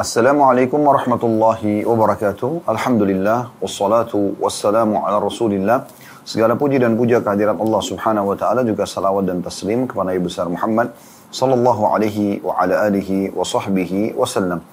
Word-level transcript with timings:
Assalamualaikum 0.00 0.80
warahmatullahi 0.88 1.84
wabarakatuh. 1.84 2.64
Alhamdulillah 2.72 3.52
wassalatu 3.60 4.32
wassalamu 4.40 5.04
ala 5.04 5.20
Rasulillah. 5.20 5.84
Segala 6.24 6.56
puji 6.56 6.80
dan 6.80 6.96
puja 6.96 7.20
kehadirat 7.20 7.60
Allah 7.60 7.80
Subhanahu 7.84 8.32
wa 8.32 8.36
taala 8.40 8.64
juga 8.64 8.88
salawat 8.88 9.28
dan 9.28 9.44
taslim 9.44 9.84
kepada 9.84 10.08
Nabi 10.08 10.24
besar 10.24 10.48
Muhammad 10.48 10.96
sallallahu 11.28 11.92
alaihi 11.92 12.40
wa 12.40 12.56
ala 12.56 12.88
alihi 12.88 13.28
wa 13.36 13.44
sahbihi 13.44 14.16
wasallam. 14.16 14.64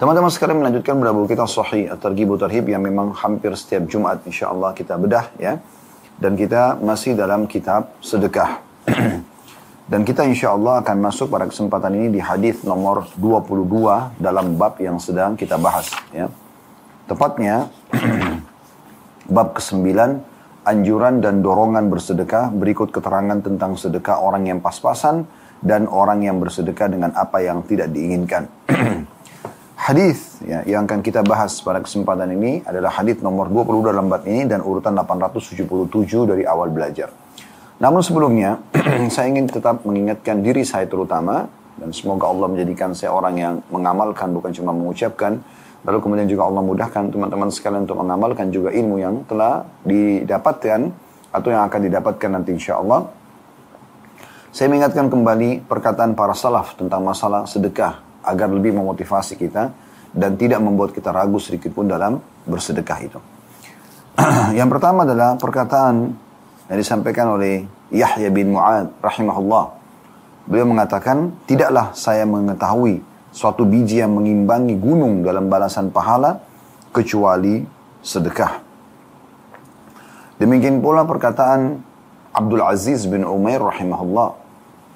Teman-teman 0.00 0.32
sekalian 0.32 0.64
melanjutkan 0.64 0.96
buku 0.96 1.36
kita 1.36 1.44
Sahih 1.44 1.92
At-Targhib 1.92 2.40
Tarhib 2.40 2.72
yang 2.72 2.80
memang 2.88 3.12
hampir 3.12 3.52
setiap 3.52 3.84
Jumat 3.84 4.24
insyaallah 4.24 4.72
kita 4.72 4.96
bedah 4.96 5.28
ya. 5.36 5.60
Dan 6.16 6.40
kita 6.40 6.80
masih 6.80 7.12
dalam 7.20 7.44
kitab 7.44 7.92
sedekah. 8.00 8.64
Dan 9.86 10.02
kita 10.02 10.26
insya 10.26 10.50
Allah 10.50 10.82
akan 10.82 10.98
masuk 10.98 11.30
pada 11.30 11.46
kesempatan 11.46 11.94
ini 11.94 12.18
di 12.18 12.18
hadis 12.18 12.66
nomor 12.66 13.06
22 13.22 14.18
dalam 14.18 14.58
bab 14.58 14.82
yang 14.82 14.98
sedang 14.98 15.38
kita 15.38 15.62
bahas. 15.62 15.94
Ya. 16.10 16.26
Tepatnya 17.06 17.70
bab 19.36 19.54
ke-9 19.54 19.86
anjuran 20.66 21.22
dan 21.22 21.38
dorongan 21.38 21.86
bersedekah 21.86 22.50
berikut 22.50 22.90
keterangan 22.90 23.38
tentang 23.38 23.78
sedekah 23.78 24.18
orang 24.18 24.50
yang 24.50 24.58
pas-pasan 24.58 25.22
dan 25.62 25.86
orang 25.86 26.26
yang 26.26 26.42
bersedekah 26.42 26.90
dengan 26.90 27.14
apa 27.14 27.46
yang 27.46 27.62
tidak 27.62 27.94
diinginkan. 27.94 28.50
hadis 29.86 30.42
ya, 30.42 30.66
yang 30.66 30.90
akan 30.90 30.98
kita 30.98 31.22
bahas 31.22 31.62
pada 31.62 31.78
kesempatan 31.78 32.34
ini 32.34 32.66
adalah 32.66 32.90
hadis 32.90 33.22
nomor 33.22 33.46
22 33.54 33.94
dalam 33.94 34.10
bab 34.10 34.26
ini 34.26 34.50
dan 34.50 34.66
urutan 34.66 34.98
877 34.98 35.62
dari 36.26 36.42
awal 36.42 36.74
belajar. 36.74 37.25
Namun 37.76 38.00
sebelumnya, 38.00 38.56
saya 39.14 39.28
ingin 39.28 39.52
tetap 39.52 39.84
mengingatkan 39.84 40.40
diri 40.40 40.64
saya 40.64 40.88
terutama, 40.88 41.44
dan 41.76 41.92
semoga 41.92 42.32
Allah 42.32 42.48
menjadikan 42.48 42.96
saya 42.96 43.12
orang 43.12 43.34
yang 43.36 43.54
mengamalkan, 43.68 44.32
bukan 44.32 44.48
cuma 44.56 44.72
mengucapkan, 44.72 45.36
lalu 45.84 45.98
kemudian 46.00 46.24
juga 46.24 46.48
Allah 46.48 46.64
mudahkan 46.64 47.12
teman-teman 47.12 47.52
sekalian 47.52 47.84
untuk 47.84 48.00
mengamalkan 48.00 48.48
juga 48.48 48.72
ilmu 48.72 48.96
yang 48.96 49.14
telah 49.28 49.68
didapatkan, 49.84 50.88
atau 51.36 51.48
yang 51.52 51.68
akan 51.68 51.80
didapatkan 51.84 52.30
nanti 52.32 52.56
insya 52.56 52.80
Allah. 52.80 53.12
Saya 54.56 54.72
mengingatkan 54.72 55.12
kembali 55.12 55.68
perkataan 55.68 56.16
para 56.16 56.32
salaf 56.32 56.80
tentang 56.80 57.04
masalah 57.04 57.44
sedekah, 57.44 58.00
agar 58.24 58.48
lebih 58.48 58.72
memotivasi 58.72 59.36
kita, 59.36 59.68
dan 60.16 60.32
tidak 60.40 60.64
membuat 60.64 60.96
kita 60.96 61.12
ragu 61.12 61.36
sedikit 61.36 61.76
pun 61.76 61.84
dalam 61.84 62.16
bersedekah 62.48 62.98
itu. 63.04 63.20
yang 64.58 64.72
pertama 64.72 65.04
adalah 65.04 65.36
perkataan 65.36 66.24
yang 66.66 66.78
disampaikan 66.78 67.38
oleh 67.38 67.66
Yahya 67.94 68.30
bin 68.34 68.54
Mu'ad 68.54 68.90
rahimahullah. 68.98 69.64
Beliau 70.46 70.66
mengatakan, 70.66 71.34
tidaklah 71.46 71.94
saya 71.94 72.22
mengetahui 72.26 73.02
suatu 73.34 73.66
biji 73.66 74.02
yang 74.02 74.14
mengimbangi 74.14 74.78
gunung 74.78 75.22
dalam 75.22 75.50
balasan 75.50 75.90
pahala 75.90 76.42
kecuali 76.94 77.62
sedekah. 78.02 78.62
Demikian 80.38 80.82
pula 80.82 81.02
perkataan 81.02 81.82
Abdul 82.34 82.62
Aziz 82.62 83.08
bin 83.10 83.24
Umair 83.26 83.62
rahimahullah. 83.62 84.36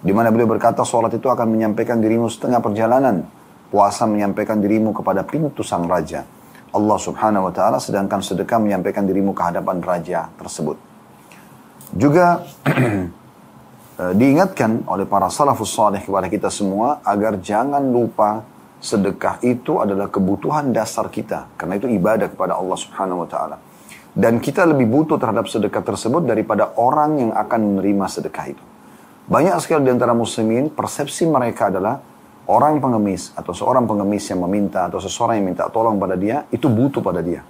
Di 0.00 0.12
mana 0.16 0.32
beliau 0.32 0.48
berkata, 0.48 0.80
sholat 0.82 1.12
itu 1.12 1.28
akan 1.28 1.48
menyampaikan 1.48 2.00
dirimu 2.00 2.28
setengah 2.32 2.60
perjalanan. 2.60 3.24
Puasa 3.70 4.08
menyampaikan 4.08 4.58
dirimu 4.58 4.90
kepada 4.90 5.22
pintu 5.22 5.62
sang 5.62 5.86
raja. 5.86 6.26
Allah 6.70 6.98
subhanahu 6.98 7.50
wa 7.50 7.52
ta'ala 7.54 7.78
sedangkan 7.78 8.22
sedekah 8.22 8.58
menyampaikan 8.58 9.06
dirimu 9.06 9.34
ke 9.34 9.42
hadapan 9.42 9.82
raja 9.82 10.30
tersebut. 10.38 10.89
Juga 11.90 12.46
eh, 14.00 14.12
diingatkan 14.14 14.86
oleh 14.86 15.06
para 15.06 15.26
salafus 15.26 15.74
salih 15.74 16.02
kepada 16.02 16.30
kita 16.30 16.46
semua 16.46 17.02
agar 17.02 17.42
jangan 17.42 17.82
lupa 17.82 18.46
sedekah 18.80 19.42
itu 19.44 19.82
adalah 19.82 20.08
kebutuhan 20.08 20.72
dasar 20.72 21.12
kita 21.12 21.52
karena 21.58 21.76
itu 21.76 21.90
ibadah 21.90 22.32
kepada 22.32 22.56
Allah 22.56 22.78
Subhanahu 22.78 23.26
wa 23.26 23.28
taala. 23.28 23.56
Dan 24.10 24.42
kita 24.42 24.66
lebih 24.66 24.90
butuh 24.90 25.22
terhadap 25.22 25.46
sedekah 25.46 25.86
tersebut 25.86 26.26
daripada 26.26 26.74
orang 26.74 27.22
yang 27.22 27.30
akan 27.30 27.78
menerima 27.78 28.06
sedekah 28.10 28.46
itu. 28.50 28.64
Banyak 29.30 29.54
sekali 29.62 29.86
di 29.86 29.94
antara 29.94 30.10
muslimin 30.10 30.74
persepsi 30.74 31.30
mereka 31.30 31.70
adalah 31.70 32.02
orang 32.50 32.82
pengemis 32.82 33.30
atau 33.38 33.54
seorang 33.54 33.86
pengemis 33.86 34.26
yang 34.26 34.42
meminta 34.42 34.90
atau 34.90 34.98
seseorang 34.98 35.38
yang 35.38 35.54
minta 35.54 35.70
tolong 35.70 35.94
pada 36.02 36.18
dia 36.18 36.42
itu 36.50 36.66
butuh 36.66 36.98
pada 36.98 37.22
dia. 37.22 37.46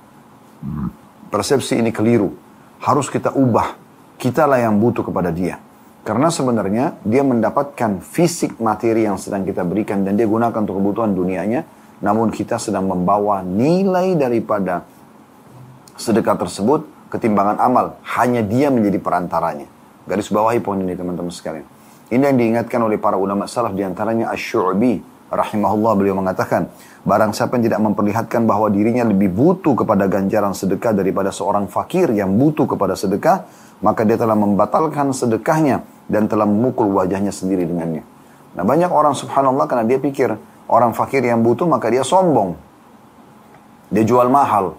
Persepsi 1.33 1.81
ini 1.81 1.89
keliru. 1.89 2.37
Harus 2.85 3.09
kita 3.09 3.33
ubah 3.33 3.80
kitalah 4.21 4.61
yang 4.61 4.77
butuh 4.77 5.01
kepada 5.01 5.33
dia. 5.33 5.57
Karena 6.05 6.29
sebenarnya 6.29 7.01
dia 7.01 7.25
mendapatkan 7.25 8.05
fisik 8.05 8.61
materi 8.61 9.09
yang 9.09 9.17
sedang 9.17 9.45
kita 9.49 9.65
berikan 9.65 10.05
dan 10.05 10.21
dia 10.21 10.29
gunakan 10.29 10.61
untuk 10.61 10.77
kebutuhan 10.77 11.17
dunianya. 11.17 11.65
Namun 12.05 12.33
kita 12.33 12.57
sedang 12.61 12.89
membawa 12.89 13.45
nilai 13.45 14.17
daripada 14.17 14.85
sedekah 15.97 16.37
tersebut 16.37 16.85
ketimbangan 17.13 17.61
amal. 17.61 18.01
Hanya 18.17 18.41
dia 18.41 18.69
menjadi 18.73 18.97
perantaranya. 19.01 19.69
Garis 20.09 20.33
bawahi 20.33 20.61
poin 20.65 20.81
ini 20.81 20.97
teman-teman 20.97 21.33
sekalian. 21.33 21.65
Ini 22.09 22.33
yang 22.33 22.37
diingatkan 22.41 22.81
oleh 22.81 22.97
para 22.97 23.21
ulama 23.21 23.45
salaf 23.45 23.77
di 23.77 23.85
antaranya 23.85 24.33
Ash-Shu'bi 24.33 25.05
rahimahullah 25.31 25.93
beliau 25.95 26.19
mengatakan 26.19 26.67
barang 27.07 27.31
siapa 27.31 27.55
yang 27.55 27.71
tidak 27.71 27.81
memperlihatkan 27.87 28.43
bahwa 28.51 28.67
dirinya 28.67 29.07
lebih 29.07 29.31
butuh 29.31 29.79
kepada 29.79 30.11
ganjaran 30.11 30.51
sedekah 30.51 30.91
daripada 30.91 31.31
seorang 31.31 31.71
fakir 31.71 32.11
yang 32.11 32.35
butuh 32.35 32.67
kepada 32.67 32.99
sedekah 32.99 33.47
maka 33.81 34.05
dia 34.05 34.17
telah 34.21 34.37
membatalkan 34.37 35.13
sedekahnya 35.13 35.85
dan 36.07 36.29
telah 36.29 36.45
memukul 36.45 36.93
wajahnya 36.93 37.33
sendiri 37.33 37.65
dengannya. 37.65 38.05
Nah 38.57 38.65
banyak 38.65 38.93
orang 38.93 39.17
subhanallah 39.17 39.65
karena 39.71 39.85
dia 39.89 39.99
pikir 40.03 40.37
orang 40.69 40.93
fakir 40.93 41.25
yang 41.25 41.41
butuh 41.41 41.65
maka 41.65 41.89
dia 41.89 42.05
sombong. 42.05 42.57
Dia 43.91 44.05
jual 44.07 44.29
mahal. 44.31 44.77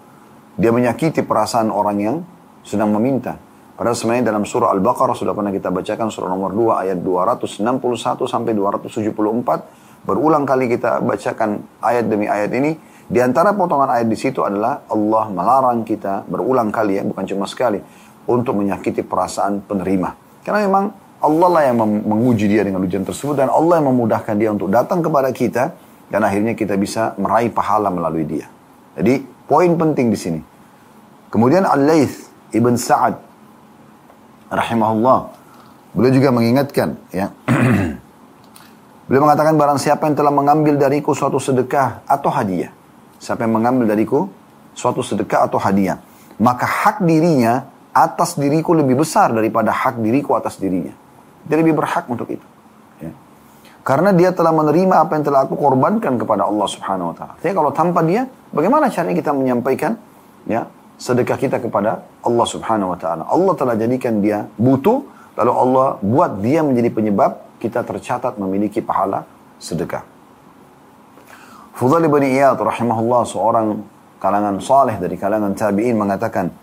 Dia 0.56 0.72
menyakiti 0.72 1.24
perasaan 1.24 1.68
orang 1.72 1.98
yang 2.00 2.16
sedang 2.62 2.92
meminta. 2.92 3.36
Padahal 3.72 3.96
sebenarnya 3.96 4.30
dalam 4.30 4.44
surah 4.44 4.70
Al-Baqarah 4.76 5.16
sudah 5.16 5.32
pernah 5.32 5.50
kita 5.50 5.72
bacakan 5.72 6.12
surah 6.12 6.28
nomor 6.28 6.52
2 6.54 6.84
ayat 6.86 6.98
261 7.00 8.28
sampai 8.28 8.52
274. 8.54 10.06
Berulang 10.06 10.44
kali 10.44 10.68
kita 10.68 11.00
bacakan 11.02 11.64
ayat 11.80 12.04
demi 12.06 12.28
ayat 12.28 12.52
ini. 12.52 12.76
Di 13.12 13.20
antara 13.20 13.52
potongan 13.52 13.92
ayat 13.92 14.08
di 14.08 14.16
situ 14.16 14.40
adalah 14.44 14.86
Allah 14.88 15.24
melarang 15.28 15.84
kita 15.84 16.24
berulang 16.28 16.72
kali 16.72 17.00
ya, 17.00 17.02
bukan 17.04 17.24
cuma 17.28 17.44
sekali 17.44 17.82
untuk 18.26 18.58
menyakiti 18.58 19.02
perasaan 19.02 19.62
penerima. 19.64 20.14
Karena 20.42 20.66
memang 20.66 20.84
Allah 21.22 21.48
lah 21.48 21.62
yang 21.70 21.78
menguji 22.02 22.50
dia 22.50 22.66
dengan 22.66 22.82
ujian 22.82 23.06
tersebut 23.06 23.38
dan 23.38 23.46
Allah 23.46 23.78
yang 23.78 23.94
memudahkan 23.94 24.34
dia 24.34 24.50
untuk 24.50 24.66
datang 24.74 24.98
kepada 24.98 25.30
kita 25.30 25.70
dan 26.10 26.20
akhirnya 26.26 26.58
kita 26.58 26.74
bisa 26.74 27.14
meraih 27.14 27.48
pahala 27.54 27.94
melalui 27.94 28.26
dia. 28.26 28.50
Jadi 28.98 29.22
poin 29.46 29.70
penting 29.78 30.10
di 30.10 30.18
sini. 30.18 30.40
Kemudian 31.30 31.64
Al-Laith 31.64 32.28
Ibn 32.52 32.74
Sa'ad 32.76 33.14
rahimahullah 34.52 35.18
beliau 35.94 36.12
juga 36.12 36.28
mengingatkan 36.34 36.98
ya. 37.14 37.32
beliau 39.06 39.22
mengatakan 39.24 39.56
barang 39.56 39.78
siapa 39.80 40.10
yang 40.10 40.16
telah 40.18 40.34
mengambil 40.34 40.76
dariku 40.76 41.14
suatu 41.16 41.38
sedekah 41.38 42.04
atau 42.04 42.28
hadiah. 42.28 42.74
Siapa 43.22 43.46
yang 43.46 43.62
mengambil 43.62 43.94
dariku 43.94 44.26
suatu 44.74 45.00
sedekah 45.06 45.46
atau 45.46 45.62
hadiah, 45.62 46.02
maka 46.42 46.66
hak 46.66 47.06
dirinya 47.06 47.70
atas 47.92 48.40
diriku 48.40 48.72
lebih 48.72 49.04
besar 49.04 49.30
daripada 49.30 49.68
hak 49.68 50.00
diriku 50.00 50.32
atas 50.32 50.56
dirinya. 50.56 50.92
Dia 51.44 51.56
lebih 51.60 51.76
berhak 51.76 52.08
untuk 52.08 52.28
itu. 52.32 52.44
Ya. 52.98 53.12
Karena 53.84 54.16
dia 54.16 54.32
telah 54.32 54.50
menerima 54.50 55.04
apa 55.04 55.12
yang 55.20 55.24
telah 55.28 55.44
aku 55.44 55.54
korbankan 55.60 56.16
kepada 56.16 56.48
Allah 56.48 56.68
Subhanahu 56.68 57.12
Wa 57.12 57.16
Taala. 57.16 57.34
Jadi 57.44 57.52
kalau 57.52 57.70
tanpa 57.70 58.00
dia, 58.00 58.24
bagaimana 58.48 58.88
caranya 58.88 59.16
kita 59.20 59.36
menyampaikan 59.36 60.00
ya 60.48 60.66
sedekah 60.96 61.36
kita 61.36 61.56
kepada 61.60 62.08
Allah 62.24 62.46
Subhanahu 62.48 62.96
Wa 62.96 62.98
Taala? 62.98 63.22
Allah 63.28 63.54
telah 63.60 63.74
jadikan 63.76 64.24
dia 64.24 64.48
butuh, 64.56 65.04
lalu 65.36 65.52
Allah 65.52 65.86
buat 66.00 66.40
dia 66.40 66.64
menjadi 66.64 66.88
penyebab 66.88 67.60
kita 67.60 67.84
tercatat 67.84 68.40
memiliki 68.40 68.80
pahala 68.80 69.28
sedekah. 69.60 70.02
Fudhal 71.76 72.08
bin 72.08 72.24
Iyad 72.24 72.56
rahimahullah 72.56 73.22
seorang 73.26 73.82
kalangan 74.22 74.62
saleh 74.62 74.96
dari 75.02 75.18
kalangan 75.18 75.50
tabi'in 75.58 75.98
mengatakan 75.98 76.61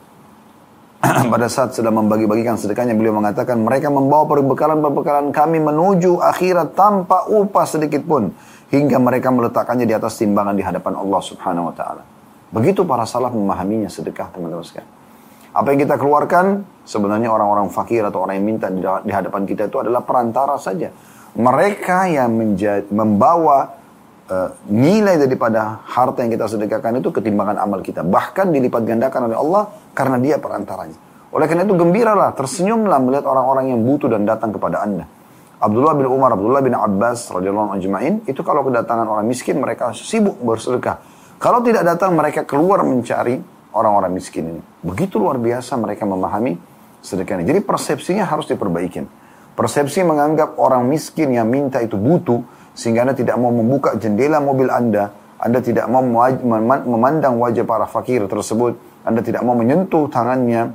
pada 1.31 1.47
saat 1.47 1.71
sedang 1.71 1.95
membagi-bagikan 1.95 2.59
sedekahnya 2.59 2.91
beliau 2.91 3.15
mengatakan 3.15 3.55
mereka 3.55 3.87
membawa 3.87 4.27
perbekalan-perbekalan 4.27 5.31
kami 5.31 5.63
menuju 5.63 6.19
akhirat 6.19 6.75
tanpa 6.75 7.23
upah 7.31 7.63
sedikit 7.63 8.03
pun 8.03 8.35
hingga 8.67 8.99
mereka 8.99 9.31
meletakkannya 9.31 9.87
di 9.87 9.95
atas 9.95 10.19
timbangan 10.19 10.59
di 10.59 10.63
hadapan 10.63 10.99
Allah 10.99 11.21
Subhanahu 11.23 11.71
wa 11.71 11.75
taala. 11.75 12.03
Begitu 12.51 12.83
para 12.83 13.07
salaf 13.07 13.31
memahaminya 13.31 13.87
sedekah 13.87 14.27
teman-teman 14.35 14.65
sekalian. 14.65 14.91
Apa 15.55 15.71
yang 15.73 15.79
kita 15.87 15.95
keluarkan 15.95 16.67
sebenarnya 16.83 17.31
orang-orang 17.31 17.71
fakir 17.71 18.03
atau 18.03 18.27
orang 18.27 18.37
yang 18.37 18.45
minta 18.45 18.67
di 19.01 19.13
hadapan 19.15 19.47
kita 19.47 19.71
itu 19.71 19.79
adalah 19.79 20.03
perantara 20.03 20.59
saja. 20.59 20.91
Mereka 21.39 22.11
yang 22.11 22.29
membawa 22.91 23.78
uh, 24.29 24.49
nilai 24.69 25.17
daripada 25.17 25.81
harta 25.83 26.23
yang 26.23 26.31
kita 26.31 26.45
sedekahkan 26.47 27.01
itu 27.01 27.09
ketimbangan 27.09 27.59
amal 27.59 27.81
kita. 27.81 28.05
Bahkan 28.05 28.53
dilipat 28.53 28.85
gandakan 28.85 29.27
oleh 29.27 29.37
Allah 29.37 29.63
karena 29.91 30.17
dia 30.21 30.37
perantaranya. 30.37 30.97
Oleh 31.29 31.45
karena 31.45 31.65
itu 31.65 31.77
gembiralah, 31.77 32.33
tersenyumlah 32.33 32.97
melihat 33.05 33.25
orang-orang 33.29 33.73
yang 33.73 33.85
butuh 33.85 34.09
dan 34.09 34.25
datang 34.25 34.49
kepada 34.49 34.81
anda. 34.81 35.05
Abdullah 35.59 35.93
bin 35.93 36.07
Umar, 36.07 36.33
Abdullah 36.33 36.63
bin 36.63 36.71
Abbas 36.71 37.27
radhiyallahu 37.29 37.75
ajma'in 37.75 38.23
itu 38.25 38.41
kalau 38.47 38.63
kedatangan 38.63 39.03
orang 39.03 39.27
miskin 39.27 39.59
mereka 39.59 39.91
sibuk 39.91 40.39
bersedekah. 40.39 41.03
Kalau 41.35 41.59
tidak 41.59 41.83
datang 41.83 42.15
mereka 42.15 42.47
keluar 42.47 42.81
mencari 42.81 43.43
orang-orang 43.75 44.15
miskin 44.15 44.55
ini. 44.55 44.61
Begitu 44.81 45.19
luar 45.19 45.35
biasa 45.35 45.75
mereka 45.75 46.07
memahami 46.07 46.55
sedekah 47.03 47.39
ini. 47.39 47.45
Jadi 47.45 47.59
persepsinya 47.63 48.23
harus 48.23 48.47
diperbaiki. 48.47 49.03
Persepsi 49.53 50.07
menganggap 50.07 50.55
orang 50.55 50.87
miskin 50.87 51.35
yang 51.35 51.51
minta 51.51 51.83
itu 51.83 51.99
butuh 51.99 52.39
sehingga 52.79 53.03
Anda 53.03 53.15
tidak 53.19 53.35
mau 53.35 53.51
membuka 53.51 53.99
jendela 53.99 54.39
mobil 54.39 54.71
Anda, 54.71 55.11
Anda 55.35 55.59
tidak 55.59 55.91
mau 55.91 55.99
memandang 55.99 57.35
wajah 57.35 57.67
para 57.67 57.83
fakir 57.91 58.23
tersebut, 58.31 58.79
Anda 59.03 59.19
tidak 59.19 59.43
mau 59.43 59.59
menyentuh 59.59 60.07
tangannya, 60.07 60.71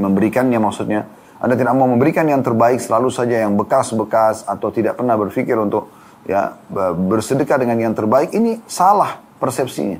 memberikannya 0.00 0.56
maksudnya, 0.56 1.04
anda 1.40 1.56
tidak 1.56 1.72
mau 1.72 1.88
memberikan 1.88 2.28
yang 2.28 2.44
terbaik 2.44 2.84
selalu 2.84 3.08
saja 3.08 3.48
yang 3.48 3.56
bekas-bekas 3.56 4.44
atau 4.44 4.68
tidak 4.68 5.00
pernah 5.00 5.16
berpikir 5.16 5.56
untuk 5.56 5.88
ya 6.28 6.52
bersedekah 7.00 7.56
dengan 7.56 7.80
yang 7.80 7.96
terbaik 7.96 8.36
ini 8.36 8.60
salah 8.68 9.16
persepsinya. 9.40 9.96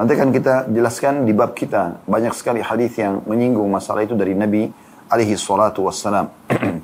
Nanti 0.00 0.10
akan 0.16 0.32
kita 0.32 0.72
jelaskan 0.72 1.28
di 1.28 1.36
bab 1.36 1.52
kita 1.52 2.02
banyak 2.08 2.32
sekali 2.32 2.64
hadis 2.64 2.96
yang 2.96 3.20
menyinggung 3.28 3.68
masalah 3.68 4.08
itu 4.08 4.16
dari 4.16 4.32
Nabi 4.32 4.72
alaihi 5.12 5.36
salatu 5.36 5.84
wassalam. 5.84 6.32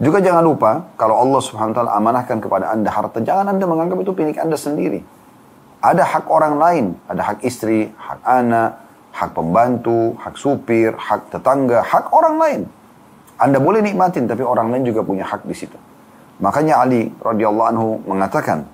Juga 0.00 0.24
jangan 0.24 0.40
lupa 0.40 0.88
kalau 0.96 1.20
Allah 1.20 1.40
Subhanahu 1.44 1.76
wa 1.76 1.76
taala 1.76 1.92
amanahkan 1.92 2.40
kepada 2.40 2.72
Anda 2.72 2.88
harta, 2.88 3.20
jangan 3.20 3.52
Anda 3.52 3.68
menganggap 3.68 4.00
itu 4.00 4.16
milik 4.16 4.40
Anda 4.40 4.56
sendiri. 4.56 5.04
Ada 5.84 6.08
hak 6.08 6.24
orang 6.32 6.56
lain, 6.56 6.84
ada 7.04 7.20
hak 7.20 7.44
istri, 7.44 7.92
hak 8.00 8.24
anak, 8.24 8.80
hak 9.12 9.36
pembantu, 9.36 10.16
hak 10.16 10.40
supir, 10.40 10.96
hak 10.96 11.28
tetangga, 11.28 11.84
hak 11.84 12.08
orang 12.16 12.36
lain. 12.40 12.60
Anda 13.36 13.60
boleh 13.60 13.84
nikmatin, 13.84 14.24
tapi 14.24 14.40
orang 14.40 14.72
lain 14.72 14.88
juga 14.88 15.04
punya 15.04 15.24
hak 15.28 15.44
di 15.44 15.56
situ. 15.56 15.76
Makanya 16.40 16.80
Ali 16.80 17.12
radhiyallahu 17.20 17.68
anhu 17.68 17.88
mengatakan, 18.08 18.64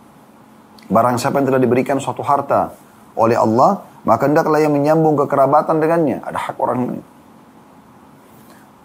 barang 0.87 1.19
siapa 1.19 1.43
yang 1.43 1.46
telah 1.50 1.62
diberikan 1.62 1.99
suatu 1.99 2.23
harta 2.23 2.70
oleh 3.19 3.34
Allah, 3.34 3.82
maka 4.06 4.31
hendaklah 4.31 4.62
yang 4.62 4.70
menyambung 4.70 5.19
kekerabatan 5.19 5.82
dengannya. 5.82 6.23
Ada 6.23 6.38
hak 6.38 6.56
orang 6.62 6.78
lain. 6.87 7.05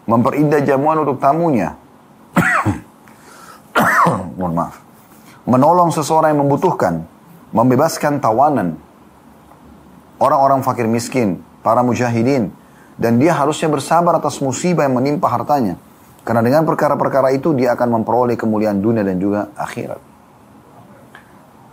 Memperindah 0.09 0.65
jamuan 0.65 1.05
untuk 1.05 1.21
tamunya. 1.21 1.77
Mohon 4.41 4.53
maaf. 4.57 4.75
Menolong 5.45 5.93
seseorang 5.93 6.33
yang 6.33 6.41
membutuhkan. 6.49 7.05
Membebaskan 7.53 8.17
tawanan. 8.17 8.81
Orang-orang 10.17 10.65
fakir 10.65 10.89
miskin. 10.89 11.45
Para 11.61 11.85
mujahidin 11.85 12.49
dan 13.01 13.17
dia 13.17 13.33
harusnya 13.33 13.65
bersabar 13.65 14.21
atas 14.21 14.37
musibah 14.37 14.85
yang 14.85 14.93
menimpa 14.93 15.25
hartanya. 15.25 15.81
Karena 16.21 16.45
dengan 16.45 16.61
perkara-perkara 16.69 17.33
itu 17.33 17.57
dia 17.57 17.73
akan 17.73 17.97
memperoleh 17.97 18.37
kemuliaan 18.37 18.77
dunia 18.77 19.01
dan 19.01 19.17
juga 19.17 19.49
akhirat. 19.57 19.97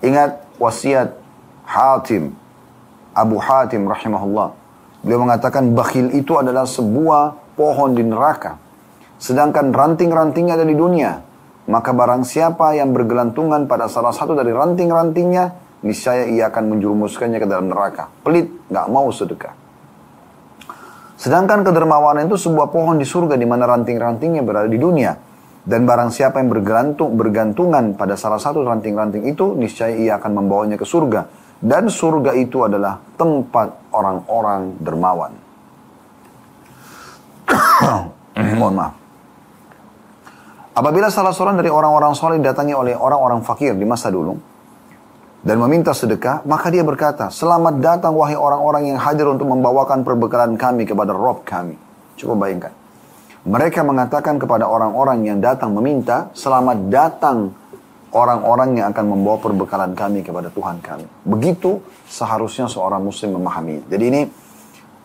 Ingat 0.00 0.56
wasiat 0.56 1.20
Hatim, 1.68 2.32
Abu 3.12 3.36
Hatim 3.36 3.84
rahimahullah. 3.84 4.56
Beliau 5.04 5.20
mengatakan 5.20 5.76
bakhil 5.76 6.16
itu 6.16 6.32
adalah 6.40 6.64
sebuah 6.64 7.36
pohon 7.60 7.92
di 7.92 8.08
neraka. 8.08 8.56
Sedangkan 9.20 9.68
ranting-rantingnya 9.68 10.56
ada 10.56 10.64
di 10.64 10.72
dunia. 10.72 11.27
Maka 11.68 11.92
barang 11.92 12.24
siapa 12.24 12.72
yang 12.72 12.96
bergelantungan 12.96 13.68
pada 13.68 13.92
salah 13.92 14.16
satu 14.16 14.32
dari 14.32 14.56
ranting-rantingnya, 14.56 15.52
niscaya 15.84 16.24
ia 16.24 16.48
akan 16.48 16.72
menjerumuskannya 16.72 17.36
ke 17.36 17.44
dalam 17.44 17.68
neraka. 17.68 18.08
Pelit, 18.24 18.48
nggak 18.72 18.86
mau 18.88 19.12
sedekah. 19.12 19.52
Sedangkan 21.20 21.66
kedermawanan 21.68 22.24
itu 22.24 22.40
sebuah 22.40 22.72
pohon 22.72 22.96
di 22.96 23.04
surga 23.04 23.36
di 23.36 23.44
mana 23.44 23.68
ranting-rantingnya 23.68 24.40
berada 24.40 24.70
di 24.70 24.80
dunia. 24.80 25.12
Dan 25.68 25.84
barang 25.84 26.08
siapa 26.08 26.40
yang 26.40 26.48
bergantung, 26.48 27.20
bergantungan 27.20 27.92
pada 27.92 28.16
salah 28.16 28.40
satu 28.40 28.64
ranting-ranting 28.64 29.28
itu, 29.28 29.52
niscaya 29.52 29.92
ia 29.92 30.16
akan 30.16 30.40
membawanya 30.40 30.80
ke 30.80 30.88
surga. 30.88 31.28
Dan 31.60 31.92
surga 31.92 32.32
itu 32.32 32.64
adalah 32.64 32.96
tempat 33.20 33.92
orang-orang 33.92 34.80
dermawan. 34.80 35.36
Mohon 38.56 38.74
maaf. 38.78 38.97
Apabila 40.78 41.10
salah 41.10 41.34
seorang 41.34 41.58
dari 41.58 41.66
orang-orang 41.66 42.14
soleh 42.14 42.38
datangi 42.38 42.70
oleh 42.70 42.94
orang-orang 42.94 43.42
fakir 43.42 43.74
di 43.74 43.82
masa 43.82 44.14
dulu, 44.14 44.38
dan 45.42 45.58
meminta 45.58 45.90
sedekah, 45.90 46.46
maka 46.46 46.70
dia 46.70 46.86
berkata, 46.86 47.34
selamat 47.34 47.82
datang 47.82 48.14
wahai 48.14 48.38
orang-orang 48.38 48.94
yang 48.94 48.98
hadir 49.02 49.26
untuk 49.26 49.50
membawakan 49.50 50.06
perbekalan 50.06 50.54
kami 50.54 50.86
kepada 50.86 51.10
Rob 51.10 51.42
kami. 51.42 51.74
Coba 52.14 52.46
bayangkan. 52.46 52.70
Mereka 53.42 53.82
mengatakan 53.82 54.38
kepada 54.38 54.70
orang-orang 54.70 55.26
yang 55.26 55.42
datang 55.42 55.74
meminta, 55.74 56.30
selamat 56.34 56.86
datang 56.90 57.50
orang-orang 58.14 58.78
yang 58.78 58.86
akan 58.94 59.04
membawa 59.18 59.42
perbekalan 59.42 59.98
kami 59.98 60.22
kepada 60.22 60.46
Tuhan 60.54 60.78
kami. 60.78 61.06
Begitu 61.26 61.82
seharusnya 62.06 62.70
seorang 62.70 63.02
muslim 63.02 63.34
memahami. 63.34 63.82
Jadi 63.90 64.04
ini 64.14 64.22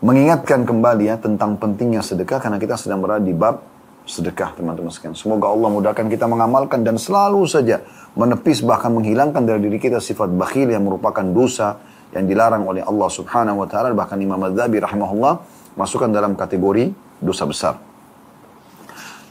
mengingatkan 0.06 0.66
kembali 0.66 1.04
ya 1.08 1.16
tentang 1.18 1.58
pentingnya 1.58 2.02
sedekah 2.02 2.38
karena 2.38 2.62
kita 2.62 2.78
sedang 2.78 3.02
berada 3.02 3.26
di 3.26 3.32
bab 3.32 3.73
sedekah 4.04 4.52
teman-teman 4.52 4.92
sekalian. 4.92 5.16
Semoga 5.16 5.48
Allah 5.48 5.68
mudahkan 5.72 6.06
kita 6.12 6.28
mengamalkan 6.28 6.84
dan 6.84 7.00
selalu 7.00 7.48
saja 7.48 7.80
menepis 8.14 8.60
bahkan 8.60 8.92
menghilangkan 8.92 9.42
dari 9.42 9.64
diri 9.64 9.80
kita 9.80 9.98
sifat 9.98 10.28
bakhil 10.36 10.68
yang 10.68 10.84
merupakan 10.84 11.24
dosa 11.24 11.80
yang 12.12 12.28
dilarang 12.28 12.68
oleh 12.68 12.84
Allah 12.84 13.08
Subhanahu 13.10 13.64
wa 13.64 13.66
taala 13.66 13.90
bahkan 13.96 14.20
Imam 14.20 14.38
Adzabi 14.38 14.78
rahimahullah 14.78 15.40
masukkan 15.74 16.12
dalam 16.12 16.36
kategori 16.36 16.92
dosa 17.18 17.44
besar. 17.48 17.74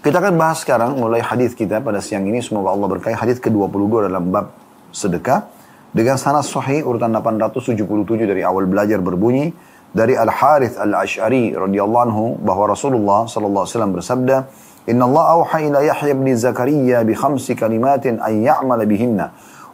Kita 0.03 0.19
akan 0.19 0.35
bahas 0.35 0.59
sekarang 0.59 0.99
mulai 0.99 1.23
hadis 1.23 1.55
kita 1.55 1.79
pada 1.79 2.03
siang 2.03 2.27
ini 2.27 2.43
semoga 2.43 2.75
Allah 2.75 2.91
berkahi 2.91 3.15
hadis 3.15 3.39
ke-22 3.39 4.11
dalam 4.11 4.35
bab 4.35 4.51
sedekah 4.91 5.47
dengan 5.95 6.19
sanad 6.19 6.43
sahih 6.43 6.83
urutan 6.83 7.07
877 7.07 7.79
dari 8.27 8.43
awal 8.43 8.67
belajar 8.67 8.99
berbunyi 8.99 9.55
dari 9.93 10.17
Al 10.17 10.29
Harith 10.29 10.75
Al 10.81 10.93
Ash'ari 10.97 11.53
radhiyallahu 11.53 12.03
anhu 12.09 12.23
bahwa 12.41 12.73
Rasulullah 12.73 13.29
sallallahu 13.29 13.63
alaihi 13.63 13.73
wasallam 13.77 13.93
bersabda 13.93 14.37
إن 14.83 14.99
الله 14.99 15.31
أوحى 15.31 15.67
إلى 15.67 15.87
يحيى 15.87 16.13
بن 16.13 16.35
زكريا 16.35 17.07
بخمس 17.07 17.51
كلمات 17.51 18.05
أن 18.05 18.43
يعمل 18.43 18.85
بهن 18.85 19.29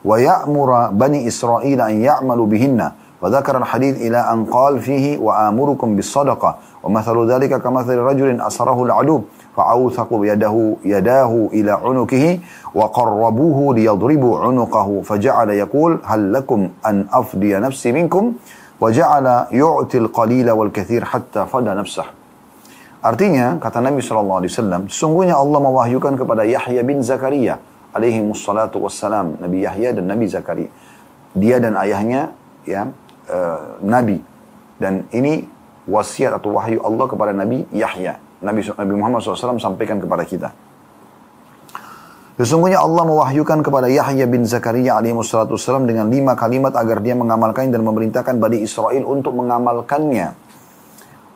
ويأمر 0.06 0.90
بني 0.94 1.28
إسرائيل 1.28 1.82
أن 1.82 2.02
يعملوا 2.02 2.46
بهن 2.46 2.92
وذكر 3.22 3.58
الحديث 3.58 3.98
إلى 4.02 4.18
أن 4.18 4.46
قال 4.46 4.80
فيه 4.80 5.18
وآمركم 5.18 5.96
بالصدقة 5.96 6.58
ومثل 6.84 7.32
ذلك 7.32 7.62
كمثل 7.62 7.98
رجل 7.98 8.42
أسره 8.42 8.84
العدو 8.84 9.22
فأوثق 9.58 10.10
يده 10.12 10.76
يداه 10.86 11.50
إلى 11.54 11.72
عنقه 11.72 12.40
وقربوه 12.76 13.76
ليضربوا 13.76 14.40
عنقه 14.40 15.02
فجعل 15.02 15.50
يقول 15.50 16.00
هل 16.04 16.34
لكم 16.34 16.70
أن 16.86 17.06
أفدي 17.14 17.56
نفسي 17.58 17.92
منكم 17.92 18.34
وَجَعَلَ 18.80 19.28
يُعْتِ 19.52 19.92
الْقَلِيلَ 19.96 20.48
وَالْكَثِيرَ 20.52 21.04
حَتَّى 21.04 21.42
فَدَى 21.52 21.72
hatta. 21.76 22.06
Artinya, 23.00 23.60
kata 23.60 23.80
Nabi 23.80 24.04
SAW, 24.04 24.44
sungguhnya 24.92 25.36
Allah 25.36 25.60
mewahyukan 25.60 26.20
kepada 26.20 26.44
Yahya 26.44 26.84
bin 26.84 27.04
Zakaria, 27.04 27.60
alaihi 27.96 28.20
mussalatu 28.24 28.80
wassalam, 28.84 29.40
Nabi 29.40 29.64
Yahya 29.64 29.96
dan 29.96 30.08
Nabi 30.08 30.28
Zakaria. 30.28 30.72
Dia 31.36 31.64
dan 31.64 31.80
ayahnya, 31.80 32.36
ya, 32.68 32.92
uh, 33.32 33.80
Nabi. 33.84 34.20
Dan 34.80 35.08
ini 35.16 35.48
wasiat 35.88 36.40
atau 36.40 36.60
wahyu 36.60 36.84
Allah 36.84 37.06
kepada 37.08 37.32
Nabi 37.32 37.68
Yahya. 37.72 38.20
Nabi, 38.44 38.64
Nabi 38.64 38.94
Muhammad 38.96 39.20
SAW 39.24 39.60
sampaikan 39.60 40.00
kepada 40.00 40.24
kita. 40.24 40.52
Sesungguhnya 42.40 42.80
Allah 42.80 43.04
mewahyukan 43.04 43.60
kepada 43.60 43.92
Yahya 43.92 44.24
bin 44.24 44.48
Zakaria 44.48 44.96
alaihi 44.96 45.12
wassalam 45.12 45.84
dengan 45.84 46.08
lima 46.08 46.40
kalimat 46.40 46.72
agar 46.72 47.04
dia 47.04 47.12
mengamalkan 47.12 47.68
dan 47.68 47.84
memerintahkan 47.84 48.40
Bani 48.40 48.64
Israel 48.64 49.04
untuk 49.12 49.36
mengamalkannya. 49.36 50.40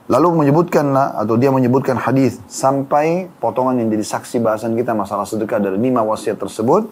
Lalu 0.07 0.27
menyebutkanlah 0.47 1.19
atau 1.19 1.35
dia 1.35 1.51
menyebutkan 1.51 1.99
hadis 1.99 2.39
sampai 2.47 3.27
potongan 3.43 3.83
yang 3.83 3.91
jadi 3.91 4.15
saksi 4.15 4.39
bahasan 4.39 4.79
kita 4.79 4.95
masalah 4.95 5.27
sedekah 5.27 5.59
dari 5.59 5.75
lima 5.75 6.07
wasiat 6.07 6.39
tersebut 6.39 6.87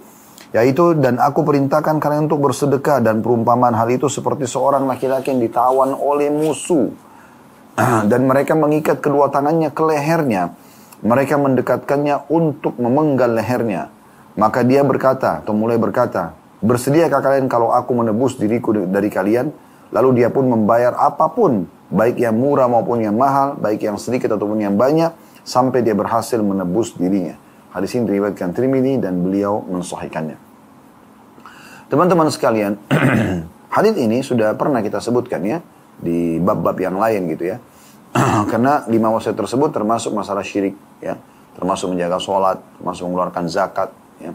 yaitu 0.52 0.92
dan 1.00 1.16
aku 1.16 1.48
perintahkan 1.48 2.04
kalian 2.04 2.28
untuk 2.28 2.44
bersedekah 2.52 3.00
dan 3.00 3.24
perumpamaan 3.24 3.72
hal 3.80 3.88
itu 3.96 4.12
seperti 4.12 4.44
seorang 4.44 4.92
laki-laki 4.92 5.32
yang 5.32 5.40
ditawan 5.40 5.96
oleh 5.96 6.28
musuh. 6.28 6.92
Dan 8.12 8.28
mereka 8.28 8.60
mengikat 8.60 9.00
kedua 9.00 9.32
tangannya 9.32 9.72
ke 9.72 9.80
lehernya. 9.88 10.52
Mereka 11.00 11.40
mendekatkannya 11.40 12.28
untuk 12.28 12.76
memenggal 12.76 13.40
lehernya 13.40 14.01
maka 14.40 14.64
dia 14.64 14.86
berkata 14.86 15.44
atau 15.44 15.52
mulai 15.52 15.76
berkata 15.76 16.36
bersediakah 16.62 17.20
kalian 17.20 17.50
kalau 17.52 17.74
aku 17.74 17.92
menebus 17.98 18.38
diriku 18.38 18.72
dari 18.72 19.10
kalian 19.12 19.52
lalu 19.92 20.24
dia 20.24 20.30
pun 20.32 20.48
membayar 20.48 20.96
apa 20.96 21.28
pun 21.32 21.68
baik 21.92 22.24
yang 22.24 22.34
murah 22.34 22.72
maupun 22.72 23.04
yang 23.04 23.14
mahal, 23.14 23.60
baik 23.60 23.84
yang 23.84 24.00
sedikit 24.00 24.34
ataupun 24.40 24.64
yang 24.64 24.80
banyak, 24.80 25.12
sampai 25.44 25.84
dia 25.84 25.92
berhasil 25.92 26.40
menebus 26.40 26.96
dirinya. 26.96 27.36
Hadis 27.76 27.96
ini 28.00 28.08
diriwayatkan 28.08 28.56
Trimidi 28.56 29.00
dan 29.00 29.20
beliau 29.20 29.64
mensahihkannya. 29.68 30.40
Teman-teman 31.92 32.32
sekalian, 32.32 32.80
hadis 33.76 33.94
ini 34.00 34.24
sudah 34.24 34.56
pernah 34.56 34.80
kita 34.80 35.04
sebutkan 35.04 35.44
ya 35.44 35.60
di 36.00 36.40
bab-bab 36.40 36.80
yang 36.80 36.96
lain 36.96 37.28
gitu 37.36 37.52
ya. 37.52 37.58
Karena 38.52 38.88
lima 38.88 39.12
wasiat 39.12 39.36
tersebut 39.36 39.76
termasuk 39.76 40.16
masalah 40.16 40.44
syirik 40.44 40.76
ya, 41.04 41.20
termasuk 41.60 41.92
menjaga 41.92 42.20
sholat, 42.20 42.64
termasuk 42.80 43.08
mengeluarkan 43.12 43.52
zakat 43.52 43.92
Ya. 44.22 44.32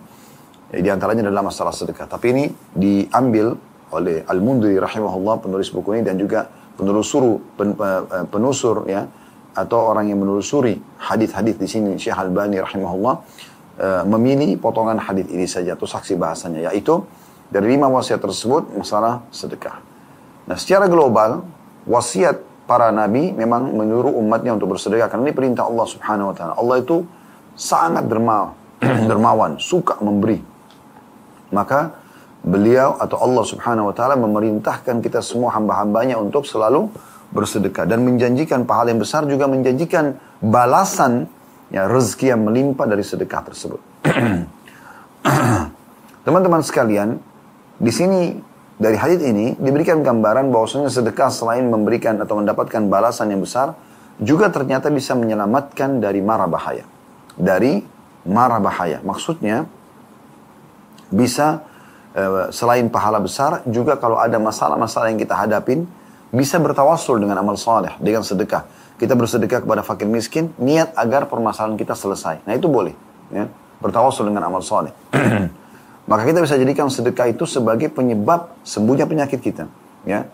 Ya, 0.75 0.79
di 0.83 0.89
antaranya 0.91 1.31
adalah 1.31 1.47
masalah 1.47 1.71
sedekah. 1.71 2.11
Tapi 2.11 2.27
ini 2.35 2.45
diambil 2.75 3.55
oleh 3.95 4.27
Al-Mundiri 4.27 4.83
rahimahullah 4.83 5.39
penulis 5.39 5.71
buku 5.71 5.95
ini 5.95 6.03
dan 6.03 6.19
juga 6.19 6.51
penelusur 6.75 7.39
pen, 7.55 7.79
penusur 8.29 8.85
ya 8.91 9.07
atau 9.57 9.89
orang 9.89 10.13
yang 10.13 10.21
menelusuri 10.21 10.77
hadis-hadis 11.01 11.57
di 11.57 11.65
sini 11.71 11.91
Syekh 11.97 12.19
Al-Bani 12.19 12.61
rahimahullah 12.61 13.15
uh, 13.81 14.03
memilih 14.05 14.61
potongan 14.61 15.01
hadis 15.01 15.25
ini 15.33 15.49
saja 15.49 15.73
atau 15.79 15.89
saksi 15.89 16.19
bahasanya 16.21 16.69
yaitu 16.69 17.01
dari 17.49 17.73
lima 17.73 17.89
wasiat 17.89 18.21
tersebut 18.21 18.75
masalah 18.77 19.25
sedekah. 19.33 19.81
Nah, 20.51 20.59
secara 20.61 20.91
global 20.91 21.47
wasiat 21.89 22.43
para 22.67 22.91
nabi 22.91 23.31
memang 23.33 23.71
menyuruh 23.71 24.13
umatnya 24.19 24.53
untuk 24.53 24.75
bersedekah 24.77 25.07
karena 25.09 25.31
ini 25.31 25.35
perintah 25.35 25.65
Allah 25.65 25.87
Subhanahu 25.87 26.31
wa 26.31 26.35
taala. 26.35 26.53
Allah 26.59 26.77
itu 26.83 27.07
sangat 27.57 28.05
dermawan, 28.11 28.53
dermawan, 29.11 29.57
suka 29.57 29.97
memberi. 30.03 30.43
Maka 31.55 31.95
beliau 32.47 32.95
atau 33.01 33.19
Allah 33.19 33.45
subhanahu 33.47 33.91
wa 33.91 33.95
ta'ala 33.95 34.15
memerintahkan 34.15 35.03
kita 35.03 35.19
semua 35.23 35.51
hamba-hambanya 35.59 36.19
untuk 36.21 36.47
selalu 36.47 36.91
bersedekah. 37.35 37.89
Dan 37.89 38.07
menjanjikan 38.07 38.69
pahala 38.69 38.95
yang 38.95 39.03
besar 39.03 39.27
juga 39.27 39.51
menjanjikan 39.51 40.15
balasan 40.39 41.27
ya, 41.75 41.91
rezeki 41.91 42.35
yang 42.35 42.47
melimpah 42.47 42.87
dari 42.87 43.03
sedekah 43.03 43.43
tersebut. 43.51 43.81
Teman-teman 46.27 46.63
sekalian, 46.63 47.19
di 47.79 47.93
sini 47.95 48.35
dari 48.77 48.97
hadis 48.99 49.23
ini 49.23 49.57
diberikan 49.57 50.05
gambaran 50.05 50.53
bahwasanya 50.53 50.93
sedekah 50.93 51.33
selain 51.33 51.67
memberikan 51.67 52.21
atau 52.23 52.39
mendapatkan 52.39 52.87
balasan 52.87 53.35
yang 53.35 53.43
besar, 53.43 53.75
juga 54.23 54.49
ternyata 54.49 54.89
bisa 54.89 55.13
menyelamatkan 55.19 56.01
dari 56.01 56.25
mara 56.25 56.49
bahaya. 56.49 56.87
Dari 57.37 57.96
mara 58.27 58.59
bahaya. 58.59 59.01
Maksudnya, 59.01 59.71
bisa 61.09 61.63
uh, 62.19 62.51
selain 62.51 62.91
pahala 62.91 63.23
besar 63.23 63.63
juga 63.71 63.97
kalau 63.97 64.19
ada 64.19 64.37
masalah-masalah 64.37 65.15
yang 65.15 65.21
kita 65.21 65.39
hadapin 65.39 65.87
bisa 66.35 66.59
bertawasul 66.59 67.23
dengan 67.23 67.39
amal 67.39 67.55
saleh 67.55 67.95
dengan 68.03 68.27
sedekah. 68.27 68.67
Kita 68.97 69.13
bersedekah 69.13 69.63
kepada 69.63 69.85
fakir 69.85 70.09
miskin 70.09 70.51
niat 70.59 70.97
agar 70.97 71.29
permasalahan 71.31 71.79
kita 71.79 71.95
selesai. 71.95 72.43
Nah 72.49 72.53
itu 72.57 72.67
boleh 72.67 72.97
ya. 73.31 73.47
Bertawasul 73.77 74.33
dengan 74.33 74.49
amal 74.49 74.65
saleh. 74.65 74.91
Maka 76.11 76.23
kita 76.23 76.41
bisa 76.41 76.57
jadikan 76.57 76.89
sedekah 76.89 77.29
itu 77.29 77.45
sebagai 77.45 77.93
penyebab 77.93 78.57
sembuhnya 78.65 79.05
penyakit 79.05 79.41
kita 79.43 79.69
ya. 80.09 80.25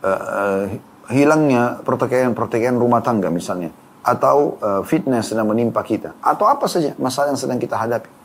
Uh, 0.00 0.08
uh, 0.08 0.62
hilangnya 1.12 1.84
pertikaian-pertikaian 1.84 2.72
rumah 2.72 3.04
tangga 3.04 3.28
misalnya 3.28 3.68
atau 4.00 4.56
uh, 4.64 4.82
fitnah 4.82 5.20
sedang 5.20 5.48
menimpa 5.52 5.84
kita 5.84 6.16
atau 6.24 6.48
apa 6.48 6.64
saja 6.64 6.96
masalah 6.96 7.32
yang 7.32 7.40
sedang 7.40 7.60
kita 7.60 7.76
hadapi 7.76 8.20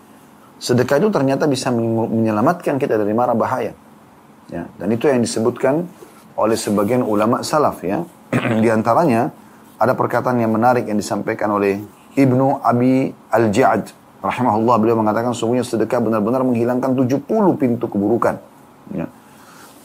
sedekah 0.59 0.97
itu 1.03 1.09
ternyata 1.11 1.45
bisa 1.45 1.71
menyelamatkan 1.71 2.79
kita 2.79 2.95
dari 2.95 3.11
mara 3.11 3.35
bahaya. 3.35 3.75
Ya, 4.45 4.69
dan 4.77 4.87
itu 4.93 5.09
yang 5.09 5.25
disebutkan 5.25 5.89
oleh 6.37 6.55
sebagian 6.55 7.01
ulama 7.01 7.41
salaf 7.41 7.81
ya. 7.81 8.05
Di 8.63 8.69
antaranya 8.69 9.33
ada 9.75 9.93
perkataan 9.97 10.39
yang 10.39 10.53
menarik 10.53 10.87
yang 10.87 10.99
disampaikan 10.99 11.51
oleh 11.51 11.81
Ibnu 12.15 12.63
Abi 12.63 13.11
Al-Ja'ad 13.11 13.91
rahimahullah 14.23 14.75
beliau 14.79 14.97
mengatakan 14.97 15.35
sungguhnya 15.35 15.65
sedekah 15.67 16.01
benar-benar 16.01 16.41
menghilangkan 16.47 16.95
70 16.95 17.25
pintu 17.59 17.85
keburukan. 17.89 18.39
Ya. 18.93 19.07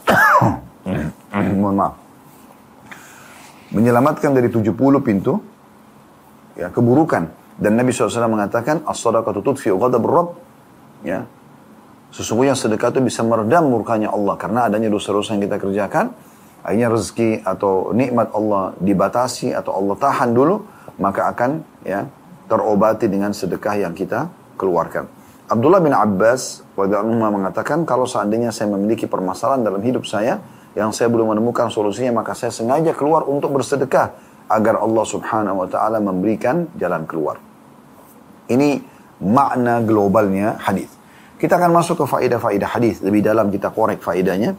Mohon 1.61 1.75
maaf. 1.75 1.93
Menyelamatkan 3.71 4.35
dari 4.35 4.51
70 4.51 4.71
pintu 5.03 5.39
ya 6.57 6.71
keburukan. 6.71 7.31
Dan 7.61 7.77
Nabi 7.77 7.93
SAW 7.93 8.25
mengatakan 8.25 8.81
as-sadaqatu 8.87 9.45
tudfi'u 9.45 9.77
ghadab 9.77 10.03
ya. 11.05 11.27
Sesungguhnya 12.11 12.57
sedekah 12.57 12.91
itu 12.91 12.99
bisa 12.99 13.23
meredam 13.23 13.71
murkanya 13.71 14.11
Allah. 14.11 14.35
Karena 14.35 14.67
adanya 14.67 14.91
dosa-dosa 14.91 15.37
yang 15.37 15.47
kita 15.47 15.61
kerjakan 15.61 16.11
akhirnya 16.61 16.93
rezeki 16.93 17.41
atau 17.41 17.89
nikmat 17.93 18.29
Allah 18.37 18.77
dibatasi 18.77 19.53
atau 19.53 19.73
Allah 19.81 19.95
tahan 19.97 20.29
dulu 20.33 20.61
maka 21.01 21.33
akan 21.33 21.65
ya 21.81 22.05
terobati 22.45 23.09
dengan 23.09 23.33
sedekah 23.33 23.81
yang 23.81 23.93
kita 23.97 24.29
keluarkan. 24.59 25.09
Abdullah 25.51 25.81
bin 25.83 25.91
Abbas 25.91 26.63
radhiyallahu 26.79 27.43
mengatakan 27.43 27.83
kalau 27.83 28.07
seandainya 28.07 28.55
saya 28.55 28.71
memiliki 28.71 29.09
permasalahan 29.09 29.65
dalam 29.65 29.81
hidup 29.83 30.07
saya 30.07 30.39
yang 30.77 30.95
saya 30.95 31.11
belum 31.11 31.35
menemukan 31.35 31.67
solusinya 31.67 32.23
maka 32.23 32.31
saya 32.31 32.53
sengaja 32.53 32.95
keluar 32.95 33.27
untuk 33.27 33.51
bersedekah 33.51 34.15
agar 34.51 34.83
Allah 34.83 35.05
Subhanahu 35.07 35.63
wa 35.63 35.67
taala 35.71 36.03
memberikan 36.03 36.67
jalan 36.75 37.07
keluar. 37.07 37.39
Ini 38.51 38.83
makna 39.23 39.79
globalnya 39.79 40.59
hadis. 40.59 40.91
Kita 41.39 41.57
akan 41.57 41.71
masuk 41.73 42.03
ke 42.03 42.05
faedah-faedah 42.05 42.69
hadis 42.77 43.01
lebih 43.01 43.25
dalam 43.25 43.49
kita 43.49 43.73
korek 43.73 44.03
faedahnya. 44.03 44.53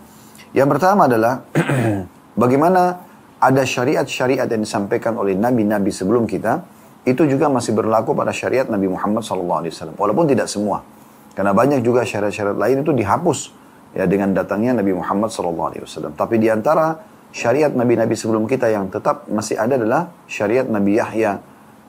Yang 0.56 0.68
pertama 0.76 1.06
adalah 1.06 1.46
bagaimana 2.42 3.04
ada 3.42 3.62
syariat-syariat 3.62 4.48
yang 4.48 4.62
disampaikan 4.62 5.14
oleh 5.18 5.36
nabi-nabi 5.36 5.90
sebelum 5.94 6.26
kita 6.26 6.62
itu 7.02 7.26
juga 7.26 7.50
masih 7.50 7.74
berlaku 7.74 8.14
pada 8.14 8.30
syariat 8.30 8.66
Nabi 8.70 8.86
Muhammad 8.86 9.26
SAW. 9.26 9.98
Walaupun 9.98 10.30
tidak 10.30 10.46
semua. 10.46 10.86
Karena 11.34 11.50
banyak 11.50 11.82
juga 11.82 12.06
syariat-syariat 12.06 12.54
lain 12.54 12.86
itu 12.86 12.94
dihapus 12.94 13.50
ya 13.98 14.06
dengan 14.06 14.30
datangnya 14.30 14.78
Nabi 14.78 14.94
Muhammad 14.94 15.34
SAW. 15.34 16.14
Tapi 16.14 16.38
di 16.38 16.46
antara 16.46 16.94
syariat 17.32 17.72
nabi-nabi 17.72 18.12
sebelum 18.12 18.44
kita 18.44 18.68
yang 18.68 18.92
tetap 18.92 19.26
masih 19.26 19.56
ada 19.56 19.80
adalah 19.80 20.12
syariat 20.28 20.68
Nabi 20.68 21.00
Yahya 21.00 21.40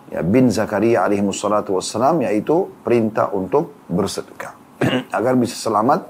ya, 0.09 0.19
bin 0.23 0.47
Zakaria 0.47 1.03
alaihi 1.03 1.21
wassalatu 1.21 1.75
wassalam 1.75 2.23
yaitu 2.23 2.71
perintah 2.81 3.29
untuk 3.35 3.75
bersedekah. 3.91 4.55
Agar 5.17 5.35
bisa 5.35 5.59
selamat 5.59 6.07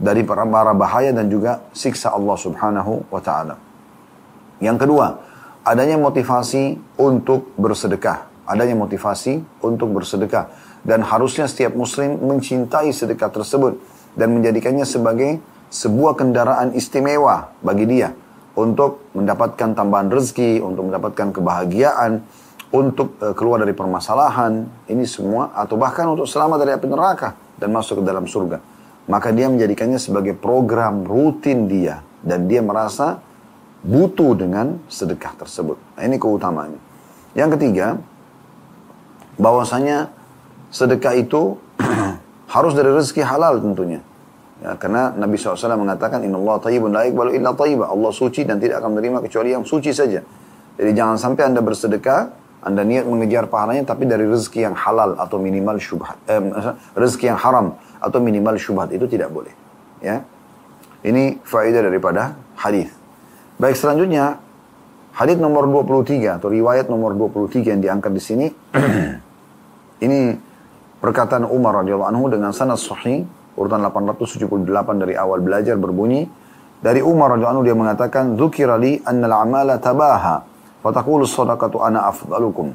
dari 0.00 0.24
para 0.24 0.48
bahaya 0.74 1.12
dan 1.12 1.28
juga 1.28 1.62
siksa 1.76 2.10
Allah 2.16 2.34
Subhanahu 2.34 3.06
wa 3.12 3.20
taala. 3.20 3.60
Yang 4.58 4.88
kedua, 4.88 5.20
adanya 5.62 6.00
motivasi 6.00 6.80
untuk 6.96 7.52
bersedekah, 7.60 8.48
adanya 8.48 8.74
motivasi 8.74 9.62
untuk 9.62 9.92
bersedekah. 9.92 10.48
Dan 10.82 11.06
harusnya 11.06 11.46
setiap 11.46 11.78
muslim 11.78 12.18
mencintai 12.18 12.90
sedekah 12.90 13.30
tersebut 13.30 13.78
dan 14.18 14.34
menjadikannya 14.34 14.82
sebagai 14.82 15.38
sebuah 15.70 16.18
kendaraan 16.18 16.74
istimewa 16.74 17.54
bagi 17.62 17.86
dia 17.86 18.10
untuk 18.52 19.08
mendapatkan 19.16 19.72
tambahan 19.72 20.12
rezeki, 20.12 20.60
untuk 20.60 20.92
mendapatkan 20.92 21.32
kebahagiaan, 21.32 22.20
untuk 22.72 23.16
uh, 23.20 23.32
keluar 23.36 23.60
dari 23.60 23.76
permasalahan, 23.76 24.64
ini 24.88 25.04
semua, 25.04 25.52
atau 25.56 25.76
bahkan 25.76 26.08
untuk 26.08 26.28
selamat 26.28 26.58
dari 26.64 26.72
api 26.76 26.86
neraka 26.88 27.36
dan 27.56 27.72
masuk 27.72 28.00
ke 28.00 28.04
dalam 28.04 28.24
surga. 28.24 28.60
Maka 29.08 29.34
dia 29.34 29.50
menjadikannya 29.50 29.98
sebagai 29.98 30.32
program 30.36 31.04
rutin 31.04 31.66
dia. 31.66 32.00
Dan 32.22 32.46
dia 32.46 32.62
merasa 32.62 33.18
butuh 33.82 34.38
dengan 34.38 34.78
sedekah 34.86 35.34
tersebut. 35.42 35.74
Nah, 35.98 36.02
ini 36.06 36.22
keutamaannya. 36.22 36.80
Yang 37.34 37.58
ketiga, 37.58 37.98
bahwasanya 39.42 40.14
sedekah 40.70 41.18
itu 41.18 41.58
harus 42.54 42.72
dari 42.78 42.94
rezeki 42.94 43.26
halal 43.26 43.58
tentunya. 43.58 44.00
Ya, 44.62 44.78
karena 44.78 45.10
Nabi 45.10 45.34
SAW 45.34 45.58
mengatakan, 45.74 46.22
Inna 46.22 46.38
Allah 46.38 46.56
tayyibun 46.62 46.94
la 46.94 47.02
ikbalu 47.02 47.34
illa 47.34 47.50
tayyibah. 47.50 47.90
Allah 47.90 48.14
suci 48.14 48.46
dan 48.46 48.62
tidak 48.62 48.78
akan 48.78 48.94
menerima 48.94 49.18
kecuali 49.26 49.50
yang 49.50 49.66
suci 49.66 49.90
saja. 49.90 50.22
Jadi 50.78 50.90
jangan 50.94 51.18
sampai 51.18 51.50
Anda 51.50 51.60
bersedekah 51.60 52.42
anda 52.62 52.86
niat 52.86 53.10
mengejar 53.10 53.50
pahalanya 53.50 53.82
tapi 53.82 54.06
dari 54.06 54.22
rezeki 54.22 54.70
yang 54.70 54.76
halal 54.78 55.18
atau 55.18 55.42
minimal 55.42 55.82
syubhat. 55.82 56.14
Eh, 56.30 56.38
rezeki 56.94 57.34
yang 57.34 57.38
haram 57.42 57.74
atau 57.98 58.22
minimal 58.22 58.54
syubhat 58.54 58.94
itu 58.94 59.10
tidak 59.10 59.34
boleh. 59.34 59.50
Ya. 59.98 60.22
Ini 61.02 61.42
faedah 61.42 61.82
daripada 61.82 62.38
hadis. 62.54 62.86
Baik 63.58 63.74
selanjutnya 63.74 64.38
hadis 65.10 65.42
nomor 65.42 65.66
23 65.66 66.38
atau 66.38 66.46
riwayat 66.46 66.86
nomor 66.86 67.18
23 67.18 67.74
yang 67.74 67.82
diangkat 67.82 68.14
di 68.14 68.22
sini 68.22 68.46
ini 70.06 70.38
perkataan 71.02 71.42
Umar 71.50 71.82
radhiyallahu 71.82 72.10
anhu 72.14 72.30
dengan 72.30 72.54
sanad 72.54 72.78
sahih 72.78 73.26
urutan 73.58 73.80
878 73.84 75.02
dari 75.02 75.14
awal 75.16 75.40
belajar 75.44 75.76
berbunyi 75.76 76.28
dari 76.82 76.98
Umar 76.98 77.36
radhiyallahu 77.36 77.62
anhu 77.62 77.66
dia 77.66 77.76
mengatakan 77.78 78.34
dzukirali 78.34 79.06
annal 79.06 79.46
amala 79.46 79.78
tabaha 79.78 80.52
Fatakulu 80.82 81.22
sadaqatu 81.22 81.78
ana 81.78 82.10
afdalukum. 82.10 82.74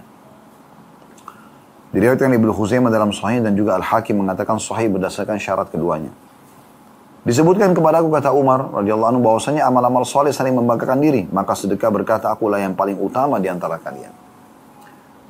Diriwayatkan 1.91 2.31
Ibnu 2.39 2.55
Khuzaimah 2.55 2.87
dalam 2.87 3.11
sahih 3.11 3.43
dan 3.43 3.51
juga 3.59 3.75
Al-Hakim 3.75 4.23
mengatakan 4.23 4.63
sahih 4.63 4.87
berdasarkan 4.87 5.35
syarat 5.35 5.67
keduanya. 5.67 6.11
Disebutkan 7.27 7.75
kepada 7.75 7.99
aku 7.99 8.07
kata 8.07 8.31
Umar 8.31 8.71
radhiyallahu 8.71 9.11
anhu 9.11 9.21
bahwasanya 9.27 9.67
amal-amal 9.67 10.07
soleh 10.07 10.31
saling 10.31 10.55
membanggakan 10.55 11.03
diri, 11.03 11.27
maka 11.27 11.51
sedekah 11.51 11.91
berkata 11.91 12.31
akulah 12.31 12.63
yang 12.63 12.71
paling 12.79 12.95
utama 12.95 13.43
di 13.43 13.51
antara 13.51 13.75
kalian. 13.75 14.15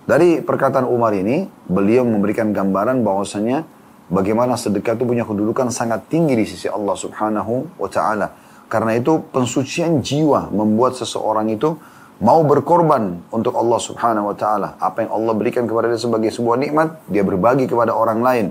Dari 0.05 0.45
perkataan 0.45 0.85
Umar 0.85 1.17
ini, 1.17 1.49
beliau 1.65 2.05
memberikan 2.05 2.53
gambaran 2.53 3.01
bahwasanya 3.01 3.65
bagaimana 4.07 4.55
sedekah 4.55 4.95
itu 4.95 5.03
punya 5.03 5.23
kedudukan 5.27 5.71
sangat 5.71 6.07
tinggi 6.07 6.35
di 6.35 6.45
sisi 6.47 6.67
Allah 6.67 6.95
Subhanahu 6.95 7.79
wa 7.79 7.89
taala. 7.91 8.27
Karena 8.67 8.99
itu 8.99 9.23
pensucian 9.31 10.03
jiwa 10.03 10.51
membuat 10.51 10.99
seseorang 10.99 11.47
itu 11.47 11.79
mau 12.19 12.43
berkorban 12.43 13.23
untuk 13.31 13.55
Allah 13.55 13.79
Subhanahu 13.79 14.33
wa 14.33 14.35
taala. 14.35 14.75
Apa 14.81 15.07
yang 15.07 15.11
Allah 15.15 15.33
berikan 15.37 15.63
kepada 15.63 15.87
dia 15.87 15.99
sebagai 15.99 16.33
sebuah 16.33 16.59
nikmat, 16.59 16.99
dia 17.07 17.23
berbagi 17.23 17.69
kepada 17.69 17.95
orang 17.95 18.19
lain. 18.19 18.45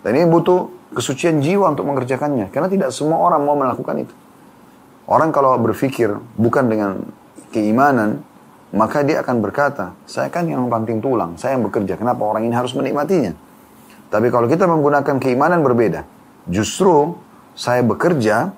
Dan 0.00 0.16
ini 0.16 0.24
butuh 0.24 0.72
kesucian 0.96 1.44
jiwa 1.44 1.76
untuk 1.76 1.84
mengerjakannya. 1.84 2.48
Karena 2.48 2.72
tidak 2.72 2.90
semua 2.96 3.20
orang 3.20 3.44
mau 3.44 3.56
melakukan 3.58 4.00
itu. 4.00 4.14
Orang 5.10 5.34
kalau 5.34 5.58
berpikir 5.58 6.14
bukan 6.38 6.64
dengan 6.70 7.02
keimanan, 7.50 8.22
maka 8.70 9.02
dia 9.02 9.20
akan 9.26 9.42
berkata, 9.42 9.98
saya 10.06 10.30
kan 10.30 10.46
yang 10.46 10.70
banting 10.70 11.02
tulang, 11.02 11.34
saya 11.34 11.58
yang 11.58 11.66
bekerja, 11.66 11.98
kenapa 11.98 12.22
orang 12.22 12.46
ini 12.46 12.54
harus 12.54 12.70
menikmatinya? 12.78 13.34
Tapi 14.10 14.26
kalau 14.28 14.50
kita 14.50 14.66
menggunakan 14.66 15.22
keimanan 15.22 15.62
berbeda, 15.62 16.02
justru 16.50 17.14
saya 17.54 17.86
bekerja 17.86 18.50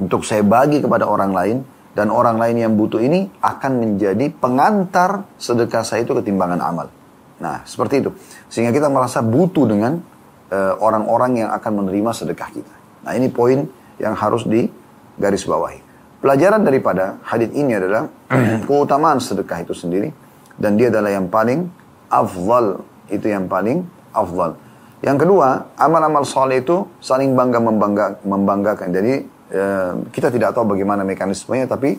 untuk 0.00 0.24
saya 0.24 0.40
bagi 0.40 0.80
kepada 0.80 1.04
orang 1.04 1.32
lain, 1.36 1.56
dan 1.94 2.10
orang 2.10 2.42
lain 2.42 2.56
yang 2.58 2.72
butuh 2.74 2.98
ini 2.98 3.30
akan 3.38 3.78
menjadi 3.78 4.26
pengantar 4.34 5.30
sedekah 5.38 5.86
saya 5.86 6.02
itu 6.02 6.10
ketimbangan 6.10 6.58
amal. 6.58 6.90
Nah, 7.38 7.62
seperti 7.62 8.02
itu. 8.02 8.10
Sehingga 8.50 8.74
kita 8.74 8.90
merasa 8.90 9.22
butuh 9.22 9.62
dengan 9.70 10.02
eh, 10.50 10.74
orang-orang 10.74 11.30
uh, 11.30 11.38
yang 11.46 11.50
akan 11.54 11.72
menerima 11.84 12.10
sedekah 12.10 12.50
kita. 12.50 12.74
Nah, 13.06 13.14
ini 13.14 13.30
poin 13.30 13.62
yang 14.02 14.18
harus 14.18 14.42
digaris 14.42 15.46
bawahi. 15.46 15.78
Pelajaran 16.18 16.66
daripada 16.66 17.22
hadis 17.22 17.54
ini 17.54 17.78
adalah 17.78 18.10
keutamaan 18.66 19.22
sedekah 19.22 19.62
itu 19.62 19.76
sendiri 19.76 20.10
dan 20.58 20.74
dia 20.74 20.90
adalah 20.90 21.14
yang 21.14 21.30
paling 21.30 21.70
afdal, 22.10 22.82
itu 23.06 23.26
yang 23.30 23.46
paling 23.46 23.86
afdal. 24.14 24.56
Yang 25.04 25.28
kedua, 25.28 25.74
amal-amal 25.76 26.24
soleh 26.24 26.64
itu 26.64 26.88
saling 27.02 27.36
bangga 27.36 27.60
membangga, 27.60 28.06
membanggakan. 28.24 28.88
Jadi 28.88 29.12
eh, 29.52 29.92
kita 30.08 30.32
tidak 30.32 30.56
tahu 30.56 30.72
bagaimana 30.72 31.04
mekanismenya, 31.04 31.68
tapi 31.68 31.98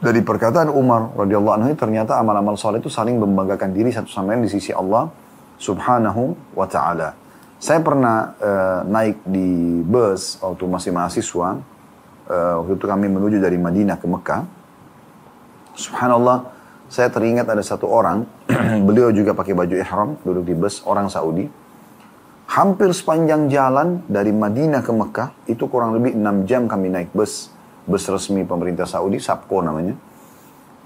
dari 0.00 0.24
perkataan 0.24 0.72
Umar 0.72 1.12
radhiyallahu 1.12 1.54
anhu 1.60 1.70
ternyata 1.76 2.16
amal-amal 2.16 2.56
soleh 2.56 2.80
itu 2.80 2.88
saling 2.88 3.20
membanggakan 3.20 3.76
diri 3.76 3.92
satu 3.92 4.08
sama 4.08 4.32
lain 4.32 4.48
di 4.48 4.50
sisi 4.50 4.72
Allah 4.72 5.12
subhanahu 5.60 6.56
wa 6.56 6.64
ta'ala. 6.64 7.12
Saya 7.60 7.84
pernah 7.84 8.32
uh, 8.40 8.80
naik 8.88 9.20
di 9.28 9.84
bus 9.84 10.40
waktu 10.40 10.64
masih 10.64 10.96
mahasiswa 10.96 11.60
uh, 12.32 12.54
waktu 12.64 12.80
itu 12.80 12.86
kami 12.88 13.06
menuju 13.12 13.36
dari 13.36 13.60
Madinah 13.60 14.00
ke 14.00 14.08
Mekah. 14.08 14.42
Subhanallah, 15.76 16.48
saya 16.90 17.06
teringat 17.06 17.46
ada 17.46 17.62
satu 17.62 17.86
orang, 17.86 18.26
beliau 18.86 19.14
juga 19.14 19.30
pakai 19.30 19.54
baju 19.54 19.74
ihram, 19.78 20.18
duduk 20.26 20.44
di 20.44 20.54
bus, 20.58 20.82
orang 20.82 21.06
Saudi. 21.06 21.46
Hampir 22.50 22.90
sepanjang 22.90 23.46
jalan 23.46 24.02
dari 24.10 24.34
Madinah 24.34 24.82
ke 24.82 24.90
Mekah, 24.90 25.30
itu 25.46 25.70
kurang 25.70 25.94
lebih 25.94 26.18
6 26.18 26.50
jam 26.50 26.66
kami 26.66 26.90
naik 26.90 27.14
bus, 27.14 27.54
bus 27.86 28.02
resmi 28.10 28.42
pemerintah 28.42 28.90
Saudi, 28.90 29.22
Sapko 29.22 29.62
namanya. 29.62 29.94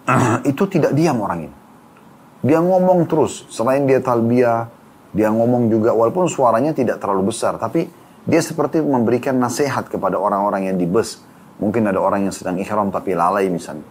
itu 0.51 0.69
tidak 0.69 0.93
diam 0.93 1.25
orang 1.25 1.49
ini. 1.49 1.57
Dia 2.45 2.61
ngomong 2.61 3.09
terus, 3.09 3.49
selain 3.49 3.89
dia 3.89 4.05
talbiyah, 4.05 4.69
dia 5.17 5.33
ngomong 5.33 5.73
juga 5.73 5.97
walaupun 5.97 6.29
suaranya 6.29 6.77
tidak 6.77 7.01
terlalu 7.01 7.33
besar, 7.33 7.57
tapi 7.57 7.89
dia 8.29 8.45
seperti 8.45 8.85
memberikan 8.85 9.41
nasihat 9.41 9.89
kepada 9.89 10.21
orang-orang 10.21 10.69
yang 10.69 10.77
di 10.77 10.85
bus 10.85 11.25
Mungkin 11.55 11.87
ada 11.87 12.03
orang 12.03 12.27
yang 12.27 12.35
sedang 12.35 12.59
ikhram 12.59 12.91
tapi 12.91 13.15
lalai 13.15 13.47
misalnya. 13.47 13.87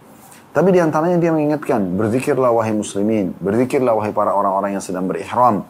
Tapi 0.54 0.70
di 0.70 0.78
antaranya 0.78 1.18
dia 1.18 1.34
mengingatkan, 1.34 1.98
berzikirlah 1.98 2.54
wahai 2.54 2.70
muslimin, 2.70 3.34
berzikirlah 3.42 3.90
wahai 3.98 4.14
para 4.14 4.30
orang-orang 4.30 4.78
yang 4.78 4.84
sedang 4.86 5.10
berihram. 5.10 5.66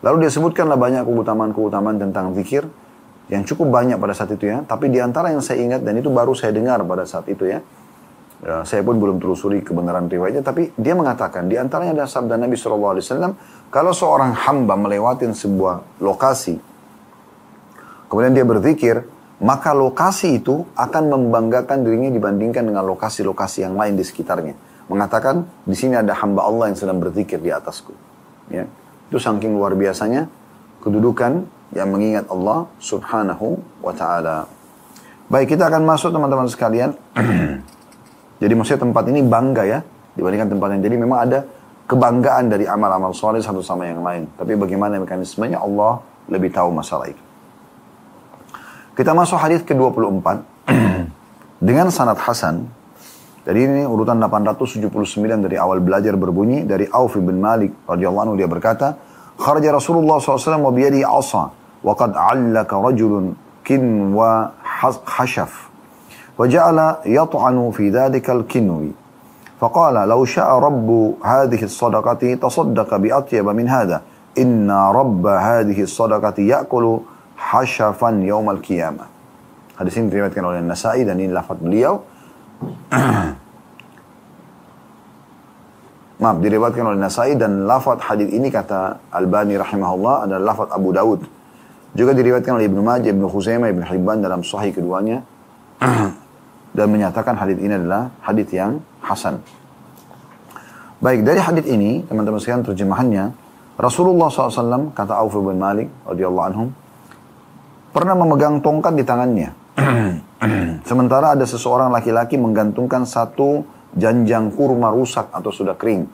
Lalu 0.00 0.24
dia 0.24 0.32
sebutkanlah 0.32 0.80
banyak 0.80 1.04
keutamaan-keutamaan 1.04 2.00
tentang 2.00 2.32
zikir 2.32 2.64
yang 3.28 3.44
cukup 3.44 3.68
banyak 3.68 4.00
pada 4.00 4.16
saat 4.16 4.32
itu 4.32 4.48
ya. 4.48 4.64
Tapi 4.64 4.88
di 4.88 5.04
antara 5.04 5.28
yang 5.36 5.44
saya 5.44 5.60
ingat 5.60 5.84
dan 5.84 6.00
itu 6.00 6.08
baru 6.08 6.32
saya 6.32 6.56
dengar 6.56 6.80
pada 6.80 7.04
saat 7.04 7.28
itu 7.28 7.44
ya. 7.44 7.60
ya 8.40 8.64
saya 8.64 8.80
pun 8.80 8.96
belum 8.96 9.20
telusuri 9.20 9.60
kebenaran 9.60 10.08
riwayatnya, 10.08 10.40
tapi 10.40 10.72
dia 10.80 10.96
mengatakan 10.96 11.44
di 11.52 11.60
antaranya 11.60 12.02
ada 12.02 12.06
sabda 12.08 12.40
Nabi 12.40 12.56
SAW, 12.56 13.36
kalau 13.68 13.92
seorang 13.92 14.32
hamba 14.32 14.80
melewati 14.80 15.28
sebuah 15.28 16.00
lokasi, 16.00 16.56
kemudian 18.08 18.32
dia 18.32 18.48
berzikir, 18.48 19.04
maka 19.42 19.74
lokasi 19.74 20.38
itu 20.38 20.62
akan 20.78 21.10
membanggakan 21.10 21.82
dirinya 21.82 22.14
dibandingkan 22.14 22.62
dengan 22.62 22.86
lokasi-lokasi 22.86 23.66
yang 23.66 23.74
lain 23.74 23.98
di 23.98 24.06
sekitarnya. 24.06 24.54
Mengatakan, 24.86 25.42
di 25.66 25.74
sini 25.74 25.98
ada 25.98 26.14
hamba 26.14 26.46
Allah 26.46 26.70
yang 26.70 26.78
sedang 26.78 27.02
berzikir 27.02 27.42
di 27.42 27.50
atasku. 27.50 27.90
Ya. 28.54 28.70
Itu 29.10 29.18
saking 29.18 29.58
luar 29.58 29.74
biasanya 29.74 30.30
kedudukan 30.78 31.42
yang 31.74 31.88
mengingat 31.90 32.30
Allah 32.30 32.70
subhanahu 32.78 33.58
wa 33.82 33.90
ta'ala. 33.90 34.46
Baik, 35.26 35.58
kita 35.58 35.66
akan 35.66 35.90
masuk 35.90 36.14
teman-teman 36.14 36.46
sekalian. 36.46 36.94
Jadi 38.42 38.52
maksudnya 38.54 38.86
tempat 38.86 39.04
ini 39.10 39.26
bangga 39.26 39.62
ya, 39.66 39.78
dibandingkan 40.14 40.54
tempat 40.54 40.68
yang. 40.78 40.82
Jadi 40.86 40.96
memang 41.02 41.18
ada 41.18 41.38
kebanggaan 41.90 42.46
dari 42.46 42.64
amal-amal 42.70 43.10
soleh 43.10 43.42
satu 43.42 43.58
sama 43.58 43.90
yang 43.90 44.06
lain. 44.06 44.30
Tapi 44.38 44.54
bagaimana 44.54 45.02
mekanismenya 45.02 45.58
Allah 45.58 45.98
lebih 46.30 46.54
tahu 46.54 46.70
masalah 46.70 47.10
itu. 47.10 47.31
Kita 48.97 49.13
masuk 49.13 49.37
hadis 49.37 49.61
ke-24 49.61 50.41
dengan 51.67 51.87
sanad 51.93 52.17
Hasan. 52.17 52.65
Jadi 53.47 53.59
ini 53.63 53.81
urutan 53.87 54.19
879 54.19 55.45
dari 55.45 55.55
awal 55.55 55.79
belajar 55.79 56.17
berbunyi 56.19 56.67
dari 56.67 56.89
Auf 56.91 57.15
bin 57.15 57.39
Malik 57.39 57.71
radhiyallahu 57.87 58.33
anhu 58.33 58.35
dia 58.35 58.49
berkata, 58.49 58.99
"Kharaja 59.39 59.71
Rasulullah 59.71 60.19
SAW 60.19 60.67
wa 60.67 60.73
biyadihi 60.73 61.07
'asa 61.07 61.53
wa 61.79 61.93
qad 61.95 62.11
'allaka 62.11 62.75
rajulun 62.75 63.37
kin 63.63 64.11
wa 64.11 64.51
hashaf 64.65 65.71
wa 66.35 66.43
ja'ala 66.43 67.05
yat'anu 67.07 67.71
fi 67.71 67.87
dhalika 67.87 68.35
al-kinwi." 68.35 69.07
فقال 69.57 70.09
لو 70.09 70.21
شاء 70.25 70.45
رب 70.45 71.17
هذه 71.25 71.63
الصدقة 71.63 72.33
تصدق 72.33 72.95
بأطيب 72.97 73.47
من 73.49 73.65
هذا 73.69 74.01
إن 74.37 74.69
رب 74.69 75.25
هذه 75.25 75.81
الصدقة 75.81 76.37
يأكل 76.37 76.85
hasyafan 77.42 78.22
yaumal 78.22 78.62
qiyamah. 78.62 79.10
Hadis 79.74 79.98
ini 79.98 80.14
diriwayatkan 80.14 80.44
oleh 80.46 80.62
Nasai 80.62 81.02
dan 81.02 81.18
ini 81.18 81.34
lafaz 81.34 81.58
beliau. 81.58 82.06
Maaf, 86.22 86.38
diriwayatkan 86.38 86.86
oleh 86.86 87.00
Nasai 87.02 87.34
dan 87.34 87.66
lafaz 87.66 87.98
hadis 88.06 88.30
ini 88.30 88.46
kata 88.46 89.10
Albani 89.10 89.58
rahimahullah 89.58 90.30
adalah 90.30 90.54
lafaz 90.54 90.70
Abu 90.70 90.94
Daud. 90.94 91.26
Juga 91.92 92.14
diriwayatkan 92.14 92.54
oleh 92.54 92.70
Ibnu 92.70 92.78
Majah, 92.78 93.10
Ibnu 93.10 93.26
Khuzaimah, 93.26 93.68
Ibnu 93.74 93.84
Hibban 93.84 94.22
dalam 94.22 94.46
sahih 94.46 94.70
keduanya 94.70 95.26
dan 96.78 96.86
menyatakan 96.88 97.36
hadis 97.36 97.58
ini 97.58 97.74
adalah 97.74 98.14
hadis 98.22 98.48
yang 98.54 98.78
hasan. 99.02 99.42
Baik, 101.02 101.26
dari 101.26 101.42
hadis 101.42 101.66
ini, 101.66 102.06
teman-teman 102.06 102.38
sekalian 102.38 102.62
terjemahannya, 102.62 103.24
Rasulullah 103.74 104.30
SAW, 104.30 104.94
kata 104.94 105.18
Auf 105.18 105.34
bin 105.34 105.58
Malik, 105.58 105.90
radhiyallahu 106.06 106.46
anhum, 106.46 106.70
pernah 107.92 108.16
memegang 108.16 108.64
tongkat 108.64 108.96
di 108.96 109.04
tangannya. 109.04 109.50
Sementara 110.88 111.36
ada 111.36 111.44
seseorang 111.44 111.92
laki-laki 111.92 112.40
menggantungkan 112.40 113.04
satu 113.04 113.62
janjang 113.94 114.50
kurma 114.56 114.90
rusak 114.90 115.28
atau 115.30 115.52
sudah 115.52 115.76
kering. 115.76 116.08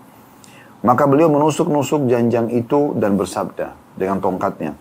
Maka 0.83 1.07
beliau 1.07 1.31
menusuk-nusuk 1.31 2.07
janjang 2.11 2.51
itu 2.55 2.95
dan 2.99 3.15
bersabda 3.19 3.75
dengan 3.99 4.19
tongkatnya. 4.23 4.75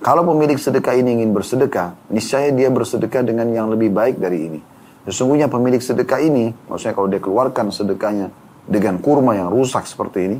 Kalau 0.00 0.24
pemilik 0.26 0.56
sedekah 0.56 0.96
ini 0.96 1.20
ingin 1.20 1.30
bersedekah, 1.32 1.94
niscaya 2.08 2.50
dia 2.52 2.68
bersedekah 2.72 3.22
dengan 3.22 3.48
yang 3.52 3.68
lebih 3.68 3.92
baik 3.92 4.18
dari 4.20 4.48
ini. 4.48 4.60
Sesungguhnya 5.06 5.50
pemilik 5.50 5.82
sedekah 5.82 6.22
ini, 6.22 6.54
maksudnya 6.66 6.94
kalau 6.94 7.08
dia 7.10 7.20
keluarkan 7.22 7.70
sedekahnya 7.70 8.30
dengan 8.66 8.98
kurma 8.98 9.34
yang 9.34 9.50
rusak 9.50 9.86
seperti 9.86 10.18
ini, 10.30 10.38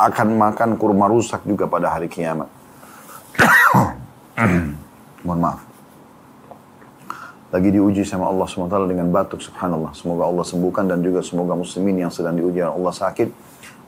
akan 0.00 0.28
makan 0.36 0.70
kurma 0.80 1.08
rusak 1.08 1.44
juga 1.44 1.68
pada 1.68 1.92
hari 1.92 2.08
kiamat. 2.08 2.48
Mohon 5.22 5.40
maaf. 5.40 5.60
Lagi 7.52 7.68
diuji 7.68 8.02
sama 8.08 8.32
Allah 8.32 8.48
SWT 8.48 8.76
dengan 8.88 9.12
batuk 9.12 9.44
subhanallah. 9.44 9.92
Semoga 9.92 10.24
Allah 10.24 10.40
sembuhkan 10.40 10.88
dan 10.88 11.04
juga 11.04 11.20
semoga 11.20 11.52
muslimin 11.52 12.00
yang 12.00 12.08
sedang 12.08 12.32
diuji 12.32 12.64
Allah 12.64 12.90
sakit. 12.90 13.28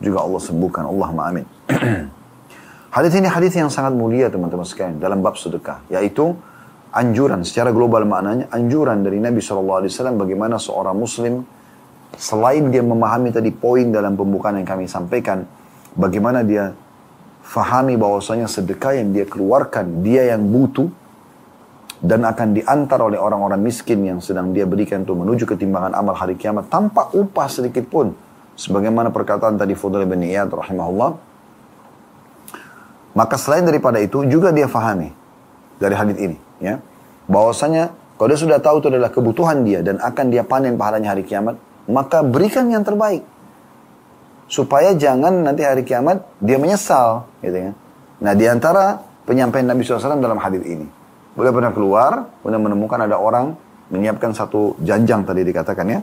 Juga 0.05 0.21
Allah 0.21 0.41
sembuhkan. 0.43 0.85
Allah 0.85 1.09
amin. 1.09 1.47
hadis 2.97 3.13
ini 3.17 3.25
hadis 3.25 3.57
yang 3.57 3.73
sangat 3.73 3.97
mulia 3.97 4.29
teman-teman 4.29 4.69
sekalian 4.69 5.01
dalam 5.01 5.25
bab 5.25 5.41
sedekah. 5.41 5.81
Yaitu 5.89 6.37
anjuran 6.95 7.43
secara 7.43 7.75
global 7.75 8.07
maknanya 8.07 8.47
anjuran 8.55 9.03
dari 9.03 9.19
Nabi 9.19 9.43
SAW 9.43 9.91
bagaimana 10.15 10.63
seorang 10.63 10.95
muslim 10.95 11.43
selain 12.15 12.71
dia 12.71 12.87
memahami 12.87 13.35
tadi 13.35 13.51
poin 13.51 13.91
dalam 13.91 14.15
pembukaan 14.15 14.63
yang 14.63 14.69
kami 14.69 14.87
sampaikan 14.87 15.43
bagaimana 15.99 16.47
dia 16.47 16.71
fahami 17.43 17.99
bahwasanya 17.99 18.47
sedekah 18.47 18.95
yang 18.95 19.11
dia 19.11 19.27
keluarkan 19.27 20.07
dia 20.07 20.31
yang 20.31 20.47
butuh 20.47 20.87
dan 22.03 22.27
akan 22.27 22.57
diantar 22.57 22.99
oleh 22.99 23.21
orang-orang 23.21 23.61
miskin 23.63 24.03
yang 24.03 24.19
sedang 24.19 24.51
dia 24.51 24.67
berikan 24.67 25.07
untuk 25.07 25.23
menuju 25.23 25.45
ketimbangan 25.47 25.95
amal 25.95 26.17
hari 26.17 26.35
kiamat 26.35 26.67
tanpa 26.73 27.13
upah 27.15 27.47
sedikit 27.47 27.87
pun. 27.87 28.15
Sebagaimana 28.55 29.11
perkataan 29.11 29.59
tadi 29.59 29.75
Fudul 29.75 30.07
bin 30.07 30.23
Iyad 30.23 30.51
rahimahullah. 30.51 31.11
Maka 33.15 33.35
selain 33.39 33.67
daripada 33.67 33.99
itu 34.03 34.27
juga 34.27 34.51
dia 34.51 34.67
fahami 34.67 35.11
dari 35.79 35.95
hadis 35.95 36.19
ini. 36.19 36.37
ya 36.63 36.79
bahwasanya 37.29 37.93
kalau 38.15 38.29
dia 38.31 38.41
sudah 38.41 38.59
tahu 38.63 38.79
itu 38.79 38.89
adalah 38.95 39.11
kebutuhan 39.11 39.67
dia 39.67 39.83
dan 39.83 39.99
akan 39.99 40.27
dia 40.31 40.47
panen 40.47 40.79
pahalanya 40.79 41.19
hari 41.19 41.27
kiamat, 41.27 41.59
maka 41.91 42.23
berikan 42.23 42.71
yang 42.71 42.87
terbaik. 42.87 43.27
Supaya 44.47 44.95
jangan 44.95 45.43
nanti 45.43 45.67
hari 45.67 45.83
kiamat 45.83 46.23
dia 46.39 46.61
menyesal. 46.61 47.27
Gitu 47.43 47.59
ya. 47.59 47.71
Nah 48.23 48.33
di 48.39 48.47
antara 48.47 49.03
penyampaian 49.27 49.67
Nabi 49.67 49.83
SAW 49.83 50.21
dalam 50.23 50.39
hadis 50.39 50.63
ini. 50.63 50.87
Beliau 51.35 51.51
pernah 51.51 51.75
keluar, 51.75 52.13
kemudian 52.41 52.63
menemukan 52.63 52.99
ada 53.03 53.19
orang 53.19 53.59
menyiapkan 53.91 54.31
satu 54.33 54.79
janjang 54.79 55.27
tadi 55.27 55.43
dikatakan 55.43 55.87
ya, 55.91 56.01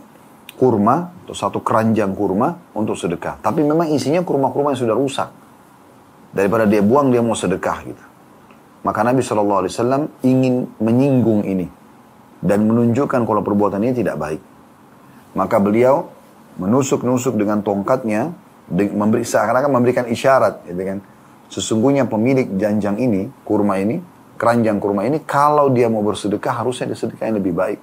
kurma 0.60 1.10
atau 1.24 1.34
satu 1.34 1.64
keranjang 1.64 2.12
kurma 2.12 2.54
untuk 2.76 3.00
sedekah. 3.00 3.40
Tapi 3.40 3.64
memang 3.64 3.90
isinya 3.90 4.22
kurma-kurma 4.22 4.76
yang 4.76 4.82
sudah 4.84 4.96
rusak. 4.96 5.30
Daripada 6.32 6.68
dia 6.68 6.84
buang, 6.84 7.12
dia 7.12 7.24
mau 7.24 7.36
sedekah 7.36 7.78
gitu. 7.88 8.04
Maka 8.82 9.06
Nabi 9.06 9.22
SAW 9.22 9.68
ingin 10.24 10.68
menyinggung 10.80 11.48
ini. 11.48 11.68
Dan 12.42 12.66
menunjukkan 12.66 13.22
kalau 13.24 13.46
perbuatan 13.46 13.82
ini 13.86 13.94
tidak 13.94 14.18
baik. 14.18 14.42
Maka 15.38 15.62
beliau 15.62 16.10
menusuk-nusuk 16.58 17.38
dengan 17.38 17.62
tongkatnya, 17.62 18.34
memberi, 18.74 19.22
seakan-akan 19.22 19.70
memberikan 19.70 20.06
isyarat. 20.10 20.66
Gitu 20.66 20.82
kan. 20.82 20.98
Sesungguhnya 21.52 22.10
pemilik 22.10 22.50
janjang 22.58 22.98
ini, 22.98 23.30
kurma 23.46 23.78
ini, 23.78 24.02
keranjang 24.42 24.82
kurma 24.82 25.06
ini, 25.06 25.22
kalau 25.22 25.70
dia 25.70 25.86
mau 25.86 26.02
bersedekah 26.02 26.66
harusnya 26.66 26.90
disedekah 26.90 27.30
yang 27.30 27.38
lebih 27.38 27.54
baik. 27.54 27.78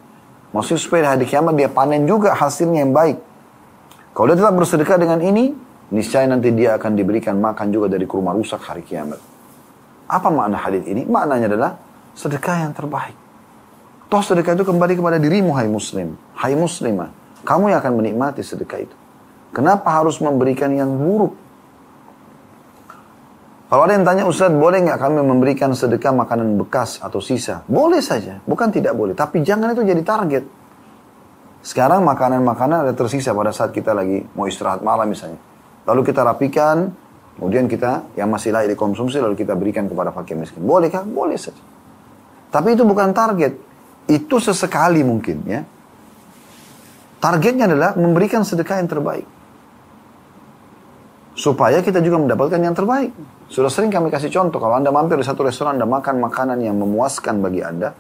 Maksudnya 0.51 0.81
supaya 0.83 1.01
di 1.07 1.09
hari 1.15 1.25
kiamat 1.31 1.55
dia 1.55 1.71
panen 1.71 2.03
juga 2.03 2.35
hasilnya 2.35 2.83
yang 2.83 2.91
baik. 2.91 3.23
Kalau 4.11 4.27
dia 4.27 4.43
tetap 4.43 4.59
bersedekah 4.59 4.99
dengan 4.99 5.23
ini, 5.23 5.55
niscaya 5.95 6.27
nanti 6.27 6.51
dia 6.51 6.75
akan 6.75 6.99
diberikan 6.99 7.39
makan 7.39 7.71
juga 7.71 7.87
dari 7.87 8.11
kurma 8.11 8.35
rusak 8.35 8.59
hari 8.67 8.83
kiamat. 8.83 9.23
Apa 10.11 10.35
makna 10.35 10.59
hadis 10.59 10.83
ini? 10.83 11.07
Maknanya 11.07 11.47
adalah 11.47 11.79
sedekah 12.19 12.67
yang 12.67 12.75
terbaik. 12.75 13.15
Toh 14.11 14.25
sedekah 14.25 14.59
itu 14.59 14.67
kembali 14.67 14.99
kepada 14.99 15.23
dirimu, 15.23 15.55
hai 15.55 15.71
muslim. 15.71 16.19
Hai 16.35 16.59
muslimah. 16.59 17.15
Kamu 17.47 17.71
yang 17.71 17.79
akan 17.79 17.93
menikmati 18.03 18.43
sedekah 18.43 18.83
itu. 18.83 18.97
Kenapa 19.55 19.95
harus 19.95 20.19
memberikan 20.19 20.75
yang 20.75 20.91
buruk? 20.91 21.39
Kalau 23.69 23.85
ada 23.85 23.93
yang 23.93 24.07
tanya, 24.09 24.25
Ustaz, 24.25 24.49
boleh 24.49 24.81
nggak 24.81 24.97
kami 24.97 25.21
memberikan 25.21 25.77
sedekah 25.77 26.09
makanan 26.17 26.57
bekas 26.57 27.05
atau 27.05 27.21
sisa? 27.21 27.61
Boleh 27.69 28.01
saja, 28.01 28.41
bukan 28.49 28.73
tidak 28.73 28.97
boleh. 28.97 29.13
Tapi 29.13 29.45
jangan 29.45 29.77
itu 29.77 29.85
jadi 29.85 30.01
target. 30.01 30.45
Sekarang 31.61 32.01
makanan-makanan 32.01 32.89
ada 32.89 32.95
tersisa 32.97 33.37
pada 33.37 33.53
saat 33.53 33.77
kita 33.77 33.93
lagi 33.93 34.25
mau 34.33 34.49
istirahat 34.49 34.81
malam 34.81 35.13
misalnya. 35.13 35.37
Lalu 35.85 36.01
kita 36.01 36.25
rapikan, 36.25 36.97
kemudian 37.37 37.69
kita 37.69 38.09
yang 38.17 38.33
masih 38.33 38.57
layak 38.57 38.73
dikonsumsi 38.73 39.21
lalu 39.21 39.37
kita 39.37 39.53
berikan 39.53 39.85
kepada 39.85 40.17
fakir 40.17 40.41
miskin. 40.41 40.65
Bolehkah? 40.65 41.05
Boleh 41.05 41.37
saja. 41.37 41.61
Tapi 42.49 42.73
itu 42.73 42.89
bukan 42.89 43.13
target. 43.13 43.53
Itu 44.09 44.41
sesekali 44.41 45.05
mungkin 45.05 45.45
ya. 45.45 45.61
Targetnya 47.21 47.69
adalah 47.69 47.93
memberikan 48.01 48.49
sedekah 48.49 48.81
yang 48.81 48.89
terbaik 48.89 49.29
supaya 51.39 51.79
kita 51.79 52.03
juga 52.03 52.19
mendapatkan 52.19 52.59
yang 52.59 52.75
terbaik. 52.75 53.15
Sudah 53.47 53.71
sering 53.71 53.95
kami 53.95 54.11
kasih 54.11 54.27
contoh, 54.35 54.59
kalau 54.59 54.75
Anda 54.75 54.91
mampir 54.91 55.15
di 55.15 55.23
satu 55.23 55.47
restoran, 55.47 55.79
Anda 55.79 55.87
makan 55.87 56.19
makanan 56.19 56.59
yang 56.59 56.75
memuaskan 56.83 57.39
bagi 57.39 57.63
Anda, 57.63 57.95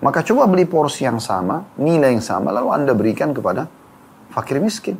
maka 0.00 0.24
coba 0.24 0.48
beli 0.48 0.64
porsi 0.64 1.04
yang 1.04 1.20
sama, 1.20 1.68
nilai 1.76 2.16
yang 2.16 2.24
sama, 2.24 2.48
lalu 2.56 2.72
Anda 2.72 2.96
berikan 2.96 3.36
kepada 3.36 3.68
fakir 4.32 4.56
miskin. 4.56 4.96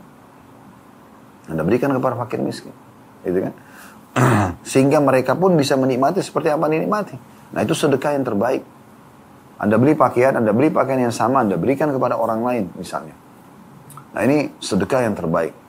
Anda 1.48 1.64
berikan 1.64 1.96
kepada 1.96 2.20
fakir 2.20 2.44
miskin. 2.44 2.76
Gitu 3.24 3.48
kan? 3.48 3.52
Sehingga 4.70 5.00
mereka 5.00 5.32
pun 5.32 5.56
bisa 5.56 5.80
menikmati 5.80 6.20
seperti 6.20 6.52
apa 6.52 6.68
dinikmati. 6.68 7.16
Nah 7.56 7.64
itu 7.64 7.72
sedekah 7.72 8.20
yang 8.20 8.24
terbaik. 8.28 8.62
Anda 9.56 9.80
beli 9.80 9.96
pakaian, 9.96 10.36
Anda 10.36 10.52
beli 10.52 10.68
pakaian 10.68 11.08
yang 11.08 11.14
sama, 11.16 11.40
Anda 11.40 11.56
berikan 11.56 11.88
kepada 11.88 12.20
orang 12.20 12.44
lain 12.44 12.64
misalnya. 12.76 13.16
Nah 14.12 14.20
ini 14.28 14.52
sedekah 14.60 15.08
yang 15.08 15.16
terbaik. 15.16 15.65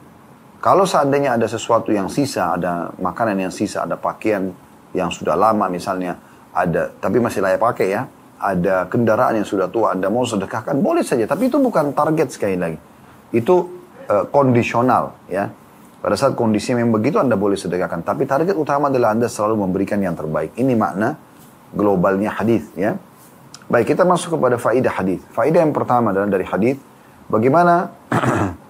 Kalau 0.57 0.89
seandainya 0.89 1.37
ada 1.37 1.45
sesuatu 1.45 1.93
yang 1.93 2.09
sisa, 2.09 2.57
ada 2.57 2.89
makanan 2.97 3.47
yang 3.47 3.53
sisa, 3.53 3.85
ada 3.85 3.93
pakaian 3.93 4.49
yang 4.91 5.13
sudah 5.13 5.37
lama 5.37 5.69
misalnya, 5.69 6.17
ada 6.49 6.89
tapi 6.97 7.21
masih 7.21 7.45
layak 7.45 7.61
pakai 7.61 7.87
ya, 7.93 8.09
ada 8.41 8.85
kendaraan 8.89 9.37
yang 9.37 9.47
sudah 9.47 9.69
tua, 9.69 9.93
Anda 9.93 10.09
mau 10.09 10.25
sedekahkan, 10.25 10.77
boleh 10.81 11.05
saja. 11.05 11.29
Tapi 11.29 11.49
itu 11.49 11.57
bukan 11.61 11.93
target 11.93 12.33
sekali 12.33 12.57
lagi. 12.57 12.77
Itu 13.33 13.69
uh, 14.09 14.25
kondisional 14.29 15.13
ya. 15.29 15.49
Pada 15.97 16.13
saat 16.13 16.37
kondisi 16.37 16.77
memang 16.77 17.01
begitu 17.01 17.17
Anda 17.17 17.33
boleh 17.33 17.57
sedekahkan. 17.57 18.05
Tapi 18.05 18.29
target 18.29 18.53
utama 18.53 18.89
adalah 18.89 19.17
Anda 19.17 19.25
selalu 19.29 19.65
memberikan 19.65 19.97
yang 20.01 20.13
terbaik. 20.13 20.53
Ini 20.57 20.73
makna 20.77 21.17
globalnya 21.73 22.33
hadis 22.37 22.69
ya. 22.77 22.95
Baik, 23.67 23.91
kita 23.91 24.07
masuk 24.07 24.39
kepada 24.39 24.55
faidah 24.55 24.93
hadis. 24.95 25.19
Faidah 25.35 25.59
yang 25.59 25.75
pertama 25.75 26.15
adalah 26.15 26.31
dari 26.31 26.47
hadis 26.47 26.79
bagaimana 27.27 27.91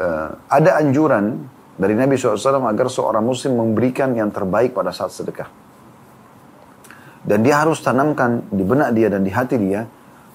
uh, 0.00 0.28
ada 0.48 0.80
anjuran 0.80 1.44
dari 1.76 1.92
Nabi 1.96 2.16
SAW 2.16 2.64
agar 2.64 2.88
seorang 2.88 3.24
muslim 3.24 3.60
memberikan 3.60 4.12
yang 4.16 4.32
terbaik 4.32 4.72
pada 4.72 4.92
saat 4.92 5.12
sedekah. 5.12 5.48
Dan 7.20 7.44
dia 7.44 7.60
harus 7.60 7.84
tanamkan 7.84 8.48
di 8.48 8.64
benak 8.64 8.96
dia 8.96 9.12
dan 9.12 9.20
di 9.20 9.32
hati 9.32 9.60
dia, 9.60 9.84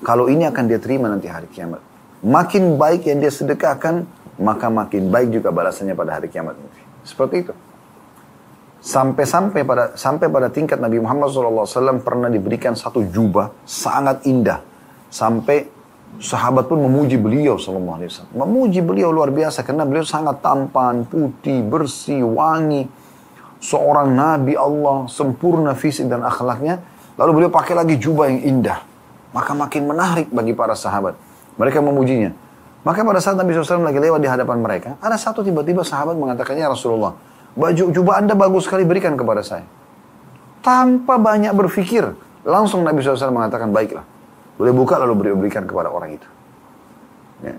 kalau 0.06 0.30
ini 0.30 0.46
akan 0.46 0.64
dia 0.70 0.78
terima 0.78 1.10
nanti 1.10 1.26
hari 1.26 1.50
kiamat. 1.50 1.82
Makin 2.22 2.78
baik 2.78 3.10
yang 3.10 3.22
dia 3.22 3.34
sedekahkan, 3.34 4.06
maka 4.42 4.70
makin 4.70 5.10
baik 5.10 5.34
juga 5.34 5.50
balasannya 5.50 5.98
pada 5.98 6.22
hari 6.22 6.30
kiamat. 6.30 6.58
Seperti 7.02 7.36
itu. 7.46 7.54
Sampai-sampai 8.86 9.66
pada 9.66 9.98
sampai 9.98 10.30
pada 10.30 10.54
tingkat 10.54 10.78
Nabi 10.78 11.02
Muhammad 11.02 11.34
SAW 11.34 12.06
pernah 12.06 12.30
diberikan 12.30 12.78
satu 12.78 13.02
jubah 13.02 13.50
sangat 13.66 14.22
indah. 14.30 14.62
Sampai 15.10 15.75
Sahabat 16.20 16.72
pun 16.72 16.80
memuji 16.80 17.20
beliau 17.20 17.60
sallallahu 17.60 17.98
alaihi 18.00 18.10
wasallam. 18.12 18.34
Memuji 18.36 18.80
beliau 18.80 19.12
luar 19.12 19.32
biasa 19.36 19.68
karena 19.68 19.84
beliau 19.84 20.08
sangat 20.08 20.40
tampan, 20.40 21.04
putih, 21.04 21.60
bersih, 21.66 22.24
wangi. 22.24 22.88
Seorang 23.60 24.14
nabi 24.14 24.56
Allah, 24.56 25.10
sempurna 25.12 25.76
fisik 25.76 26.08
dan 26.08 26.24
akhlaknya. 26.24 26.80
Lalu 27.20 27.32
beliau 27.42 27.52
pakai 27.52 27.76
lagi 27.76 27.96
jubah 28.00 28.32
yang 28.32 28.42
indah. 28.44 28.80
Maka 29.36 29.52
makin 29.52 29.88
menarik 29.92 30.32
bagi 30.32 30.56
para 30.56 30.76
sahabat. 30.76 31.20
Mereka 31.60 31.84
memujinya. 31.84 32.32
Maka 32.86 33.02
pada 33.02 33.18
saat 33.18 33.34
Nabi 33.34 33.58
SAW 33.58 33.82
lagi 33.82 33.98
lewat 33.98 34.22
di 34.22 34.30
hadapan 34.30 34.62
mereka, 34.62 34.94
ada 35.02 35.18
satu 35.18 35.42
tiba-tiba 35.42 35.82
sahabat 35.82 36.14
mengatakannya 36.14 36.70
Rasulullah, 36.70 37.18
baju 37.58 37.90
jubah 37.90 38.22
anda 38.22 38.38
bagus 38.38 38.70
sekali 38.70 38.86
berikan 38.86 39.18
kepada 39.18 39.42
saya. 39.42 39.66
Tanpa 40.62 41.18
banyak 41.18 41.50
berpikir, 41.58 42.14
langsung 42.46 42.86
Nabi 42.86 43.02
SAW 43.02 43.34
mengatakan, 43.34 43.74
baiklah. 43.74 44.06
Boleh 44.56 44.72
buka 44.72 44.96
lalu 45.00 45.14
beri 45.20 45.32
berikan 45.36 45.68
kepada 45.68 45.92
orang 45.92 46.16
itu. 46.16 46.28
Ya. 47.44 47.56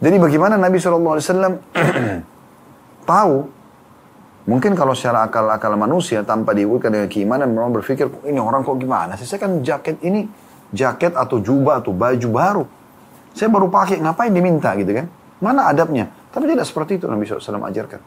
Jadi 0.00 0.16
bagaimana 0.16 0.56
Nabi 0.56 0.80
SAW 0.80 1.20
tahu, 3.10 3.34
mungkin 4.48 4.72
kalau 4.74 4.96
secara 4.96 5.28
akal-akal 5.28 5.76
manusia 5.76 6.24
tanpa 6.26 6.56
diukurkan 6.56 6.90
dengan 6.90 7.08
keimanan, 7.12 7.52
memang 7.52 7.70
berpikir, 7.78 8.08
ini 8.26 8.40
orang 8.40 8.64
kok 8.66 8.80
gimana? 8.80 9.14
Saya 9.14 9.38
kan 9.38 9.60
jaket 9.62 10.02
ini, 10.02 10.26
jaket 10.74 11.14
atau 11.14 11.38
jubah 11.38 11.84
atau 11.84 11.94
baju 11.94 12.28
baru. 12.32 12.64
Saya 13.30 13.46
baru 13.46 13.70
pakai, 13.70 14.02
ngapain 14.02 14.34
diminta 14.34 14.74
gitu 14.74 14.90
kan? 14.90 15.06
Mana 15.38 15.70
adabnya? 15.70 16.10
Tapi 16.34 16.50
tidak 16.50 16.66
seperti 16.66 16.98
itu 16.98 17.06
Nabi 17.06 17.28
SAW 17.28 17.62
ajarkan. 17.62 18.00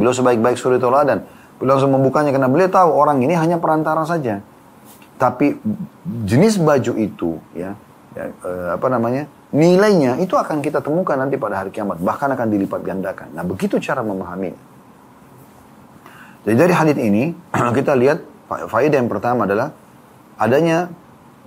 Beliau 0.00 0.14
sebaik-baik 0.14 0.56
suri 0.56 0.80
toladan. 0.80 1.22
Beliau 1.58 1.78
langsung 1.78 1.94
membukanya 1.94 2.34
karena 2.34 2.50
beliau 2.50 2.70
tahu 2.70 2.90
orang 2.90 3.22
ini 3.22 3.34
hanya 3.38 3.62
perantara 3.62 4.02
saja. 4.02 4.42
Tapi 5.14 5.56
jenis 6.26 6.58
baju 6.58 6.92
itu 6.98 7.38
ya, 7.54 7.78
ya 8.18 8.24
eh, 8.30 8.68
apa 8.74 8.86
namanya 8.90 9.30
nilainya 9.54 10.18
itu 10.18 10.34
akan 10.34 10.58
kita 10.58 10.82
temukan 10.82 11.14
nanti 11.14 11.38
pada 11.38 11.62
hari 11.62 11.70
kiamat 11.70 12.02
bahkan 12.02 12.26
akan 12.34 12.46
dilipat 12.50 12.82
gandakan. 12.82 13.30
Nah 13.30 13.46
begitu 13.46 13.78
cara 13.78 14.02
memahami. 14.02 14.50
Jadi 16.44 16.56
dari 16.58 16.74
hadis 16.74 16.96
ini 16.98 17.30
kita 17.78 17.94
lihat 17.94 18.18
faedah 18.50 18.98
yang 18.98 19.08
pertama 19.08 19.46
adalah 19.46 19.70
adanya 20.36 20.90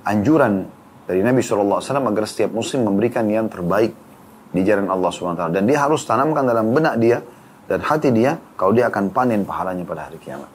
anjuran 0.08 0.66
dari 1.08 1.24
Nabi 1.24 1.44
SAW 1.44 1.80
agar 1.84 2.26
setiap 2.28 2.52
muslim 2.56 2.88
memberikan 2.88 3.28
yang 3.28 3.52
terbaik 3.52 3.92
di 4.52 4.62
jalan 4.64 4.88
Allah 4.88 5.12
SWT. 5.12 5.44
Dan 5.52 5.68
dia 5.68 5.84
harus 5.84 6.04
tanamkan 6.08 6.48
dalam 6.48 6.72
benak 6.72 6.96
dia 7.00 7.20
dan 7.68 7.84
hati 7.84 8.10
dia 8.16 8.40
kalau 8.56 8.72
dia 8.72 8.88
akan 8.88 9.12
panen 9.12 9.44
pahalanya 9.44 9.84
pada 9.84 10.08
hari 10.08 10.20
kiamat. 10.20 10.48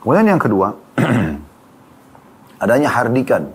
Kemudian 0.00 0.26
yang 0.36 0.40
kedua, 0.40 0.72
adanya 2.58 2.90
hardikan 2.90 3.50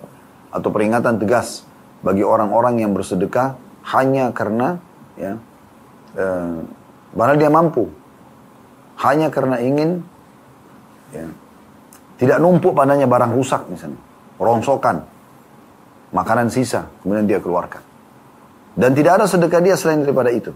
atau 0.50 0.70
peringatan 0.70 1.20
tegas 1.20 1.68
bagi 2.04 2.24
orang-orang 2.24 2.84
yang 2.84 2.92
bersedekah 2.92 3.56
hanya 3.96 4.32
karena 4.32 4.80
ya 5.20 5.40
eh, 6.20 6.60
dia 7.40 7.52
mampu. 7.52 7.88
Hanya 8.94 9.28
karena 9.34 9.58
ingin 9.60 10.06
ya, 11.12 11.28
tidak 12.22 12.38
numpuk 12.40 12.78
padanya 12.78 13.10
barang 13.10 13.34
rusak 13.34 13.66
misalnya 13.68 14.00
rongsokan 14.38 15.02
makanan 16.14 16.48
sisa 16.54 16.88
kemudian 17.02 17.26
dia 17.28 17.40
keluarkan. 17.44 17.82
Dan 18.74 18.98
tidak 18.98 19.22
ada 19.22 19.26
sedekah 19.30 19.62
dia 19.62 19.78
selain 19.78 20.02
daripada 20.02 20.34
itu. 20.34 20.50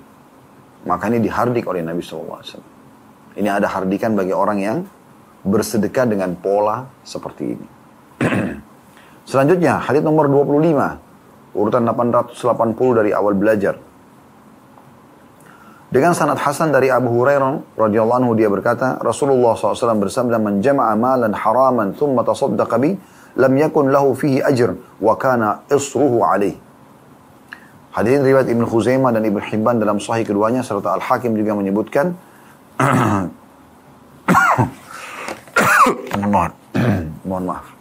Maka 0.86 1.10
ini 1.12 1.22
dihardik 1.22 1.68
oleh 1.70 1.86
Nabi 1.86 2.02
SAW 2.02 2.42
ini 3.38 3.50
ada 3.54 3.70
hardikan 3.70 4.18
bagi 4.18 4.34
orang 4.34 4.58
yang 4.58 4.78
bersedekah 5.46 6.10
dengan 6.10 6.34
pola 6.34 6.90
seperti 7.06 7.44
ini 7.54 7.68
Selanjutnya, 9.30 9.82
hadis 9.82 10.02
nomor 10.02 10.30
25, 10.32 11.58
urutan 11.58 11.84
880 11.86 12.98
dari 12.98 13.12
awal 13.14 13.34
belajar. 13.34 13.78
Dengan 15.88 16.12
sanad 16.12 16.36
Hasan 16.36 16.76
dari 16.76 16.92
Abu 16.92 17.08
Hurairah 17.16 17.80
radhiyallahu 17.80 18.20
anhu 18.20 18.36
dia 18.36 18.52
berkata, 18.52 19.00
Rasulullah 19.00 19.56
SAW 19.56 20.04
bersabda, 20.04 20.36
"Man 20.36 20.60
jama'a 20.60 21.00
malan 21.00 21.32
haraman 21.32 21.96
thumma 21.96 22.28
tasaddaqa 22.28 22.76
bi, 22.76 22.92
lam 23.40 23.54
yakun 23.56 23.88
lahu 23.88 24.12
fihi 24.12 24.44
ajr 24.44 24.76
wa 25.00 25.16
kana 25.16 25.64
isruhu 25.72 26.28
alaih." 26.28 26.60
Hadirin 27.96 28.20
riwayat 28.20 28.52
Ibnu 28.52 28.68
Khuzaimah 28.68 29.16
dan 29.16 29.24
Ibnu 29.26 29.40
Hibban 29.40 29.80
dalam 29.80 30.04
sahih 30.04 30.28
keduanya 30.28 30.60
serta 30.60 31.00
Al-Hakim 31.00 31.40
juga 31.40 31.56
menyebutkan 31.56 32.20
mohon 36.20 36.52
mohon 37.32 37.44
maaf. 37.48 37.66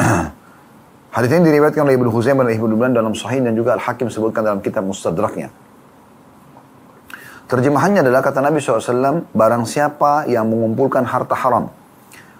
Hadis 1.16 1.30
ini 1.34 1.42
diriwayatkan 1.50 1.82
oleh 1.84 1.98
Ibnu 1.98 2.08
Khuzaimah 2.08 2.46
dan 2.46 2.54
Ibnu 2.54 2.74
Hibban 2.78 2.92
dalam 2.94 3.12
sahih 3.12 3.42
dan 3.42 3.52
juga 3.52 3.76
Al-Hakim 3.76 4.08
sebutkan 4.08 4.46
dalam 4.46 4.60
kitab 4.62 4.86
Mustadraknya. 4.86 5.50
Terjemahannya 7.50 8.06
adalah 8.06 8.22
kata 8.22 8.38
Nabi 8.38 8.62
SAW, 8.62 9.26
barang 9.34 9.64
siapa 9.66 10.30
yang 10.30 10.46
mengumpulkan 10.46 11.02
harta 11.02 11.34
haram, 11.34 11.66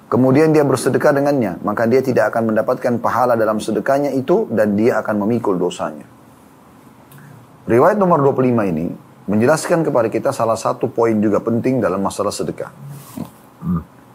kemudian 0.07 0.55
dia 0.55 0.63
bersedekah 0.63 1.11
dengannya, 1.11 1.59
maka 1.67 1.91
dia 1.91 1.99
tidak 1.99 2.31
akan 2.31 2.55
mendapatkan 2.55 2.95
pahala 3.03 3.35
dalam 3.35 3.59
sedekahnya 3.59 4.15
itu 4.15 4.47
dan 4.55 4.79
dia 4.79 5.03
akan 5.03 5.27
memikul 5.27 5.59
dosanya. 5.59 6.07
Riwayat 7.67 7.99
nomor 7.99 8.23
25 8.23 8.71
ini 8.71 8.87
menjelaskan 9.27 9.83
kepada 9.83 10.07
kita 10.07 10.31
salah 10.31 10.55
satu 10.55 10.87
poin 10.87 11.19
juga 11.19 11.43
penting 11.43 11.83
dalam 11.83 11.99
masalah 11.99 12.31
sedekah. 12.31 12.71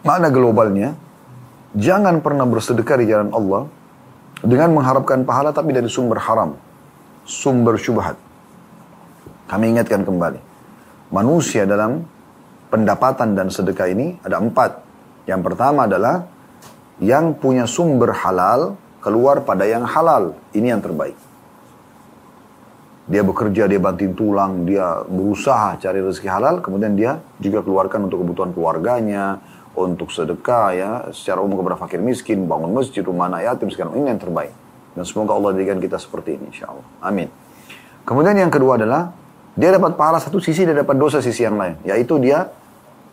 Makna 0.00 0.32
globalnya, 0.32 0.96
jangan 1.76 2.24
pernah 2.24 2.48
bersedekah 2.48 2.96
di 2.98 3.06
jalan 3.06 3.30
Allah 3.36 3.68
dengan 4.40 4.72
mengharapkan 4.72 5.22
pahala 5.28 5.52
tapi 5.52 5.76
dari 5.76 5.86
sumber 5.92 6.18
haram, 6.18 6.56
sumber 7.28 7.76
syubhat. 7.76 8.16
Kami 9.46 9.76
ingatkan 9.76 10.02
kembali 10.02 10.40
manusia 11.14 11.68
dalam 11.68 12.02
pendapatan 12.72 13.38
dan 13.38 13.52
sedekah 13.52 13.86
ini 13.86 14.18
ada 14.26 14.42
empat. 14.42 14.82
Yang 15.26 15.40
pertama 15.52 15.86
adalah 15.86 16.26
yang 16.98 17.36
punya 17.36 17.66
sumber 17.68 18.14
halal 18.14 18.78
keluar 19.02 19.46
pada 19.46 19.68
yang 19.68 19.86
halal. 19.86 20.34
Ini 20.50 20.74
yang 20.74 20.82
terbaik. 20.82 21.14
Dia 23.06 23.22
bekerja, 23.22 23.70
dia 23.70 23.78
banting 23.78 24.18
tulang, 24.18 24.66
dia 24.66 25.06
berusaha 25.06 25.78
cari 25.78 26.02
rezeki 26.02 26.26
halal, 26.26 26.58
kemudian 26.58 26.98
dia 26.98 27.22
juga 27.38 27.62
keluarkan 27.62 28.10
untuk 28.10 28.26
kebutuhan 28.26 28.50
keluarganya, 28.50 29.38
untuk 29.76 30.08
sedekah 30.08 30.66
ya, 30.72 30.90
secara 31.12 31.44
umum 31.44 31.60
kepada 31.60 31.76
fakir 31.76 32.00
miskin, 32.00 32.48
bangun 32.48 32.72
masjid, 32.72 33.04
rumah 33.04 33.28
anak 33.28 33.44
yatim, 33.44 33.68
sekarang 33.68 33.94
ini 34.00 34.10
yang 34.10 34.20
terbaik. 34.20 34.50
Dan 34.96 35.04
semoga 35.04 35.36
Allah 35.36 35.52
jadikan 35.52 35.76
kita 35.76 36.00
seperti 36.00 36.40
ini, 36.40 36.48
insya 36.48 36.72
Allah. 36.72 36.86
Amin. 37.04 37.28
Kemudian 38.08 38.34
yang 38.40 38.48
kedua 38.48 38.80
adalah 38.80 39.12
dia 39.52 39.72
dapat 39.72 39.94
pahala 39.94 40.16
satu 40.16 40.40
sisi, 40.40 40.64
dia 40.64 40.72
dapat 40.72 40.96
dosa 40.96 41.20
sisi 41.20 41.44
yang 41.44 41.60
lain. 41.60 41.76
Yaitu 41.84 42.16
dia 42.16 42.48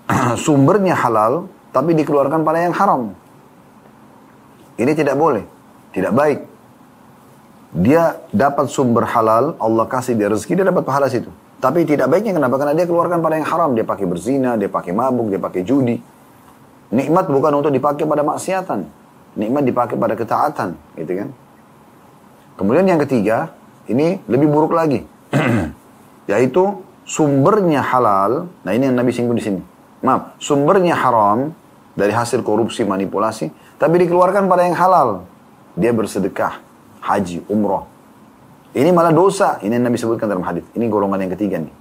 sumbernya 0.43 0.95
halal, 0.95 1.51
tapi 1.75 1.91
dikeluarkan 1.99 2.41
pada 2.47 2.63
yang 2.63 2.75
haram. 2.75 3.11
Ini 4.79 4.91
tidak 4.95 5.19
boleh. 5.19 5.43
Tidak 5.93 6.13
baik. 6.15 6.39
Dia 7.73 8.21
dapat 8.29 8.69
sumber 8.69 9.03
halal, 9.09 9.57
Allah 9.57 9.85
kasih 9.89 10.13
dia 10.13 10.29
rezeki, 10.29 10.61
dia 10.61 10.65
dapat 10.69 10.85
pahala 10.85 11.09
situ. 11.09 11.29
Tapi 11.63 11.87
tidak 11.87 12.11
baiknya 12.11 12.35
kenapa? 12.35 12.59
Karena 12.59 12.75
dia 12.75 12.83
keluarkan 12.83 13.23
pada 13.23 13.39
yang 13.39 13.47
haram. 13.47 13.71
Dia 13.71 13.87
pakai 13.87 14.03
berzina, 14.03 14.59
dia 14.59 14.67
pakai 14.67 14.91
mabuk, 14.91 15.31
dia 15.31 15.39
pakai 15.39 15.63
judi. 15.63 15.95
Nikmat 16.93 17.25
bukan 17.25 17.57
untuk 17.57 17.73
dipakai 17.73 18.05
pada 18.05 18.21
maksiatan. 18.21 18.85
Nikmat 19.33 19.65
dipakai 19.65 19.97
pada 19.97 20.13
ketaatan. 20.13 20.77
Gitu 20.93 21.13
kan? 21.25 21.29
Kemudian 22.53 22.85
yang 22.85 23.01
ketiga, 23.01 23.57
ini 23.89 24.21
lebih 24.29 24.45
buruk 24.45 24.77
lagi. 24.77 25.01
yaitu 26.31 26.85
sumbernya 27.03 27.83
halal. 27.83 28.47
Nah 28.63 28.71
ini 28.71 28.89
yang 28.91 28.95
Nabi 28.95 29.11
singgung 29.11 29.35
di 29.35 29.43
sini. 29.43 29.61
Maaf, 30.03 30.35
sumbernya 30.39 30.93
haram 30.99 31.55
dari 31.95 32.11
hasil 32.11 32.43
korupsi, 32.43 32.83
manipulasi, 32.83 33.49
tapi 33.79 34.03
dikeluarkan 34.03 34.45
pada 34.51 34.67
yang 34.67 34.75
halal. 34.75 35.23
Dia 35.73 35.95
bersedekah, 35.95 36.59
haji, 37.01 37.47
umroh. 37.49 37.89
Ini 38.73 38.89
malah 38.89 39.13
dosa. 39.13 39.61
Ini 39.61 39.77
yang 39.77 39.85
Nabi 39.85 39.97
sebutkan 39.97 40.29
dalam 40.29 40.43
hadis. 40.45 40.65
Ini 40.73 40.85
golongan 40.89 41.21
yang 41.21 41.31
ketiga 41.37 41.61
nih. 41.61 41.73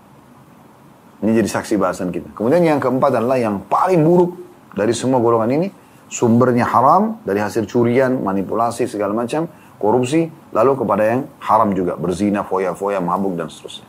Ini 1.22 1.30
jadi 1.38 1.48
saksi 1.48 1.78
bahasan 1.78 2.10
kita. 2.12 2.34
Kemudian 2.34 2.60
yang 2.60 2.80
keempat 2.82 3.16
adalah 3.16 3.38
yang 3.38 3.62
paling 3.64 4.02
buruk 4.02 4.36
dari 4.76 4.92
semua 4.96 5.20
golongan 5.20 5.50
ini. 5.52 5.68
Sumbernya 6.12 6.68
haram 6.68 7.24
dari 7.24 7.40
hasil 7.40 7.64
curian, 7.64 8.20
manipulasi, 8.20 8.84
segala 8.84 9.16
macam, 9.16 9.48
korupsi, 9.80 10.28
lalu 10.52 10.76
kepada 10.76 11.02
yang 11.08 11.20
haram 11.40 11.72
juga. 11.72 11.96
Berzina, 11.96 12.44
foya-foya, 12.44 13.00
mabuk, 13.00 13.32
dan 13.32 13.48
seterusnya. 13.48 13.88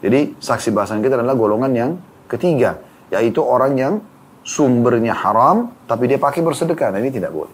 Jadi 0.00 0.40
saksi 0.40 0.72
bahasan 0.72 1.04
kita 1.04 1.20
adalah 1.20 1.36
golongan 1.36 1.72
yang 1.76 1.90
ketiga, 2.32 2.80
yaitu 3.12 3.44
orang 3.44 3.76
yang 3.76 3.94
sumbernya 4.40 5.12
haram, 5.12 5.68
tapi 5.84 6.08
dia 6.08 6.16
pakai 6.16 6.40
bersedekah. 6.40 6.96
Nah 6.96 7.00
ini 7.04 7.12
tidak 7.12 7.36
boleh. 7.36 7.52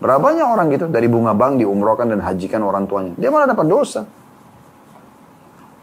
Berapa 0.00 0.18
banyak 0.18 0.46
orang 0.48 0.66
gitu 0.72 0.88
dari 0.90 1.06
bunga 1.06 1.30
bank 1.30 1.62
diumrohkan 1.62 2.10
dan 2.10 2.24
hajikan 2.24 2.64
orang 2.64 2.90
tuanya. 2.90 3.14
Dia 3.20 3.30
malah 3.30 3.46
dapat 3.52 3.68
dosa. 3.70 4.02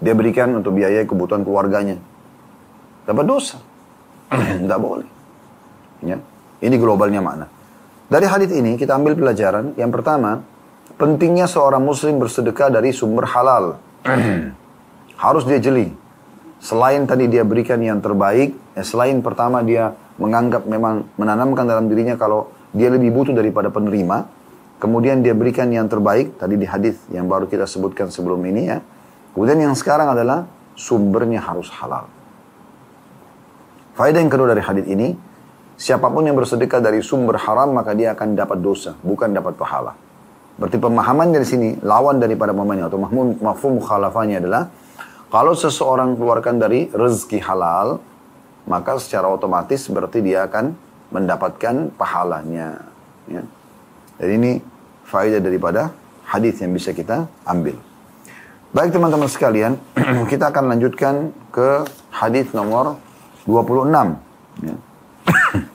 Dia 0.01 0.11
berikan 0.11 0.51
untuk 0.59 0.75
biaya 0.75 1.05
kebutuhan 1.07 1.45
keluarganya. 1.45 1.95
Dapat 3.07 3.25
dosa. 3.29 3.57
tidak 4.65 4.79
boleh. 4.81 5.18
Ya. 6.03 6.17
Ini 6.59 6.75
globalnya 6.75 7.23
mana? 7.23 7.47
Dari 8.09 8.25
hadis 8.25 8.49
ini 8.51 8.75
kita 8.75 8.97
ambil 8.97 9.13
pelajaran. 9.15 9.77
Yang 9.77 9.91
pertama, 10.01 10.41
pentingnya 10.97 11.45
seorang 11.45 11.85
muslim 11.85 12.17
bersedekah 12.17 12.73
dari 12.73 12.89
sumber 12.91 13.29
halal. 13.29 13.77
Harus 15.23 15.43
dia 15.45 15.61
jeli. 15.61 15.93
Selain 16.59 17.07
tadi 17.07 17.31
dia 17.31 17.47
berikan 17.47 17.79
yang 17.79 18.03
terbaik, 18.03 18.51
ya 18.75 18.83
selain 18.83 19.23
pertama 19.23 19.63
dia 19.63 19.95
menganggap 20.19 20.67
memang 20.67 21.07
menanamkan 21.15 21.63
dalam 21.63 21.87
dirinya 21.87 22.19
kalau 22.19 22.51
dia 22.75 22.91
lebih 22.91 23.15
butuh 23.15 23.31
daripada 23.31 23.71
penerima, 23.71 24.27
kemudian 24.83 25.23
dia 25.23 25.31
berikan 25.31 25.71
yang 25.71 25.87
terbaik, 25.87 26.35
tadi 26.35 26.59
di 26.59 26.67
hadis 26.67 26.99
yang 27.15 27.31
baru 27.31 27.47
kita 27.47 27.63
sebutkan 27.63 28.11
sebelum 28.11 28.43
ini 28.43 28.61
ya. 28.67 28.83
Kemudian 29.31 29.71
yang 29.71 29.75
sekarang 29.77 30.11
adalah 30.11 30.51
sumbernya 30.75 31.39
harus 31.39 31.71
halal. 31.71 32.11
Faedah 33.95 34.19
yang 34.19 34.31
kedua 34.31 34.51
dari 34.51 34.63
hadis 34.63 34.83
ini, 34.87 35.15
siapa 35.79 36.11
pun 36.11 36.27
yang 36.27 36.35
bersedekah 36.35 36.83
dari 36.83 36.99
sumber 36.99 37.39
haram 37.39 37.71
maka 37.71 37.95
dia 37.95 38.11
akan 38.11 38.35
dapat 38.35 38.59
dosa, 38.59 38.99
bukan 38.99 39.31
dapat 39.31 39.55
pahala. 39.55 39.95
Berarti 40.59 40.75
pemahaman 40.75 41.31
dari 41.31 41.47
sini, 41.47 41.79
lawan 41.79 42.19
daripada 42.19 42.51
pemahamannya 42.51 42.85
atau 42.91 42.99
mafhum 43.39 43.79
mukhalafahnya 43.79 44.43
adalah 44.43 44.67
kalau 45.31 45.55
seseorang 45.55 46.19
keluarkan 46.19 46.59
dari 46.59 46.91
rezeki 46.91 47.39
halal, 47.47 48.03
maka 48.67 48.99
secara 48.99 49.31
otomatis 49.31 49.87
berarti 49.87 50.19
dia 50.19 50.43
akan 50.43 50.75
mendapatkan 51.15 51.95
pahalanya. 51.95 52.83
Ya. 53.31 53.47
Jadi 54.19 54.33
ini 54.35 54.51
faedah 55.07 55.39
daripada 55.39 55.95
hadis 56.27 56.59
yang 56.59 56.75
bisa 56.75 56.91
kita 56.91 57.29
ambil. 57.47 57.79
Baik 58.75 58.91
teman-teman 58.91 59.29
sekalian, 59.31 59.79
kita 60.31 60.51
akan 60.51 60.75
lanjutkan 60.75 61.31
ke 61.55 61.87
hadis 62.11 62.51
nomor 62.51 62.99
26. 63.47 63.95
Ya. 64.65 64.75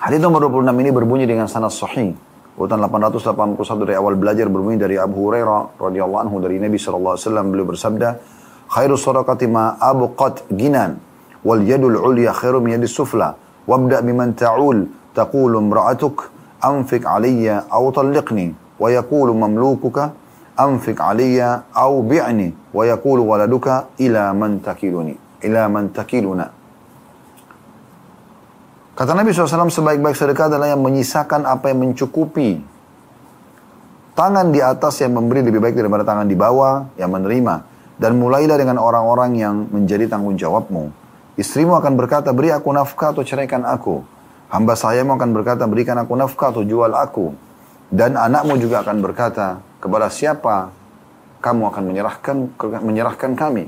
hadis 0.00 0.16
nomor 0.16 0.48
26 0.48 0.80
ini 0.80 0.90
berbunyi 0.90 1.24
dengan 1.28 1.44
sanad 1.44 1.72
sahih 1.72 2.16
Urutan 2.60 2.76
881 2.76 3.56
dari 3.88 3.96
awal 3.96 4.20
belajar 4.20 4.44
berbunyi 4.52 4.76
dari 4.76 5.00
Abu 5.00 5.32
Hurairah 5.32 5.80
radhiyallahu 5.80 6.20
anhu 6.28 6.44
dari 6.44 6.60
Nabi 6.60 6.76
sallallahu 6.76 7.16
alaihi 7.16 7.24
wasallam 7.24 7.46
beliau 7.48 7.66
bersabda, 7.72 8.08
"Khairu 8.68 9.00
sadaqati 9.00 9.48
ma 9.48 9.80
abqat 9.80 10.44
ginan 10.52 11.00
wal 11.40 11.64
yadul 11.64 11.96
ulya 11.96 12.36
khairu 12.36 12.60
min 12.60 12.76
yadis 12.76 12.92
sufla. 12.92 13.32
Wabda 13.64 14.04
biman 14.04 14.36
ta'ul 14.36 14.92
taqulu 15.16 15.56
imra'atuk 15.56 16.28
anfik 16.60 17.08
alayya 17.08 17.64
aw 17.72 17.80
talliqni 17.96 18.52
wa 18.76 18.92
yaqulu 18.92 19.32
mamlukuka 19.32 20.12
anfik 20.60 21.00
alayya 21.00 21.64
aw 21.72 21.96
bi'ni 22.04 22.76
wa 22.76 22.82
yaqulu 22.84 23.24
waladuka 23.24 23.96
ila 23.96 24.36
man 24.36 24.60
takiluni 24.60 25.16
ila 25.40 25.64
man 25.72 25.96
takiluna." 25.96 26.59
Kata 29.00 29.16
Nabi 29.16 29.32
SAW, 29.32 29.72
sebaik-baik 29.72 30.12
sedekah 30.12 30.52
adalah 30.52 30.76
yang 30.76 30.84
menyisakan 30.84 31.48
apa 31.48 31.72
yang 31.72 31.88
mencukupi. 31.88 32.60
Tangan 34.12 34.52
di 34.52 34.60
atas 34.60 35.00
yang 35.00 35.16
memberi 35.16 35.40
lebih 35.40 35.56
baik 35.56 35.72
daripada 35.72 36.04
tangan 36.04 36.28
di 36.28 36.36
bawah 36.36 36.84
yang 37.00 37.08
menerima. 37.08 37.64
Dan 37.96 38.20
mulailah 38.20 38.60
dengan 38.60 38.76
orang-orang 38.76 39.40
yang 39.40 39.72
menjadi 39.72 40.04
tanggung 40.04 40.36
jawabmu. 40.36 40.92
Istrimu 41.40 41.80
akan 41.80 41.96
berkata, 41.96 42.28
beri 42.36 42.52
aku 42.52 42.68
nafkah 42.76 43.16
atau 43.16 43.24
ceraikan 43.24 43.64
aku. 43.64 44.04
Hamba 44.52 44.76
sayamu 44.76 45.16
akan 45.16 45.32
berkata, 45.32 45.64
berikan 45.64 45.96
aku 45.96 46.12
nafkah 46.20 46.52
atau 46.52 46.60
jual 46.60 46.92
aku. 46.92 47.32
Dan 47.88 48.20
anakmu 48.20 48.60
juga 48.60 48.84
akan 48.84 49.00
berkata, 49.00 49.64
kepada 49.80 50.12
siapa 50.12 50.76
kamu 51.40 51.72
akan 51.72 51.82
menyerahkan 51.88 52.36
menyerahkan 52.84 53.32
kami. 53.32 53.64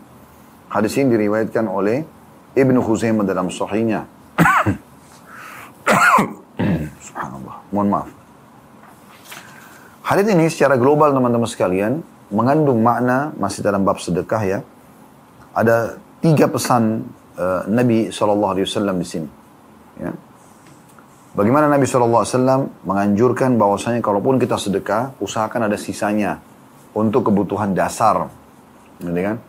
Hadis 0.69 0.93
ini 1.01 1.17
diriwayatkan 1.17 1.65
oleh 1.65 2.05
Ibnu 2.53 2.85
Khuzaimah 2.85 3.25
dalam 3.25 3.49
sahihnya. 3.49 4.05
Mohon 7.73 7.89
maaf. 7.89 8.11
Hadis 10.05 10.29
ini 10.29 10.47
secara 10.53 10.77
global 10.77 11.17
teman-teman 11.17 11.49
sekalian 11.49 12.05
mengandung 12.29 12.85
makna 12.85 13.33
masih 13.41 13.65
dalam 13.65 13.81
bab 13.83 13.97
sedekah 13.97 14.43
ya. 14.45 14.59
Ada 15.57 15.97
tiga 16.21 16.49
pesan 16.53 17.09
uh, 17.37 17.65
Nabi 17.69 18.13
SAW 18.13 18.53
di 19.01 19.07
sini. 19.09 19.29
Ya. 20.01 20.13
Bagaimana 21.33 21.65
Nabi 21.65 21.89
SAW 21.89 22.29
menganjurkan 22.85 23.57
bahwasanya 23.57 24.05
kalaupun 24.05 24.37
kita 24.37 24.61
sedekah, 24.61 25.17
usahakan 25.17 25.73
ada 25.73 25.81
sisanya 25.81 26.45
untuk 26.93 27.33
kebutuhan 27.33 27.73
dasar. 27.73 28.29
Gitu 29.01 29.17
kan? 29.17 29.41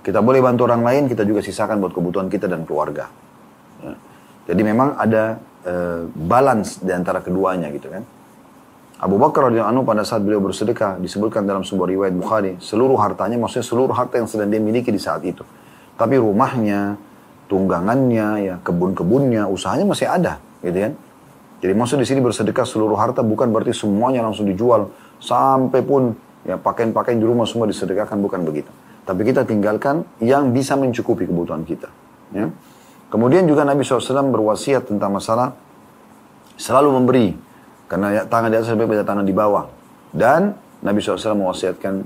Kita 0.00 0.24
boleh 0.24 0.40
bantu 0.40 0.64
orang 0.64 0.80
lain, 0.80 1.02
kita 1.12 1.28
juga 1.28 1.44
sisakan 1.44 1.82
buat 1.82 1.92
kebutuhan 1.92 2.32
kita 2.32 2.48
dan 2.48 2.64
keluarga. 2.64 3.12
Jadi 4.46 4.62
memang 4.62 4.94
ada 4.94 5.42
uh, 5.66 6.06
balance 6.14 6.78
di 6.78 6.94
antara 6.94 7.18
keduanya 7.20 7.68
gitu 7.74 7.90
kan. 7.90 8.02
Abu 8.96 9.20
Bakar 9.20 9.52
radhiyallahu 9.52 9.72
anhu 9.76 9.82
pada 9.84 10.08
saat 10.08 10.24
beliau 10.24 10.40
bersedekah 10.40 10.96
disebutkan 10.96 11.44
dalam 11.44 11.60
sebuah 11.60 11.92
riwayat 11.92 12.14
Bukhari, 12.16 12.56
seluruh 12.64 12.96
hartanya 12.96 13.36
maksudnya 13.36 13.66
seluruh 13.68 13.92
harta 13.92 14.16
yang 14.16 14.24
sedang 14.24 14.48
dia 14.48 14.56
miliki 14.56 14.88
di 14.88 14.96
saat 14.96 15.20
itu. 15.20 15.44
Tapi 16.00 16.16
rumahnya, 16.16 16.96
tunggangannya, 17.44 18.28
ya 18.40 18.54
kebun-kebunnya, 18.64 19.52
usahanya 19.52 19.84
masih 19.84 20.08
ada, 20.08 20.40
gitu 20.64 20.80
kan? 20.80 20.92
Jadi 21.60 21.72
maksud 21.76 21.96
di 22.00 22.08
sini 22.08 22.24
bersedekah 22.24 22.64
seluruh 22.64 22.96
harta 22.96 23.20
bukan 23.20 23.52
berarti 23.52 23.76
semuanya 23.76 24.24
langsung 24.24 24.48
dijual 24.48 24.92
sampai 25.20 25.80
pun 25.80 26.12
ya 26.44 26.60
pakaian-pakaian 26.60 27.16
di 27.16 27.26
rumah 27.26 27.48
semua 27.48 27.68
disedekahkan 27.68 28.16
bukan 28.16 28.44
begitu. 28.44 28.68
Tapi 29.04 29.22
kita 29.28 29.44
tinggalkan 29.44 30.08
yang 30.24 30.56
bisa 30.56 30.72
mencukupi 30.76 31.24
kebutuhan 31.24 31.68
kita. 31.68 31.88
Ya. 32.32 32.48
Kemudian 33.06 33.46
juga 33.46 33.62
Nabi 33.62 33.86
SAW 33.86 34.34
berwasiat 34.34 34.90
tentang 34.90 35.14
masalah 35.14 35.54
selalu 36.58 36.90
memberi 36.98 37.26
karena 37.86 38.06
ya, 38.10 38.22
tangan 38.26 38.50
di 38.50 38.56
atas 38.58 38.70
lebih 38.74 38.98
tangan 39.06 39.22
di 39.22 39.34
bawah. 39.34 39.70
Dan 40.10 40.54
Nabi 40.82 40.98
SAW 40.98 41.38
mewasiatkan, 41.38 42.02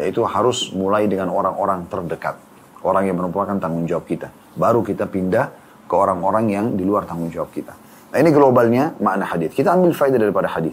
yaitu 0.00 0.24
harus 0.24 0.72
mulai 0.72 1.04
dengan 1.08 1.28
orang-orang 1.28 1.84
terdekat. 1.92 2.40
Orang 2.80 3.04
yang 3.04 3.20
merupakan 3.20 3.52
tanggung 3.60 3.84
jawab 3.84 4.08
kita. 4.08 4.32
Baru 4.56 4.80
kita 4.80 5.04
pindah 5.04 5.52
ke 5.84 5.94
orang-orang 5.94 6.44
yang 6.48 6.66
di 6.72 6.88
luar 6.88 7.04
tanggung 7.04 7.28
jawab 7.28 7.52
kita. 7.52 7.76
Nah 8.10 8.16
ini 8.16 8.32
globalnya 8.32 8.96
makna 8.98 9.28
hadis. 9.28 9.52
Kita 9.52 9.76
ambil 9.76 9.92
faedah 9.92 10.16
daripada 10.16 10.48
hadis. 10.48 10.72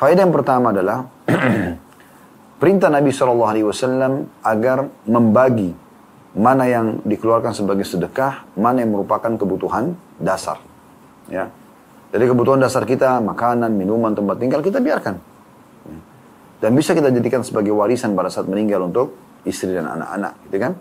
Faedah 0.00 0.24
yang 0.24 0.32
pertama 0.32 0.72
adalah 0.72 1.04
perintah 2.60 2.88
Nabi 2.88 3.12
SAW 3.12 3.44
agar 4.40 4.88
membagi 5.04 5.76
mana 6.36 6.68
yang 6.68 7.00
dikeluarkan 7.02 7.56
sebagai 7.56 7.88
sedekah, 7.88 8.44
mana 8.60 8.84
yang 8.84 8.92
merupakan 8.92 9.32
kebutuhan 9.32 9.96
dasar. 10.20 10.60
Ya, 11.32 11.48
jadi 12.12 12.28
kebutuhan 12.30 12.60
dasar 12.60 12.84
kita, 12.86 13.18
makanan, 13.24 13.72
minuman, 13.74 14.12
tempat 14.14 14.36
tinggal, 14.38 14.60
kita 14.60 14.78
biarkan. 14.78 15.18
Dan 16.56 16.72
bisa 16.72 16.96
kita 16.96 17.12
jadikan 17.12 17.44
sebagai 17.44 17.72
warisan 17.72 18.16
pada 18.16 18.32
saat 18.32 18.48
meninggal 18.48 18.88
untuk 18.88 19.12
istri 19.44 19.72
dan 19.72 19.88
anak-anak, 19.88 20.32
gitu 20.48 20.56
kan? 20.60 20.72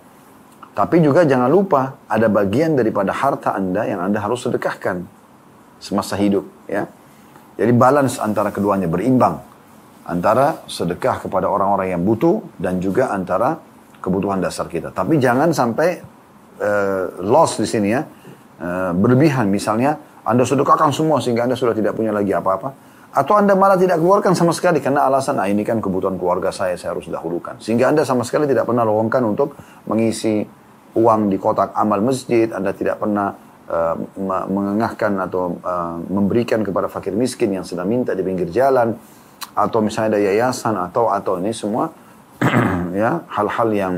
Tapi 0.76 1.00
juga 1.00 1.24
jangan 1.24 1.48
lupa 1.48 2.04
ada 2.08 2.28
bagian 2.28 2.76
daripada 2.76 3.16
harta 3.16 3.56
Anda 3.56 3.88
yang 3.88 4.04
Anda 4.04 4.20
harus 4.20 4.44
sedekahkan 4.44 5.08
semasa 5.80 6.20
hidup, 6.20 6.44
ya. 6.68 6.88
Jadi 7.56 7.72
balance 7.72 8.20
antara 8.20 8.52
keduanya 8.52 8.92
berimbang 8.92 9.40
antara 10.06 10.62
sedekah 10.70 11.26
kepada 11.26 11.50
orang-orang 11.50 11.98
yang 11.98 12.02
butuh 12.06 12.44
dan 12.62 12.78
juga 12.78 13.10
antara 13.10 13.58
kebutuhan 14.02 14.42
dasar 14.42 14.66
kita. 14.68 14.92
Tapi 14.96 15.20
jangan 15.20 15.52
sampai 15.52 16.02
uh, 16.60 17.22
loss 17.24 17.60
di 17.60 17.68
sini 17.68 17.90
ya, 17.94 18.02
uh, 18.62 18.92
berlebihan. 18.96 19.48
Misalnya 19.52 20.16
anda 20.26 20.42
sedekahkan 20.42 20.90
semua 20.90 21.22
sehingga 21.22 21.46
Anda 21.46 21.54
sudah 21.54 21.78
tidak 21.78 21.94
punya 21.94 22.10
lagi 22.10 22.34
apa-apa. 22.34 22.98
Atau 23.16 23.38
Anda 23.38 23.56
malah 23.56 23.80
tidak 23.80 24.02
keluarkan 24.02 24.36
sama 24.36 24.52
sekali 24.52 24.84
karena 24.84 25.08
alasan, 25.08 25.40
ah 25.40 25.48
ini 25.48 25.64
kan 25.64 25.80
kebutuhan 25.80 26.20
keluarga 26.20 26.52
saya, 26.52 26.76
saya 26.76 26.92
harus 26.98 27.08
dahulukan. 27.08 27.62
Sehingga 27.64 27.88
Anda 27.88 28.04
sama 28.04 28.28
sekali 28.28 28.44
tidak 28.44 28.68
pernah 28.68 28.84
lowongkan 28.84 29.24
untuk 29.24 29.56
mengisi 29.88 30.44
uang 30.98 31.32
di 31.32 31.38
kotak 31.40 31.72
amal 31.78 32.04
masjid, 32.04 32.52
Anda 32.52 32.76
tidak 32.76 33.00
pernah 33.00 33.32
uh, 33.72 33.96
mengengahkan 34.52 35.16
atau 35.24 35.62
uh, 35.64 35.96
memberikan 36.12 36.60
kepada 36.60 36.92
fakir 36.92 37.16
miskin 37.16 37.56
yang 37.56 37.64
sedang 37.64 37.88
minta 37.88 38.12
di 38.12 38.26
pinggir 38.26 38.52
jalan, 38.52 39.00
atau 39.56 39.80
misalnya 39.80 40.18
ada 40.18 40.22
yayasan, 40.26 40.76
atau 40.76 41.08
atau 41.08 41.40
ini 41.40 41.56
semua 41.56 41.88
ya 43.02 43.26
hal-hal 43.28 43.70
yang 43.74 43.94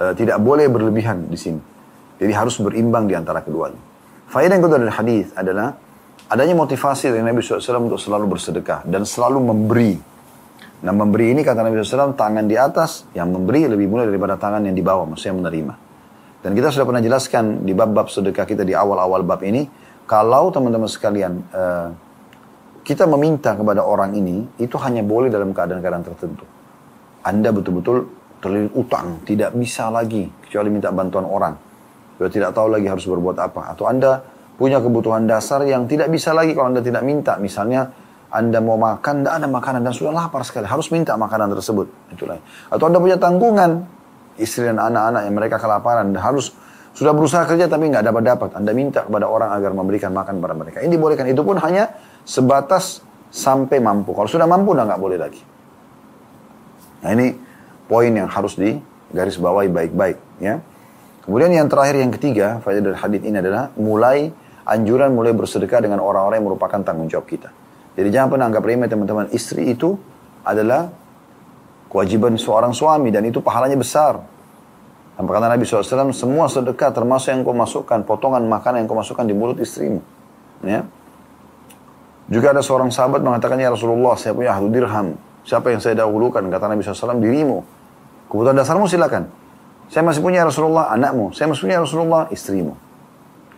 uh, 0.00 0.12
tidak 0.16 0.40
boleh 0.40 0.66
berlebihan 0.66 1.28
di 1.28 1.38
sini. 1.38 1.60
Jadi 2.20 2.32
harus 2.36 2.60
berimbang 2.60 3.08
di 3.08 3.16
antara 3.16 3.40
keduanya. 3.40 3.80
Faedah 4.28 4.54
yang 4.54 4.64
kedua 4.64 4.78
dari 4.78 4.94
hadis 4.94 5.32
adalah 5.34 5.74
adanya 6.30 6.54
motivasi 6.54 7.10
dari 7.10 7.24
Nabi 7.24 7.42
SAW 7.42 7.90
untuk 7.90 7.98
selalu 7.98 8.36
bersedekah 8.36 8.86
dan 8.86 9.02
selalu 9.02 9.40
memberi. 9.40 9.92
Nah 10.80 10.92
memberi 10.94 11.34
ini 11.34 11.42
kata 11.42 11.60
Nabi 11.66 11.80
SAW 11.82 12.14
tangan 12.14 12.46
di 12.46 12.56
atas 12.56 13.08
yang 13.12 13.32
memberi 13.32 13.68
lebih 13.68 13.90
mulia 13.90 14.06
daripada 14.06 14.38
tangan 14.38 14.64
yang 14.64 14.76
di 14.76 14.84
bawah, 14.84 15.04
maksudnya 15.04 15.36
menerima. 15.36 15.74
Dan 16.40 16.56
kita 16.56 16.72
sudah 16.72 16.86
pernah 16.88 17.04
jelaskan 17.04 17.68
di 17.68 17.76
bab-bab 17.76 18.08
sedekah 18.08 18.48
kita 18.48 18.64
di 18.64 18.72
awal-awal 18.72 19.20
bab 19.20 19.44
ini, 19.44 19.68
kalau 20.08 20.48
teman-teman 20.48 20.88
sekalian 20.88 21.44
uh, 21.52 21.92
kita 22.80 23.04
meminta 23.04 23.52
kepada 23.52 23.84
orang 23.84 24.16
ini, 24.16 24.48
itu 24.56 24.80
hanya 24.80 25.04
boleh 25.04 25.28
dalam 25.28 25.52
keadaan-keadaan 25.52 26.04
tertentu. 26.06 26.59
Anda 27.26 27.52
betul-betul 27.52 28.08
terlilit 28.40 28.72
utang, 28.72 29.20
tidak 29.28 29.52
bisa 29.52 29.92
lagi 29.92 30.28
kecuali 30.46 30.72
minta 30.72 30.88
bantuan 30.88 31.28
orang 31.28 31.70
sudah 32.20 32.28
tidak 32.28 32.52
tahu 32.52 32.68
lagi 32.68 32.84
harus 32.84 33.08
berbuat 33.08 33.40
apa. 33.40 33.72
Atau 33.72 33.88
Anda 33.88 34.20
punya 34.60 34.76
kebutuhan 34.76 35.24
dasar 35.24 35.64
yang 35.64 35.88
tidak 35.88 36.12
bisa 36.12 36.36
lagi 36.36 36.52
kalau 36.52 36.68
Anda 36.68 36.84
tidak 36.84 37.00
minta. 37.00 37.40
Misalnya 37.40 37.88
Anda 38.28 38.60
mau 38.60 38.76
makan, 38.76 39.24
tidak 39.24 39.40
ada 39.40 39.48
makanan 39.48 39.80
dan 39.80 39.96
sudah 39.96 40.12
lapar 40.12 40.44
sekali. 40.44 40.68
Harus 40.68 40.92
minta 40.92 41.16
makanan 41.16 41.48
tersebut. 41.56 41.88
Itulah. 42.12 42.36
Atau 42.68 42.92
Anda 42.92 43.00
punya 43.00 43.16
tanggungan, 43.16 43.88
istri 44.36 44.68
dan 44.68 44.76
anak-anak 44.76 45.32
yang 45.32 45.32
mereka 45.40 45.56
kelaparan. 45.56 46.12
Dan 46.12 46.20
harus 46.20 46.52
sudah 46.92 47.16
berusaha 47.16 47.48
kerja 47.48 47.72
tapi 47.72 47.88
nggak 47.88 48.04
dapat 48.04 48.22
dapat. 48.36 48.50
Anda 48.52 48.76
minta 48.76 49.08
kepada 49.08 49.24
orang 49.24 49.56
agar 49.56 49.72
memberikan 49.72 50.12
makan 50.12 50.44
kepada 50.44 50.54
mereka. 50.60 50.76
Ini 50.84 50.92
dibolehkan. 50.92 51.24
Itu 51.24 51.40
pun 51.40 51.56
hanya 51.56 51.88
sebatas 52.28 53.00
sampai 53.32 53.80
mampu. 53.80 54.12
Kalau 54.12 54.28
sudah 54.28 54.44
mampu, 54.44 54.76
nggak 54.76 55.00
boleh 55.00 55.16
lagi. 55.16 55.40
Nah 57.00 57.10
ini 57.16 57.34
poin 57.88 58.12
yang 58.12 58.28
harus 58.28 58.54
digaris 58.56 59.40
bawahi 59.40 59.68
baik-baik. 59.72 60.18
Ya. 60.38 60.60
Kemudian 61.24 61.52
yang 61.52 61.68
terakhir 61.68 62.00
yang 62.00 62.12
ketiga, 62.14 62.60
faedah 62.64 62.82
dari 62.82 62.96
hadis 62.96 63.20
ini 63.22 63.36
adalah 63.38 63.70
mulai 63.76 64.32
anjuran 64.64 65.10
mulai 65.12 65.34
bersedekah 65.34 65.82
dengan 65.82 65.98
orang-orang 65.98 66.40
yang 66.40 66.48
merupakan 66.54 66.80
tanggung 66.80 67.10
jawab 67.10 67.26
kita. 67.26 67.50
Jadi 67.98 68.08
jangan 68.14 68.28
pernah 68.32 68.46
anggap 68.48 68.62
remeh 68.64 68.88
teman-teman. 68.88 69.26
Istri 69.34 69.74
itu 69.74 69.98
adalah 70.46 70.88
kewajiban 71.90 72.38
seorang 72.38 72.70
suami 72.70 73.10
dan 73.10 73.26
itu 73.26 73.42
pahalanya 73.42 73.76
besar. 73.76 74.22
Dan 75.18 75.28
kata 75.28 75.52
Nabi 75.52 75.68
SAW, 75.68 76.16
semua 76.16 76.48
sedekah 76.48 76.96
termasuk 76.96 77.28
yang 77.28 77.44
kau 77.44 77.52
masukkan, 77.52 78.00
potongan 78.08 78.40
makanan 78.48 78.86
yang 78.86 78.88
kau 78.88 78.96
masukkan 78.96 79.28
di 79.28 79.36
mulut 79.36 79.60
istrimu. 79.60 80.00
Ya. 80.64 80.88
Juga 82.30 82.56
ada 82.56 82.64
seorang 82.64 82.88
sahabat 82.88 83.20
mengatakan, 83.20 83.60
Ya 83.60 83.68
Rasulullah, 83.68 84.16
saya 84.16 84.32
punya 84.32 84.56
ahlu 84.56 84.72
dirham. 84.72 85.18
Siapa 85.44 85.72
yang 85.72 85.80
saya 85.80 85.96
dahulukan? 85.96 86.44
Kata 86.46 86.68
Nabi 86.68 86.84
SAW, 86.84 87.20
dirimu. 87.20 87.64
Kebutuhan 88.30 88.56
dasarmu 88.56 88.86
silakan. 88.86 89.26
Saya 89.90 90.06
masih 90.06 90.22
punya 90.22 90.46
Rasulullah 90.46 90.86
anakmu, 90.94 91.34
saya 91.34 91.50
masih 91.50 91.66
punya 91.66 91.82
Rasulullah 91.82 92.30
istrimu. 92.30 92.78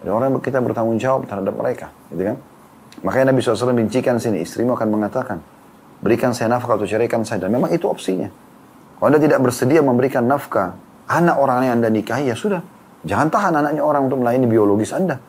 Ada 0.01 0.11
orang 0.17 0.41
kita 0.41 0.65
bertanggung 0.65 0.97
jawab 0.97 1.29
terhadap 1.29 1.53
mereka, 1.53 1.93
gitu 2.09 2.33
kan? 2.33 2.37
Makanya 3.05 3.37
Nabi 3.37 3.45
SAW 3.45 3.77
bincikan 3.77 4.17
sini, 4.17 4.41
istrimu 4.41 4.73
akan 4.73 4.89
mengatakan, 4.89 5.45
berikan 6.01 6.33
saya 6.33 6.49
nafkah 6.49 6.81
atau 6.81 6.89
ceraikan 6.89 7.21
saya. 7.29 7.45
Dan 7.45 7.53
memang 7.53 7.69
itu 7.69 7.85
opsinya. 7.85 8.33
Kalau 8.97 9.13
anda 9.13 9.21
tidak 9.21 9.45
bersedia 9.45 9.85
memberikan 9.85 10.25
nafkah, 10.25 10.73
anak 11.05 11.37
orang 11.37 11.69
yang 11.69 11.75
anda 11.85 11.93
nikahi, 11.93 12.33
ya 12.33 12.37
sudah. 12.39 12.65
Jangan 13.05 13.29
tahan 13.29 13.53
anaknya 13.59 13.83
orang 13.85 14.09
untuk 14.09 14.25
melayani 14.25 14.47
biologis 14.49 14.95
anda. 14.97 15.21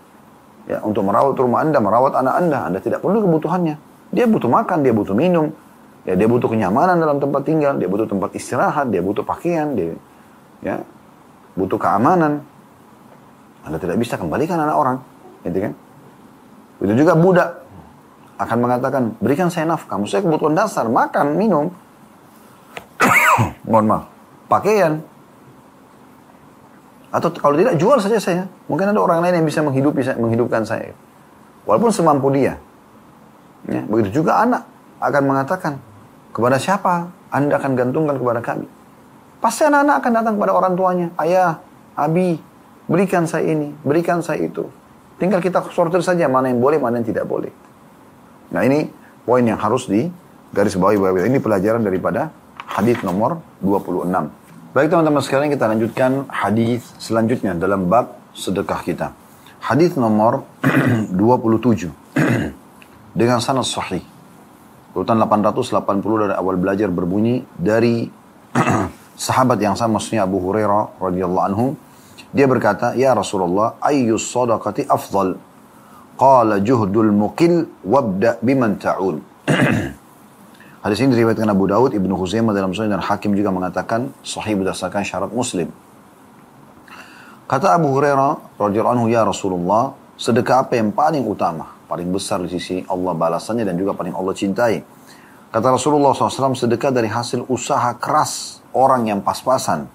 Ya, 0.69 0.79
untuk 0.87 1.03
merawat 1.03 1.35
rumah 1.35 1.67
anda, 1.67 1.83
merawat 1.83 2.15
anak 2.15 2.33
anda. 2.39 2.59
Anda 2.69 2.79
tidak 2.79 3.03
perlu 3.03 3.25
kebutuhannya. 3.27 3.75
Dia 4.15 4.23
butuh 4.29 4.47
makan, 4.47 4.85
dia 4.85 4.93
butuh 4.95 5.17
minum. 5.17 5.51
Ya, 6.03 6.19
dia 6.19 6.27
butuh 6.27 6.51
kenyamanan 6.51 6.99
dalam 6.99 7.23
tempat 7.23 7.47
tinggal, 7.47 7.79
dia 7.79 7.87
butuh 7.87 8.03
tempat 8.03 8.35
istirahat, 8.35 8.91
dia 8.91 8.99
butuh 8.99 9.23
pakaian, 9.23 9.71
dia 9.71 9.95
ya 10.59 10.83
butuh 11.55 11.79
keamanan. 11.79 12.43
Anda 13.63 13.79
tidak 13.79 13.95
bisa 13.95 14.19
kembalikan 14.19 14.59
anak 14.59 14.75
orang, 14.75 14.97
gitu 15.47 15.63
kan? 15.63 15.73
Itu 16.83 16.93
juga 16.99 17.15
budak 17.15 17.63
akan 18.35 18.57
mengatakan, 18.59 19.03
berikan 19.23 19.47
saya 19.47 19.63
nafkah, 19.63 19.95
saya 20.03 20.19
kebutuhan 20.19 20.51
dasar, 20.51 20.91
makan, 20.91 21.39
minum. 21.39 21.71
Mohon 23.69 23.85
maaf, 23.87 24.03
pakaian. 24.51 24.99
Atau 27.13 27.31
kalau 27.37 27.55
tidak, 27.55 27.79
jual 27.79 28.01
saja 28.01 28.19
saya. 28.19 28.43
Mungkin 28.67 28.91
ada 28.91 28.99
orang 28.99 29.21
lain 29.23 29.39
yang 29.39 29.47
bisa 29.47 29.61
menghidupi, 29.61 30.03
menghidupkan 30.17 30.65
saya. 30.65 30.91
Walaupun 31.63 31.93
semampu 31.93 32.27
dia. 32.33 32.59
Ya, 33.69 33.85
begitu 33.87 34.19
juga 34.19 34.43
anak 34.43 34.67
akan 34.99 35.23
mengatakan, 35.23 35.73
kepada 36.33 36.57
siapa 36.57 37.13
Anda 37.29 37.61
akan 37.61 37.71
gantungkan 37.77 38.17
kepada 38.17 38.41
kami? 38.41 38.67
Pasti 39.37 39.63
anak-anak 39.67 39.95
akan 40.01 40.11
datang 40.11 40.33
kepada 40.39 40.53
orang 40.55 40.73
tuanya. 40.73 41.07
Ayah, 41.19 41.61
Abi, 41.93 42.41
berikan 42.89 43.29
saya 43.29 43.53
ini, 43.53 43.69
berikan 43.85 44.19
saya 44.25 44.41
itu. 44.41 44.65
Tinggal 45.21 45.39
kita 45.39 45.61
sortir 45.71 46.01
saja 46.01 46.25
mana 46.25 46.49
yang 46.49 46.59
boleh, 46.59 46.81
mana 46.81 46.99
yang 46.99 47.07
tidak 47.07 47.29
boleh. 47.29 47.53
Nah 48.49 48.65
ini 48.65 48.89
poin 49.23 49.45
yang 49.45 49.61
harus 49.61 49.85
di 49.85 50.09
garis 50.51 50.73
bawahi. 50.75 51.29
Ini 51.29 51.37
pelajaran 51.39 51.85
daripada 51.85 52.33
hadis 52.65 53.01
nomor 53.05 53.41
26. 53.61 54.09
Baik 54.73 54.89
teman-teman 54.89 55.21
sekalian 55.21 55.49
kita 55.53 55.65
lanjutkan 55.69 56.11
hadis 56.33 56.81
selanjutnya 56.97 57.53
dalam 57.53 57.85
bab 57.85 58.17
sedekah 58.33 58.81
kita. 58.81 59.13
Hadis 59.61 59.93
nomor 59.95 60.43
27 61.13 61.93
dengan 63.19 63.37
sanad 63.37 63.69
sahih. 63.69 64.12
Urutan 64.93 65.17
880 65.17 65.73
dari 66.21 66.33
awal 66.37 66.55
belajar 66.61 66.89
berbunyi 66.93 67.41
dari 67.57 68.05
sahabat 69.25 69.57
yang 69.57 69.73
sama 69.73 69.97
maksudnya 69.97 70.29
Abu 70.29 70.37
Hurairah 70.37 71.01
radhiyallahu 71.01 71.45
anhu. 71.49 71.65
Dia 72.33 72.45
berkata 72.45 72.93
ya 72.93 73.17
Rasulullah 73.17 73.77
ayyus 73.81 74.29
sadaqati 74.29 74.85
afdal? 74.85 75.37
Qala 76.13 76.61
juhdul 76.61 77.09
muqil 77.09 77.65
wabda 77.81 78.37
biman 78.45 78.77
ta'ul. 78.77 79.17
Hadis 80.83 80.99
ini 80.99 81.15
diriwayatkan 81.15 81.47
Abu 81.47 81.65
Daud, 81.65 81.95
Ibnu 81.95 82.13
Huzaimah 82.13 82.51
dalam 82.51 82.75
Sahih 82.75 82.91
dan 82.91 82.99
Hakim 82.99 83.33
juga 83.39 83.55
mengatakan 83.55 84.11
sahih 84.19 84.59
berdasarkan 84.59 85.01
syarat 85.07 85.31
Muslim. 85.31 85.71
Kata 87.47 87.71
Abu 87.71 87.87
Hurairah 87.95 88.59
radhiyallahu 88.59 88.95
anhu 88.99 89.07
ya 89.07 89.23
Rasulullah, 89.23 89.95
sedekah 90.19 90.67
apa 90.67 90.75
yang 90.75 90.91
paling 90.91 91.23
utama, 91.23 91.71
paling 91.93 92.09
besar 92.09 92.41
di 92.41 92.49
sisi 92.49 92.81
Allah 92.89 93.13
balasannya 93.13 93.61
dan 93.61 93.77
juga 93.77 93.93
paling 93.93 94.17
Allah 94.17 94.33
cintai? 94.33 94.81
Kata 95.53 95.77
Rasulullah 95.77 96.17
SAW, 96.17 96.57
sedekah 96.57 96.89
dari 96.89 97.05
hasil 97.05 97.45
usaha 97.45 97.93
keras 98.01 98.65
orang 98.73 99.05
yang 99.05 99.21
pas-pasan. 99.21 99.85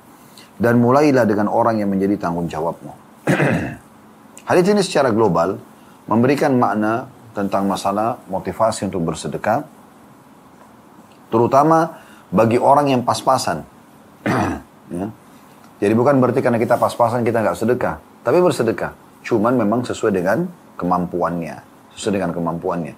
Dan 0.55 0.79
mulailah 0.79 1.27
dengan 1.27 1.51
orang 1.51 1.83
yang 1.83 1.91
menjadi 1.91 2.15
tanggung 2.19 2.47
jawabmu. 2.47 2.95
Hadis 4.49 4.65
ini 4.71 4.83
secara 4.87 5.11
global 5.11 5.59
memberikan 6.07 6.55
makna 6.55 7.11
tentang 7.35 7.67
masalah 7.67 8.23
motivasi 8.31 8.87
untuk 8.87 9.07
bersedekah 9.07 9.67
Terutama 11.29 12.01
bagi 12.33 12.57
orang 12.57 12.93
yang 12.93 13.03
pas-pasan. 13.05 13.65
ya. 14.97 15.07
Jadi 15.79 15.93
bukan 15.95 16.19
berarti 16.19 16.41
karena 16.43 16.59
kita 16.59 16.81
pas-pasan 16.81 17.23
kita 17.23 17.45
nggak 17.45 17.57
sedekah. 17.57 18.01
Tapi 18.25 18.39
bersedekah. 18.41 18.93
Cuman 19.23 19.61
memang 19.61 19.85
sesuai 19.85 20.13
dengan 20.13 20.49
kemampuannya. 20.81 21.78
Sesuai 21.99 22.23
dengan 22.23 22.31
kemampuannya. 22.31 22.95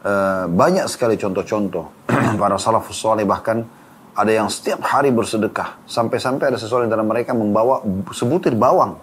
E, 0.00 0.12
banyak 0.48 0.88
sekali 0.88 1.20
contoh-contoh. 1.20 2.08
Para 2.40 2.56
salafus 2.56 2.96
soleh 2.96 3.28
bahkan 3.28 3.68
ada 4.16 4.32
yang 4.32 4.48
setiap 4.48 4.80
hari 4.80 5.12
bersedekah. 5.12 5.76
Sampai-sampai 5.84 6.48
ada 6.48 6.56
seseorang 6.56 6.88
dalam 6.88 7.04
mereka 7.04 7.36
membawa 7.36 7.84
sebutir 8.16 8.56
bawang 8.56 8.96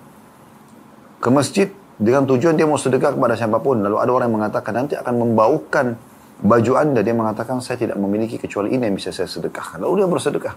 ke 1.21 1.29
masjid 1.29 1.69
dengan 2.01 2.25
tujuan 2.25 2.57
dia 2.57 2.65
mau 2.65 2.81
sedekah 2.81 3.13
kepada 3.13 3.37
siapa 3.37 3.61
pun. 3.61 3.85
Lalu 3.85 4.01
ada 4.01 4.09
orang 4.09 4.25
yang 4.25 4.37
mengatakan 4.41 4.73
nanti 4.73 4.97
akan 4.97 5.13
membaukan 5.21 5.85
baju 6.41 6.73
anda, 6.73 7.05
dia 7.05 7.13
mengatakan 7.13 7.61
saya 7.61 7.77
tidak 7.77 8.01
memiliki 8.01 8.41
kecuali 8.41 8.73
ini 8.73 8.89
yang 8.89 8.97
bisa 8.97 9.13
saya 9.13 9.29
sedekahkan. 9.29 9.77
Lalu 9.77 10.01
dia 10.01 10.07
bersedekah. 10.09 10.55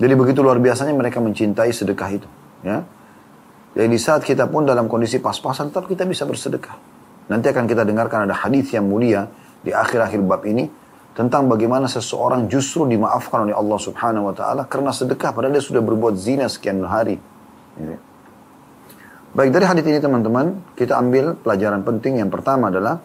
Jadi 0.00 0.12
begitu 0.16 0.40
luar 0.42 0.58
biasanya 0.58 0.96
mereka 0.96 1.22
mencintai 1.22 1.70
sedekah 1.70 2.10
itu. 2.10 2.28
Ya. 2.66 2.82
Jadi 3.70 3.86
di 3.86 4.00
saat 4.00 4.26
kita 4.26 4.50
pun 4.50 4.66
dalam 4.66 4.90
kondisi 4.90 5.22
pas-pasan 5.22 5.70
tetap 5.70 5.86
kita 5.86 6.02
bisa 6.06 6.26
bersedekah. 6.26 6.74
Nanti 7.30 7.46
akan 7.50 7.64
kita 7.70 7.86
dengarkan 7.86 8.26
ada 8.26 8.34
hadis 8.34 8.74
yang 8.74 8.90
mulia 8.90 9.30
di 9.62 9.70
akhir-akhir 9.70 10.20
bab 10.26 10.42
ini 10.42 10.66
tentang 11.14 11.46
bagaimana 11.46 11.86
seseorang 11.86 12.50
justru 12.50 12.86
dimaafkan 12.90 13.46
oleh 13.46 13.54
Allah 13.54 13.78
Subhanahu 13.78 14.30
wa 14.30 14.34
taala 14.34 14.62
karena 14.66 14.90
sedekah 14.90 15.30
padahal 15.30 15.54
dia 15.54 15.62
sudah 15.62 15.82
berbuat 15.82 16.18
zina 16.18 16.50
sekian 16.50 16.82
hari. 16.82 17.22
Ya. 17.78 17.98
Baik 19.30 19.54
dari 19.54 19.62
hadis 19.62 19.86
ini 19.86 20.02
teman-teman, 20.02 20.58
kita 20.74 20.98
ambil 20.98 21.38
pelajaran 21.38 21.86
penting 21.86 22.18
yang 22.18 22.34
pertama 22.34 22.66
adalah 22.66 22.98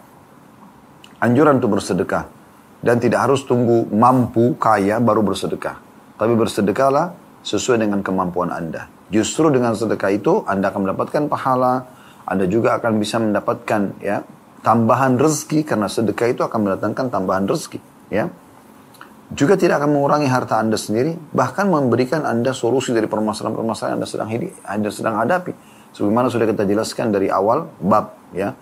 Anjuran 1.26 1.64
untuk 1.64 1.80
bersedekah. 1.80 2.28
Dan 2.86 3.02
tidak 3.02 3.26
harus 3.26 3.42
tunggu 3.48 3.90
mampu, 3.90 4.54
kaya, 4.62 5.02
baru 5.02 5.26
bersedekah. 5.26 5.82
Tapi 6.22 6.34
bersedekahlah 6.38 7.18
sesuai 7.46 7.86
dengan 7.86 8.02
kemampuan 8.02 8.50
Anda. 8.50 8.90
Justru 9.14 9.54
dengan 9.54 9.78
sedekah 9.78 10.10
itu 10.10 10.42
Anda 10.50 10.74
akan 10.74 10.90
mendapatkan 10.90 11.30
pahala, 11.30 11.86
Anda 12.26 12.50
juga 12.50 12.82
akan 12.82 12.98
bisa 12.98 13.22
mendapatkan 13.22 14.02
ya 14.02 14.26
tambahan 14.66 15.22
rezeki 15.22 15.62
karena 15.62 15.86
sedekah 15.86 16.34
itu 16.34 16.42
akan 16.42 16.60
mendatangkan 16.66 17.14
tambahan 17.14 17.46
rezeki, 17.46 17.78
ya. 18.10 18.34
Juga 19.30 19.58
tidak 19.58 19.82
akan 19.82 19.94
mengurangi 19.94 20.26
harta 20.26 20.58
Anda 20.58 20.78
sendiri, 20.78 21.14
bahkan 21.34 21.70
memberikan 21.70 22.26
Anda 22.26 22.50
solusi 22.50 22.94
dari 22.94 23.06
permasalahan-permasalahan 23.06 24.02
Anda 24.02 24.10
sedang 24.10 24.30
hidup, 24.34 24.54
Anda 24.66 24.90
sedang 24.90 25.22
hadapi. 25.22 25.54
Sebagaimana 25.94 26.28
sudah 26.34 26.50
kita 26.50 26.66
jelaskan 26.66 27.14
dari 27.14 27.30
awal 27.30 27.70
bab, 27.78 28.18
ya. 28.34 28.58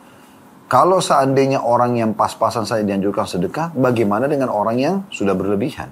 Kalau 0.68 1.00
seandainya 1.00 1.64
orang 1.64 2.00
yang 2.00 2.12
pas-pasan 2.16 2.68
saya 2.68 2.84
dianjurkan 2.84 3.28
sedekah, 3.28 3.72
bagaimana 3.76 4.28
dengan 4.28 4.52
orang 4.52 4.76
yang 4.80 4.96
sudah 5.12 5.36
berlebihan? 5.36 5.92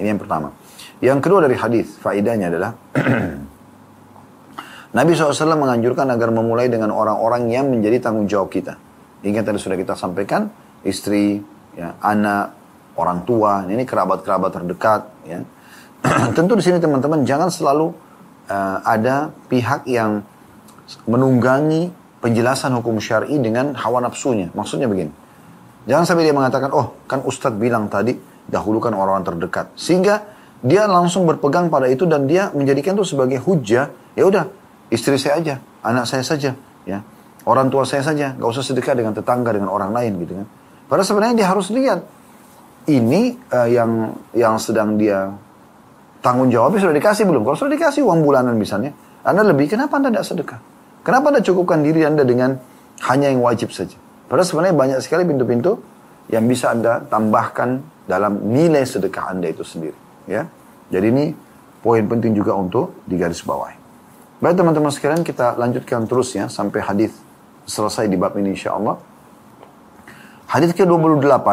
Ini 0.00 0.16
yang 0.16 0.20
pertama. 0.20 0.56
Yang 1.00 1.18
kedua 1.24 1.48
dari 1.48 1.56
hadis, 1.56 1.96
faidahnya 1.96 2.52
adalah 2.52 2.76
Nabi 4.98 5.16
SAW 5.16 5.56
menganjurkan 5.56 6.04
agar 6.12 6.28
memulai 6.28 6.68
dengan 6.68 6.92
orang-orang 6.92 7.48
yang 7.48 7.72
menjadi 7.72 8.04
tanggung 8.04 8.28
jawab 8.28 8.52
kita. 8.52 8.76
Ingat 9.24 9.48
tadi 9.48 9.56
sudah 9.56 9.80
kita 9.80 9.96
sampaikan, 9.96 10.52
istri, 10.84 11.40
ya, 11.72 11.96
anak, 12.04 12.52
orang 13.00 13.24
tua, 13.24 13.64
ini 13.64 13.88
kerabat-kerabat 13.88 14.60
terdekat. 14.60 15.08
Ya. 15.24 15.40
Tentu 16.36 16.52
di 16.56 16.64
sini 16.64 16.76
teman-teman 16.76 17.24
jangan 17.24 17.48
selalu 17.48 17.96
uh, 18.52 18.78
ada 18.84 19.32
pihak 19.48 19.88
yang 19.88 20.20
menunggangi 21.08 21.96
penjelasan 22.20 22.76
hukum 22.76 23.00
syar'i 23.00 23.40
dengan 23.40 23.72
hawa 23.72 24.04
nafsunya. 24.04 24.52
Maksudnya 24.52 24.84
begini. 24.84 25.12
Jangan 25.88 26.04
sampai 26.04 26.28
dia 26.28 26.36
mengatakan, 26.36 26.68
oh 26.76 26.92
kan 27.08 27.24
Ustadz 27.24 27.56
bilang 27.56 27.88
tadi, 27.88 28.12
dahulukan 28.50 28.92
orang-orang 28.92 29.24
terdekat. 29.24 29.72
Sehingga 29.78 30.20
dia 30.60 30.84
langsung 30.84 31.24
berpegang 31.24 31.72
pada 31.72 31.88
itu 31.88 32.04
dan 32.04 32.28
dia 32.28 32.52
menjadikan 32.52 32.92
itu 33.00 33.16
sebagai 33.16 33.40
hujah. 33.40 33.88
Ya 34.12 34.24
udah, 34.28 34.44
istri 34.92 35.16
saya 35.16 35.40
aja, 35.40 35.54
anak 35.80 36.04
saya 36.04 36.20
saja, 36.20 36.52
ya. 36.84 37.00
Orang 37.48 37.72
tua 37.72 37.88
saya 37.88 38.04
saja, 38.04 38.36
gak 38.36 38.48
usah 38.52 38.60
sedekah 38.60 38.92
dengan 38.92 39.16
tetangga, 39.16 39.56
dengan 39.56 39.72
orang 39.72 39.96
lain 39.96 40.20
gitu 40.20 40.36
kan. 40.36 40.46
Padahal 40.92 41.08
sebenarnya 41.08 41.36
dia 41.40 41.48
harus 41.48 41.72
lihat, 41.72 42.04
ini 42.84 43.32
uh, 43.48 43.68
yang 43.70 44.12
yang 44.36 44.60
sedang 44.60 45.00
dia 45.00 45.32
tanggung 46.20 46.52
jawabnya 46.52 46.84
sudah 46.84 46.96
dikasih 46.96 47.24
belum? 47.24 47.40
Kalau 47.48 47.56
sudah 47.56 47.72
dikasih 47.72 48.04
uang 48.04 48.20
bulanan 48.20 48.60
misalnya, 48.60 48.92
Anda 49.24 49.40
lebih, 49.40 49.72
kenapa 49.72 49.96
Anda 49.96 50.12
tidak 50.12 50.26
sedekah? 50.28 50.60
Kenapa 51.00 51.32
Anda 51.32 51.40
cukupkan 51.40 51.80
diri 51.80 52.04
Anda 52.04 52.28
dengan 52.28 52.60
hanya 53.08 53.32
yang 53.32 53.40
wajib 53.40 53.72
saja? 53.72 53.96
Padahal 54.28 54.44
sebenarnya 54.44 54.76
banyak 54.76 54.98
sekali 55.00 55.24
pintu-pintu 55.24 55.80
yang 56.28 56.44
bisa 56.44 56.76
Anda 56.76 57.00
tambahkan 57.08 58.04
dalam 58.04 58.52
nilai 58.52 58.84
sedekah 58.84 59.32
Anda 59.32 59.48
itu 59.48 59.64
sendiri 59.64 60.09
ya. 60.30 60.46
Jadi 60.94 61.06
ini 61.10 61.24
poin 61.82 62.06
penting 62.06 62.38
juga 62.38 62.54
untuk 62.54 63.02
digarisbawahi. 63.10 63.76
Baik 64.40 64.56
teman-teman 64.56 64.94
sekalian 64.94 65.26
kita 65.26 65.58
lanjutkan 65.58 66.06
terus 66.06 66.32
ya 66.32 66.46
sampai 66.46 66.80
hadis 66.80 67.12
selesai 67.66 68.06
di 68.06 68.14
bab 68.14 68.38
ini 68.38 68.54
insya 68.54 68.78
Allah. 68.78 68.96
Hadis 70.48 70.72
ke-28 70.74 71.46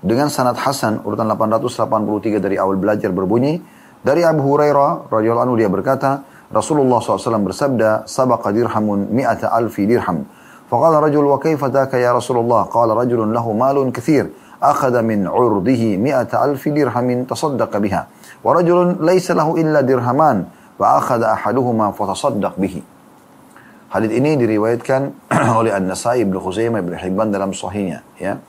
dengan 0.00 0.28
sanad 0.30 0.56
Hasan 0.56 1.02
urutan 1.04 1.28
883 1.28 2.40
dari 2.40 2.56
awal 2.56 2.80
belajar 2.80 3.12
berbunyi 3.12 3.60
dari 4.04 4.20
Abu 4.20 4.44
Hurairah 4.44 5.08
radhiyallahu 5.08 5.44
anhu 5.48 5.56
dia 5.56 5.70
berkata 5.72 6.24
Rasulullah 6.52 7.00
SAW 7.00 7.40
bersabda 7.40 8.04
sabaqa 8.04 8.52
dirhamun 8.52 9.08
mi'ata 9.08 9.48
alfi 9.48 9.88
dirham 9.88 10.28
faqala 10.68 11.00
rajul 11.00 11.24
wa 11.24 11.40
kaifa 11.40 11.72
ya 11.96 12.12
Rasulullah 12.12 12.68
qala 12.68 12.92
rajulun 12.92 13.32
lahu 13.32 13.56
malun 13.56 13.88
kathir 13.94 14.28
أخذ 14.64 14.94
من 15.02 15.28
عرضه 15.28 15.82
مئة 15.96 16.32
ألف 16.44 16.62
درهم 16.68 17.24
تصدق 17.24 17.72
بها 17.78 18.02
ورجل 18.44 18.96
ليس 19.04 19.30
له 19.30 19.48
إلا 19.60 19.80
درهمان 19.80 20.38
dirhaman 20.80 21.22
أحدهما 21.22 21.86
فتصدق 21.92 22.54
به 22.56 22.76
حديد 22.80 22.80
bihi. 22.80 22.82
Hadis 23.92 24.10
ini 24.10 24.30
diriwayatkan 24.40 25.00
oleh 25.60 25.70
An-Nasai 25.70 26.24
Ibnu 26.26 26.40
Khuzaimah 26.40 26.82
Ibnu 26.82 26.96
Hibban 26.96 27.30
dalam 27.30 27.54
sahihnya 27.54 28.02
ya. 28.18 28.40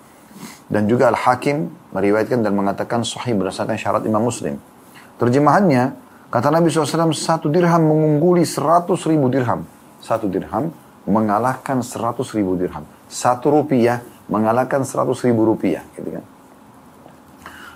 Dan 0.65 0.89
juga 0.89 1.13
Al-Hakim 1.13 1.69
meriwayatkan 1.93 2.41
dan 2.41 2.57
mengatakan 2.57 3.05
sahih 3.05 3.37
berdasarkan 3.37 3.77
syarat 3.77 4.01
Imam 4.09 4.25
Muslim. 4.25 4.57
Terjemahannya, 5.21 5.93
kata 6.33 6.49
Nabi 6.49 6.73
SAW, 6.73 7.13
satu 7.13 7.53
dirham 7.53 7.85
mengungguli 7.85 8.41
seratus 8.41 9.05
ribu 9.05 9.29
dirham. 9.29 9.69
Satu 10.01 10.25
dirham 10.25 10.73
mengalahkan 11.05 11.85
seratus 11.85 12.33
ribu 12.33 12.57
dirham. 12.57 12.81
Satu 13.05 13.53
rupiah 13.53 14.01
mengalahkan 14.31 14.81
seratus 14.85 15.21
ribu 15.25 15.45
rupiah. 15.45 15.83
Gitu 15.93 16.19
kan. 16.19 16.23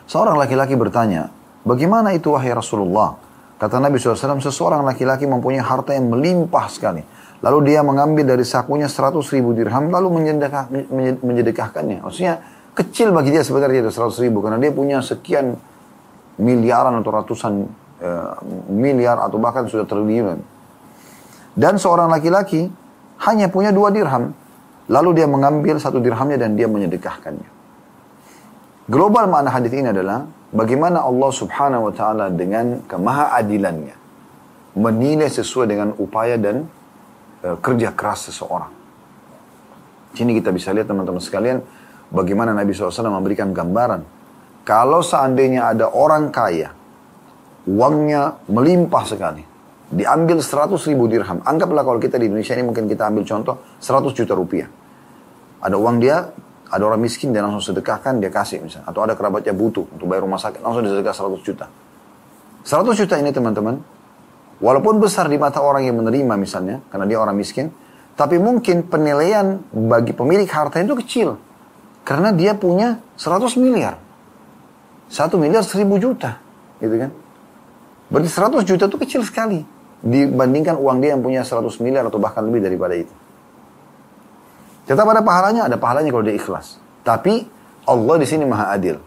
Seorang 0.10 0.36
laki-laki 0.38 0.74
bertanya, 0.74 1.30
bagaimana 1.66 2.16
itu 2.18 2.34
wahai 2.34 2.50
Rasulullah? 2.54 3.18
Kata 3.60 3.78
Nabi 3.78 4.00
SAW, 4.00 4.40
seseorang 4.40 4.82
laki-laki 4.88 5.28
mempunyai 5.28 5.62
harta 5.62 5.92
yang 5.94 6.10
melimpah 6.10 6.66
sekali. 6.72 7.04
Lalu 7.40 7.72
dia 7.72 7.84
mengambil 7.84 8.36
dari 8.36 8.44
sakunya 8.44 8.88
seratus 8.88 9.32
ribu 9.32 9.52
dirham, 9.56 9.92
lalu 9.92 10.20
menjedekah, 10.20 10.72
menjedekahkannya. 11.24 12.04
Maksudnya 12.04 12.40
kecil 12.74 13.12
bagi 13.12 13.36
dia 13.36 13.44
sebenarnya 13.44 13.88
itu 13.88 13.92
seratus 13.92 14.20
ribu, 14.24 14.44
karena 14.44 14.60
dia 14.60 14.72
punya 14.72 15.04
sekian 15.04 15.56
miliaran 16.40 17.00
atau 17.00 17.12
ratusan 17.12 17.54
Eh, 18.00 18.34
miliar 18.72 19.20
atau 19.20 19.36
bahkan 19.44 19.68
sudah 19.68 19.84
triliunan. 19.84 20.40
Dan 21.52 21.76
seorang 21.76 22.08
laki-laki 22.08 22.72
hanya 23.28 23.52
punya 23.52 23.76
dua 23.76 23.92
dirham. 23.92 24.32
Lalu 24.90 25.22
dia 25.22 25.28
mengambil 25.30 25.78
satu 25.78 26.02
dirhamnya 26.02 26.42
dan 26.42 26.58
dia 26.58 26.66
menyedekahkannya. 26.66 27.62
Global 28.90 29.30
makna 29.30 29.54
hadis 29.54 29.70
ini 29.70 29.94
adalah 29.94 30.26
bagaimana 30.50 31.06
Allah 31.06 31.30
Subhanahu 31.30 31.90
wa 31.90 31.94
taala 31.94 32.34
dengan 32.34 32.82
kemahaadilannya 32.90 33.94
menilai 34.74 35.30
sesuai 35.30 35.70
dengan 35.70 35.94
upaya 36.02 36.42
dan 36.42 36.66
uh, 37.46 37.58
kerja 37.62 37.94
keras 37.94 38.34
seseorang. 38.34 38.74
Sini 40.18 40.34
kita 40.42 40.50
bisa 40.50 40.74
lihat 40.74 40.90
teman-teman 40.90 41.22
sekalian 41.22 41.62
bagaimana 42.10 42.50
Nabi 42.58 42.74
SAW 42.74 43.14
memberikan 43.14 43.54
gambaran. 43.54 44.02
Kalau 44.66 45.06
seandainya 45.06 45.70
ada 45.70 45.94
orang 45.94 46.34
kaya, 46.34 46.74
uangnya 47.70 48.42
melimpah 48.50 49.06
sekali, 49.06 49.46
diambil 49.94 50.42
100 50.42 50.74
ribu 50.90 51.06
dirham. 51.06 51.46
Anggaplah 51.46 51.86
kalau 51.86 52.02
kita 52.02 52.18
di 52.18 52.26
Indonesia 52.30 52.58
ini 52.58 52.66
mungkin 52.66 52.90
kita 52.90 53.06
ambil 53.10 53.22
contoh 53.26 53.62
100 53.78 54.18
juta 54.18 54.34
rupiah. 54.34 54.79
Ada 55.60 55.76
uang 55.76 56.00
dia, 56.00 56.32
ada 56.70 56.84
orang 56.86 57.02
miskin, 57.02 57.34
dia 57.34 57.42
langsung 57.44 57.74
sedekahkan, 57.74 58.22
dia 58.22 58.32
kasih 58.32 58.64
misalnya. 58.64 58.88
Atau 58.88 59.02
ada 59.04 59.18
kerabatnya 59.18 59.52
butuh 59.52 59.90
untuk 59.90 60.06
bayar 60.08 60.24
rumah 60.24 60.40
sakit, 60.40 60.62
langsung 60.62 60.86
disedekah 60.86 61.16
100 61.16 61.42
juta. 61.44 61.66
100 62.64 62.96
juta 62.96 63.16
ini 63.18 63.34
teman-teman, 63.34 63.82
walaupun 64.62 65.02
besar 65.02 65.28
di 65.28 65.36
mata 65.42 65.60
orang 65.60 65.84
yang 65.88 65.98
menerima 65.98 66.34
misalnya, 66.38 66.80
karena 66.94 67.06
dia 67.10 67.18
orang 67.18 67.36
miskin, 67.36 67.74
tapi 68.20 68.36
mungkin 68.36 68.84
penilaian 68.84 69.64
bagi 69.72 70.12
pemilik 70.12 70.48
harta 70.52 70.84
itu 70.84 70.92
kecil. 71.00 71.40
Karena 72.04 72.36
dia 72.36 72.52
punya 72.52 73.00
100 73.16 73.56
miliar. 73.56 73.96
1 75.08 75.40
miliar 75.40 75.64
1000 75.64 75.96
juta. 75.96 76.36
Gitu 76.84 76.96
kan. 77.00 77.12
Berarti 78.12 78.30
100 78.30 78.68
juta 78.68 78.84
itu 78.92 78.98
kecil 79.00 79.22
sekali. 79.24 79.64
Dibandingkan 80.04 80.76
uang 80.76 81.00
dia 81.00 81.16
yang 81.16 81.24
punya 81.24 81.48
100 81.48 81.80
miliar 81.80 82.08
atau 82.12 82.20
bahkan 82.20 82.44
lebih 82.44 82.60
daripada 82.60 82.98
itu. 82.98 83.14
Tetap 84.90 85.06
ada 85.06 85.22
pahalanya, 85.22 85.70
ada 85.70 85.78
pahalanya 85.78 86.10
kalau 86.10 86.26
dia 86.26 86.34
ikhlas. 86.34 86.82
Tapi 87.06 87.46
Allah 87.86 88.16
di 88.18 88.26
sini 88.26 88.42
maha 88.50 88.74
adil. 88.74 88.98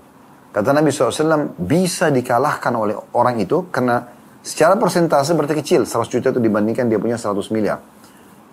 Kata 0.55 0.70
Nabi 0.70 0.95
SAW, 0.95 1.59
bisa 1.59 2.07
dikalahkan 2.07 2.70
oleh 2.70 2.95
orang 3.18 3.43
itu 3.43 3.66
karena 3.74 4.07
secara 4.47 4.78
persentase 4.78 5.35
berarti 5.35 5.59
kecil. 5.59 5.83
100 5.83 6.07
juta 6.07 6.30
itu 6.30 6.39
dibandingkan 6.39 6.87
dia 6.87 7.03
punya 7.03 7.18
100 7.18 7.51
miliar. 7.51 7.83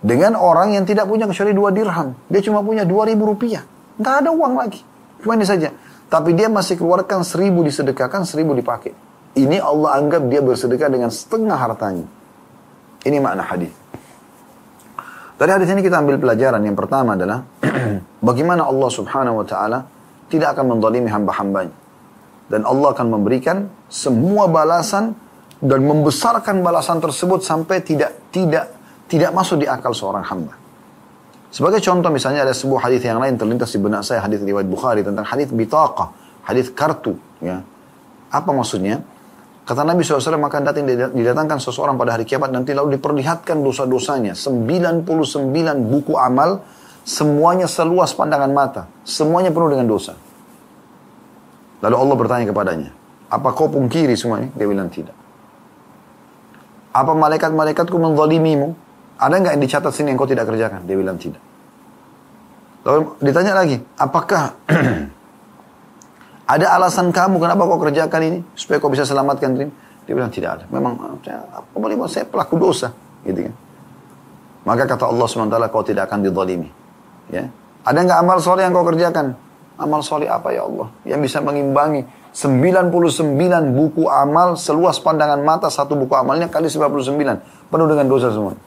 Dengan 0.02 0.34
orang 0.34 0.74
yang 0.74 0.82
tidak 0.82 1.06
punya 1.06 1.30
kecuali 1.30 1.54
2 1.54 1.70
dirham. 1.70 2.18
Dia 2.26 2.40
cuma 2.42 2.66
punya 2.66 2.82
2 2.82 3.14
ribu 3.14 3.30
rupiah. 3.30 3.62
Nggak 4.00 4.14
ada 4.26 4.30
uang 4.34 4.58
lagi. 4.58 4.82
Cuma 5.22 5.38
ini 5.38 5.46
saja. 5.46 5.70
Tapi 6.10 6.34
dia 6.34 6.50
masih 6.50 6.82
keluarkan 6.82 7.22
1000 7.22 7.62
disedekahkan, 7.62 8.26
1000 8.26 8.58
dipakai. 8.58 8.90
Ini 9.38 9.62
Allah 9.62 10.02
anggap 10.02 10.26
dia 10.26 10.42
bersedekah 10.42 10.90
dengan 10.90 11.14
setengah 11.14 11.54
hartanya. 11.54 12.10
Ini 13.06 13.22
makna 13.22 13.46
hadis. 13.46 13.70
Dari 15.40 15.56
hadis 15.56 15.72
ini 15.72 15.80
kita 15.80 16.04
ambil 16.04 16.20
pelajaran 16.20 16.60
yang 16.60 16.76
pertama 16.76 17.16
adalah 17.16 17.40
bagaimana 18.28 18.68
Allah 18.68 18.90
Subhanahu 18.92 19.40
wa 19.40 19.46
taala 19.48 19.88
tidak 20.28 20.52
akan 20.52 20.76
mendolimi 20.76 21.08
hamba-hambanya. 21.08 21.72
Dan 22.52 22.68
Allah 22.68 22.92
akan 22.92 23.08
memberikan 23.08 23.72
semua 23.88 24.52
balasan 24.52 25.16
dan 25.64 25.80
membesarkan 25.80 26.60
balasan 26.60 27.00
tersebut 27.00 27.40
sampai 27.40 27.80
tidak 27.80 28.28
tidak 28.28 28.68
tidak 29.08 29.32
masuk 29.32 29.64
di 29.64 29.66
akal 29.66 29.96
seorang 29.96 30.28
hamba. 30.28 30.60
Sebagai 31.48 31.80
contoh 31.80 32.12
misalnya 32.12 32.44
ada 32.44 32.52
sebuah 32.52 32.92
hadis 32.92 33.00
yang 33.00 33.16
lain 33.16 33.40
terlintas 33.40 33.72
di 33.72 33.80
benak 33.80 34.04
saya 34.04 34.20
hadis 34.20 34.44
riwayat 34.44 34.68
Bukhari 34.68 35.00
tentang 35.00 35.24
hadis 35.24 35.48
bitaqah, 35.48 36.12
hadis 36.44 36.68
kartu 36.68 37.16
ya. 37.40 37.64
Apa 38.28 38.52
maksudnya? 38.52 39.00
Kata 39.64 39.86
Nabi 39.86 40.02
SAW 40.02 40.40
akan 40.40 40.62
datang 40.66 40.82
didatangkan 41.14 41.62
seseorang 41.62 41.94
pada 41.94 42.18
hari 42.18 42.26
kiamat 42.26 42.50
nanti 42.50 42.74
lalu 42.74 42.98
diperlihatkan 42.98 43.60
dosa-dosanya. 43.62 44.34
99 44.34 45.06
buku 45.86 46.18
amal 46.18 46.64
semuanya 47.06 47.70
seluas 47.70 48.10
pandangan 48.16 48.50
mata. 48.50 48.82
Semuanya 49.06 49.54
penuh 49.54 49.70
dengan 49.70 49.86
dosa. 49.86 50.18
Lalu 51.80 51.96
Allah 51.96 52.16
bertanya 52.16 52.44
kepadanya, 52.50 52.90
apa 53.32 53.48
kau 53.56 53.72
pungkiri 53.72 54.12
semuanya? 54.12 54.52
Dia 54.52 54.68
bilang 54.68 54.92
tidak. 54.92 55.16
Apa 56.92 57.14
malaikat-malaikatku 57.16 57.96
menzalimimu? 57.96 58.74
Ada 59.16 59.34
nggak 59.38 59.52
yang 59.56 59.62
dicatat 59.64 59.92
sini 59.94 60.12
yang 60.12 60.18
kau 60.18 60.28
tidak 60.28 60.50
kerjakan? 60.50 60.84
Dia 60.84 60.96
bilang 60.98 61.16
tidak. 61.16 61.40
Lalu 62.84 63.16
ditanya 63.20 63.52
lagi, 63.54 63.76
apakah 63.96 64.56
Ada 66.50 66.74
alasan 66.74 67.14
kamu 67.14 67.38
kenapa 67.38 67.62
kau 67.62 67.78
kerjakan 67.78 68.20
ini 68.26 68.38
supaya 68.58 68.82
kau 68.82 68.90
bisa 68.90 69.06
selamatkan 69.06 69.54
diri? 69.54 69.70
Dia 70.02 70.18
bilang 70.18 70.34
tidak 70.34 70.58
ada. 70.58 70.64
Memang 70.66 70.98
apa 71.22 71.70
boleh 71.78 71.94
saya 72.10 72.26
pelaku 72.26 72.58
dosa, 72.58 72.90
gitu 73.22 73.46
kan? 73.46 73.54
Maka 74.66 74.82
kata 74.90 75.06
Allah 75.06 75.30
SWT, 75.30 75.54
kau 75.70 75.86
tidak 75.86 76.10
akan 76.10 76.26
didolimi. 76.26 76.66
Ya. 77.30 77.46
Ada 77.86 78.02
nggak 78.02 78.18
amal 78.18 78.42
soleh 78.42 78.66
yang 78.66 78.74
kau 78.74 78.82
kerjakan? 78.82 79.38
Amal 79.78 80.02
soleh 80.02 80.26
apa 80.26 80.50
ya 80.50 80.66
Allah? 80.66 80.90
Yang 81.06 81.30
bisa 81.30 81.38
mengimbangi 81.38 82.02
99 82.34 82.90
buku 83.70 84.10
amal 84.10 84.58
seluas 84.58 84.98
pandangan 84.98 85.38
mata 85.46 85.70
satu 85.70 85.94
buku 85.94 86.18
amalnya 86.18 86.50
kali 86.50 86.66
99. 86.66 87.70
Penuh 87.70 87.86
dengan 87.86 88.06
dosa 88.10 88.34
semua. 88.34 88.58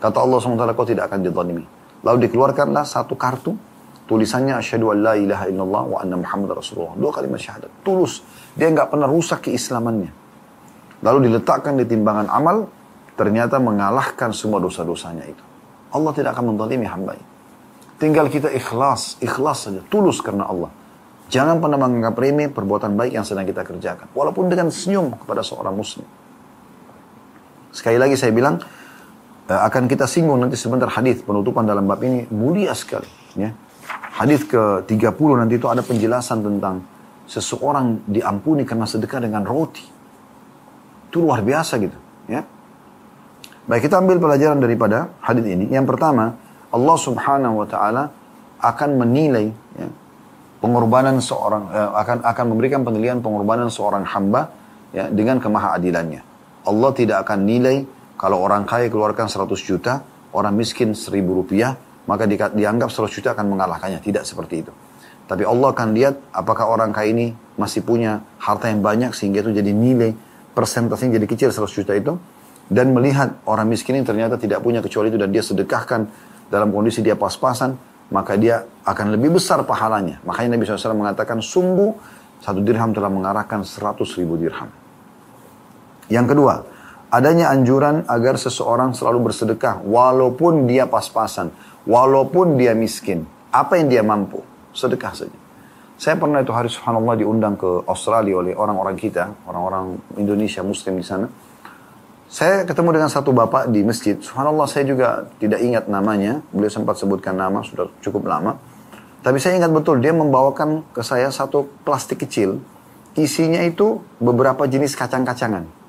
Kata 0.00 0.24
Allah 0.24 0.40
SWT, 0.40 0.72
kau 0.72 0.88
tidak 0.88 1.12
akan 1.12 1.20
didolimi. 1.20 1.64
Lalu 2.00 2.28
dikeluarkanlah 2.28 2.88
satu 2.88 3.12
kartu 3.12 3.52
Tulisannya 4.04 4.60
asyhadu 4.60 4.92
an 4.92 4.98
la 5.00 5.14
ilaha 5.16 5.48
illallah 5.48 5.82
wa 5.88 5.98
anna 6.04 6.20
Muhammad 6.20 6.60
Rasulullah. 6.60 6.92
Dua 6.92 7.08
kalimat 7.08 7.40
syahadat. 7.40 7.72
Tulus. 7.80 8.20
Dia 8.52 8.68
nggak 8.68 8.92
pernah 8.92 9.08
rusak 9.08 9.48
keislamannya. 9.48 10.12
Lalu 11.00 11.32
diletakkan 11.32 11.80
di 11.80 11.88
timbangan 11.88 12.28
amal, 12.28 12.68
ternyata 13.16 13.56
mengalahkan 13.56 14.36
semua 14.36 14.60
dosa-dosanya 14.60 15.24
itu. 15.24 15.40
Allah 15.94 16.12
tidak 16.12 16.36
akan 16.36 16.52
mendalimi 16.52 16.84
hamba 16.84 17.16
Tinggal 17.94 18.26
kita 18.28 18.50
ikhlas, 18.50 19.16
ikhlas 19.22 19.70
saja, 19.70 19.80
tulus 19.88 20.20
karena 20.20 20.44
Allah. 20.44 20.68
Jangan 21.32 21.62
pernah 21.62 21.80
menganggap 21.80 22.18
remeh 22.20 22.52
perbuatan 22.52 22.98
baik 23.00 23.16
yang 23.16 23.24
sedang 23.24 23.48
kita 23.48 23.64
kerjakan. 23.64 24.12
Walaupun 24.12 24.52
dengan 24.52 24.68
senyum 24.68 25.16
kepada 25.16 25.40
seorang 25.40 25.72
muslim. 25.72 26.04
Sekali 27.72 27.96
lagi 27.96 28.20
saya 28.20 28.34
bilang, 28.36 28.60
eh, 29.48 29.60
akan 29.64 29.88
kita 29.88 30.04
singgung 30.04 30.36
nanti 30.36 30.60
sebentar 30.60 30.90
hadis 30.92 31.24
penutupan 31.24 31.64
dalam 31.64 31.88
bab 31.88 32.02
ini 32.04 32.28
mulia 32.28 32.76
sekali. 32.76 33.08
Ya 33.38 33.56
hadis 34.14 34.46
ke-30 34.46 35.30
nanti 35.34 35.58
itu 35.58 35.66
ada 35.66 35.82
penjelasan 35.82 36.46
tentang 36.46 36.86
seseorang 37.26 38.06
diampuni 38.06 38.62
karena 38.62 38.86
sedekah 38.86 39.18
dengan 39.18 39.42
roti. 39.42 39.82
Itu 41.10 41.24
luar 41.24 41.42
biasa 41.42 41.78
gitu, 41.82 41.98
ya. 42.30 42.42
Baik, 43.64 43.88
kita 43.88 43.96
ambil 43.96 44.20
pelajaran 44.20 44.60
daripada 44.60 45.16
hadis 45.24 45.46
ini. 45.48 45.72
Yang 45.72 45.96
pertama, 45.96 46.36
Allah 46.68 46.96
Subhanahu 47.00 47.64
wa 47.64 47.66
taala 47.70 48.12
akan 48.60 48.90
menilai 49.00 49.48
ya, 49.78 49.88
pengorbanan 50.60 51.16
seorang 51.18 51.72
eh, 51.72 51.90
akan 51.96 52.16
akan 52.28 52.44
memberikan 52.52 52.80
penilaian 52.84 53.18
pengorbanan 53.24 53.72
seorang 53.72 54.04
hamba 54.04 54.52
ya 54.92 55.08
dengan 55.08 55.40
kemahaadilannya. 55.40 56.20
Allah 56.64 56.90
tidak 56.92 57.24
akan 57.24 57.44
nilai 57.48 57.88
kalau 58.20 58.40
orang 58.40 58.68
kaya 58.68 58.92
keluarkan 58.92 59.28
100 59.32 59.48
juta, 59.64 60.04
orang 60.36 60.54
miskin 60.54 60.92
1000 60.92 61.24
rupiah, 61.24 61.76
maka 62.04 62.28
di, 62.28 62.36
dianggap 62.36 62.88
100 62.92 63.10
juta 63.10 63.32
akan 63.32 63.46
mengalahkannya. 63.48 64.00
Tidak 64.00 64.24
seperti 64.24 64.64
itu. 64.66 64.72
Tapi 65.24 65.42
Allah 65.48 65.72
akan 65.72 65.88
lihat 65.96 66.14
apakah 66.36 66.68
orang 66.68 66.92
kaya 66.92 67.12
ini 67.12 67.32
masih 67.56 67.80
punya 67.80 68.20
harta 68.36 68.68
yang 68.68 68.84
banyak 68.84 69.16
sehingga 69.16 69.40
itu 69.40 69.56
jadi 69.56 69.72
nilai 69.72 70.12
persentasenya 70.52 71.16
jadi 71.16 71.26
kecil 71.28 71.48
100 71.50 71.78
juta 71.80 71.92
itu. 71.96 72.14
Dan 72.64 72.96
melihat 72.96 73.36
orang 73.44 73.68
miskin 73.68 74.00
ini 74.00 74.08
ternyata 74.08 74.40
tidak 74.40 74.64
punya 74.64 74.80
kecuali 74.80 75.12
itu 75.12 75.20
dan 75.20 75.28
dia 75.28 75.44
sedekahkan 75.44 76.08
dalam 76.48 76.72
kondisi 76.72 77.04
dia 77.04 77.12
pas-pasan, 77.12 77.76
maka 78.08 78.36
dia 78.40 78.64
akan 78.88 79.16
lebih 79.16 79.36
besar 79.36 79.60
pahalanya. 79.64 80.20
Makanya 80.24 80.56
Nabi 80.56 80.64
SAW 80.64 80.96
mengatakan 80.96 81.44
sungguh 81.44 81.92
satu 82.40 82.60
dirham 82.60 82.92
telah 82.92 83.08
mengarahkan 83.08 83.64
100 83.64 84.00
ribu 84.20 84.36
dirham. 84.36 84.68
Yang 86.12 86.36
kedua, 86.36 86.54
adanya 87.14 87.54
anjuran 87.54 88.02
agar 88.10 88.34
seseorang 88.34 88.90
selalu 88.90 89.30
bersedekah 89.30 89.78
walaupun 89.86 90.66
dia 90.66 90.90
pas-pasan 90.90 91.54
Walaupun 91.84 92.56
dia 92.56 92.72
miskin, 92.72 93.28
apa 93.52 93.76
yang 93.76 93.92
dia 93.92 94.00
mampu, 94.00 94.40
sedekah 94.72 95.12
saja. 95.12 95.36
Saya 96.00 96.16
pernah 96.16 96.40
itu 96.40 96.48
hari 96.48 96.72
subhanallah 96.72 97.12
diundang 97.20 97.60
ke 97.60 97.84
Australia 97.84 98.40
oleh 98.40 98.56
orang-orang 98.56 98.96
kita, 98.96 99.28
orang-orang 99.44 100.00
Indonesia 100.16 100.64
muslim 100.64 100.96
di 100.96 101.04
sana. 101.04 101.28
Saya 102.24 102.64
ketemu 102.64 102.98
dengan 102.98 103.12
satu 103.12 103.36
bapak 103.36 103.68
di 103.68 103.84
masjid. 103.84 104.16
Subhanallah 104.16 104.64
saya 104.64 104.88
juga 104.88 105.28
tidak 105.36 105.60
ingat 105.60 105.84
namanya. 105.92 106.40
Beliau 106.50 106.72
sempat 106.72 106.96
sebutkan 106.96 107.36
nama, 107.36 107.60
sudah 107.60 107.92
cukup 108.00 108.26
lama. 108.26 108.56
Tapi 109.20 109.36
saya 109.36 109.60
ingat 109.60 109.70
betul, 109.70 110.00
dia 110.00 110.16
membawakan 110.16 110.88
ke 110.88 111.04
saya 111.04 111.28
satu 111.28 111.68
plastik 111.84 112.24
kecil. 112.24 112.64
Isinya 113.14 113.60
itu 113.60 114.00
beberapa 114.24 114.64
jenis 114.64 114.96
kacang-kacangan. 114.96 115.83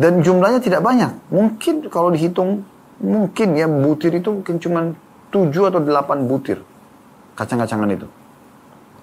Dan 0.00 0.24
jumlahnya 0.24 0.60
tidak 0.62 0.80
banyak. 0.80 1.10
Mungkin 1.28 1.88
kalau 1.92 2.12
dihitung 2.12 2.64
mungkin 3.02 3.48
ya 3.58 3.66
butir 3.68 4.14
itu 4.16 4.30
mungkin 4.40 4.56
cuma 4.62 4.80
7 5.32 5.68
atau 5.68 5.80
8 5.80 6.28
butir 6.30 6.60
kacang-kacangan 7.36 7.88
itu. 7.92 8.06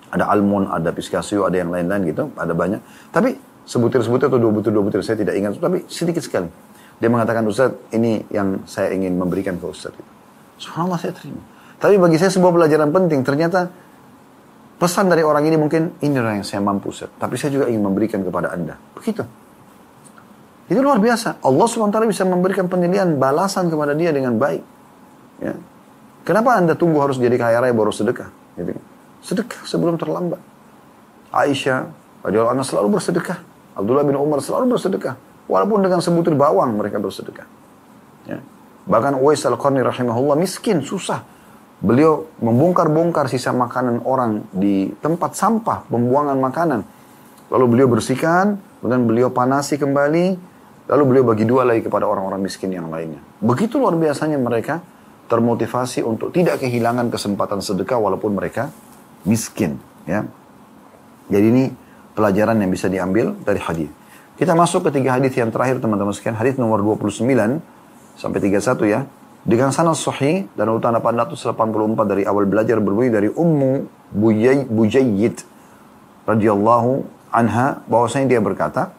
Ada 0.09 0.25
almond, 0.25 0.69
ada 0.73 0.89
pistachio, 0.89 1.45
ada 1.45 1.61
yang 1.61 1.69
lain-lain 1.69 2.09
gitu, 2.09 2.33
ada 2.33 2.53
banyak. 2.57 2.81
Tapi 3.13 3.37
sebutir-sebutir 3.69 4.25
atau 4.25 4.41
dua 4.41 4.49
butir-dua 4.49 4.81
butir, 4.81 5.05
saya 5.05 5.21
tidak 5.21 5.37
ingat, 5.37 5.61
tapi 5.61 5.85
sedikit 5.85 6.25
sekali. 6.25 6.49
Dia 6.97 7.13
mengatakan, 7.13 7.45
Ustaz, 7.45 7.77
ini 7.93 8.25
yang 8.33 8.65
saya 8.65 8.89
ingin 8.89 9.13
memberikan 9.13 9.61
ke 9.61 9.69
Ustaz. 9.69 9.93
Subhanallah 10.57 10.97
saya 10.97 11.13
terima. 11.13 11.45
Tapi 11.77 12.01
bagi 12.01 12.17
saya 12.17 12.33
sebuah 12.33 12.51
pelajaran 12.57 12.89
penting, 12.89 13.21
ternyata 13.21 13.69
Pesan 14.79 15.11
dari 15.11 15.27
orang 15.27 15.43
ini 15.43 15.59
mungkin 15.59 15.99
inilah 15.99 16.39
yang 16.39 16.47
saya 16.47 16.63
mampu, 16.63 16.95
Ustaz. 16.95 17.11
tapi 17.19 17.35
saya 17.35 17.51
juga 17.51 17.67
ingin 17.67 17.83
memberikan 17.83 18.23
kepada 18.23 18.55
Anda. 18.55 18.79
Begitu. 18.95 19.27
Itu 20.69 20.85
luar 20.85 21.01
biasa. 21.01 21.41
Allah 21.41 21.65
SWT 21.65 21.97
bisa 22.05 22.23
memberikan 22.29 22.69
penilaian 22.69 23.17
balasan 23.17 23.73
kepada 23.73 23.97
dia 23.97 24.13
dengan 24.13 24.37
baik. 24.37 24.61
Ya. 25.41 25.57
Kenapa 26.21 26.61
Anda 26.61 26.77
tunggu 26.77 27.01
harus 27.01 27.17
jadi 27.17 27.33
kaya 27.41 27.57
raya 27.57 27.73
baru 27.73 27.89
sedekah? 27.89 28.29
Gitu. 28.53 28.77
Sedekah 29.25 29.65
sebelum 29.65 29.97
terlambat. 29.97 30.37
Aisyah, 31.33 31.89
radhiyallahu 32.21 32.53
anha 32.53 32.65
selalu 32.65 33.01
bersedekah. 33.01 33.41
Abdullah 33.73 34.05
bin 34.05 34.13
Umar 34.13 34.45
selalu 34.45 34.77
bersedekah. 34.77 35.17
Walaupun 35.49 35.81
dengan 35.81 36.05
sebutir 36.05 36.37
bawang 36.37 36.77
mereka 36.77 37.01
bersedekah. 37.01 37.49
Ya. 38.29 38.37
Bahkan 38.85 39.17
Uwais 39.17 39.41
al-Qarni 39.41 39.81
rahimahullah 39.81 40.37
miskin, 40.37 40.85
susah. 40.85 41.25
Beliau 41.81 42.29
membongkar-bongkar 42.43 43.25
sisa 43.25 43.49
makanan 43.49 44.05
orang 44.05 44.45
di 44.53 44.93
tempat 45.01 45.33
sampah, 45.33 45.89
pembuangan 45.89 46.37
makanan. 46.37 46.85
Lalu 47.49 47.65
beliau 47.65 47.87
bersihkan, 47.89 48.61
kemudian 48.81 49.09
beliau 49.09 49.29
panasi 49.33 49.81
kembali, 49.81 50.37
lalu 50.89 51.03
beliau 51.05 51.25
bagi 51.29 51.45
dua 51.45 51.63
lagi 51.69 51.85
kepada 51.85 52.09
orang-orang 52.09 52.41
miskin 52.41 52.73
yang 52.73 52.89
lainnya. 52.89 53.21
Begitu 53.39 53.77
luar 53.77 53.93
biasanya 53.93 54.41
mereka 54.41 54.81
termotivasi 55.29 56.01
untuk 56.01 56.33
tidak 56.33 56.65
kehilangan 56.65 57.13
kesempatan 57.13 57.61
sedekah 57.61 58.01
walaupun 58.01 58.33
mereka 58.33 58.73
miskin. 59.23 59.77
Ya. 60.09 60.25
Jadi 61.29 61.45
ini 61.45 61.63
pelajaran 62.17 62.57
yang 62.57 62.73
bisa 62.73 62.89
diambil 62.89 63.37
dari 63.45 63.61
hadis. 63.61 63.89
Kita 64.33 64.57
masuk 64.57 64.89
ke 64.89 64.97
tiga 64.97 65.13
hadis 65.19 65.37
yang 65.37 65.53
terakhir 65.53 65.77
teman-teman 65.77 66.15
sekalian. 66.15 66.41
Hadis 66.41 66.57
nomor 66.57 66.81
29 66.81 67.21
sampai 68.17 68.39
31 68.41 68.89
ya. 68.89 69.05
Dengan 69.45 69.71
sanad 69.71 69.95
sahih 69.95 70.49
dan 70.57 70.67
urutan 70.67 70.91
884 70.97 71.55
dari 72.09 72.23
awal 72.27 72.43
belajar 72.49 72.81
berbunyi 72.81 73.13
dari 73.13 73.29
Ummu 73.31 73.71
Bujayyid 74.73 75.37
radhiyallahu 76.27 76.91
anha 77.31 77.85
bahwasanya 77.87 78.35
dia 78.35 78.41
berkata, 78.43 78.91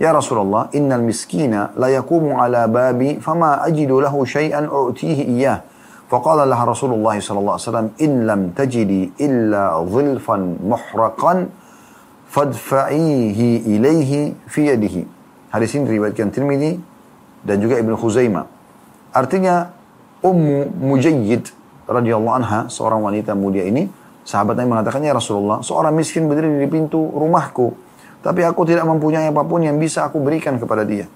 "Ya 0.00 0.12
Rasulullah, 0.12 0.68
innal 0.76 1.02
miskina 1.02 1.72
la 1.76 1.88
yaqumu 1.88 2.36
ala 2.36 2.68
babi 2.68 3.16
fama 3.20 3.64
ajidu 3.64 4.00
lahu 4.00 4.26
syai'an 4.26 4.68
u'tihi 4.68 5.24
iyyah." 5.36 5.58
فقال 6.06 6.38
لها 6.46 6.64
رسول 6.70 7.02
الله 7.02 7.18
صلى 7.18 7.38
الله 7.42 7.54
عليه 7.58 7.66
وسلم 7.66 7.88
إن 7.98 8.12
لم 8.30 8.40
تجدي 8.54 9.18
إلا 9.18 9.82
ظلفا 9.90 10.36
محرقا 10.62 11.34
فادفعيه 12.30 13.40
إليه 13.66 14.12
في 14.46 14.60
يده 14.70 14.96
Hadis 15.50 15.72
ini 15.78 15.88
diriwayatkan 15.88 16.30
Tirmidzi 16.34 16.78
dan 17.46 17.62
juga 17.62 17.80
Ibnu 17.80 17.96
Khuzaimah. 17.96 18.44
Artinya 19.14 19.72
Ummu 20.20 20.84
Mujayyid 20.84 21.48
radhiyallahu 21.86 22.36
anha, 22.36 22.60
seorang 22.68 23.00
wanita 23.00 23.32
mulia 23.32 23.64
ini, 23.64 23.88
sahabat 24.26 24.58
Nabi 24.58 24.68
mengatakan, 24.74 25.00
"Ya 25.00 25.16
Rasulullah, 25.16 25.62
seorang 25.64 25.96
miskin 25.96 26.28
berdiri 26.28 26.60
di 26.60 26.68
pintu 26.68 26.98
rumahku, 26.98 27.72
tapi 28.21 28.45
aku 28.45 28.63
tidak 28.63 28.85
mempunyai 28.85 29.29
apa 29.29 29.43
pun 29.43 29.65
yang 29.65 29.77
bisa 29.81 30.05
aku 30.05 30.21
berikan 30.21 30.61
kepada 30.61 30.85
dia." 30.85 31.09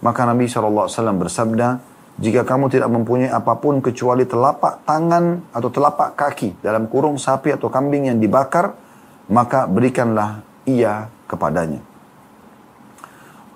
Maka 0.00 0.24
Nabi 0.24 0.48
SAW 0.48 0.88
bersabda, 1.16 1.80
jika 2.20 2.44
kamu 2.44 2.68
tidak 2.68 2.92
mempunyai 2.92 3.32
apa 3.32 3.56
pun 3.56 3.80
kecuali 3.80 4.28
telapak 4.28 4.84
tangan 4.84 5.52
atau 5.56 5.68
telapak 5.72 6.16
kaki 6.16 6.60
dalam 6.60 6.84
kurung 6.88 7.16
sapi 7.16 7.52
atau 7.52 7.72
kambing 7.72 8.12
yang 8.12 8.20
dibakar, 8.20 8.76
maka 9.32 9.64
berikanlah 9.64 10.44
ia 10.68 11.08
kepadanya. 11.24 11.80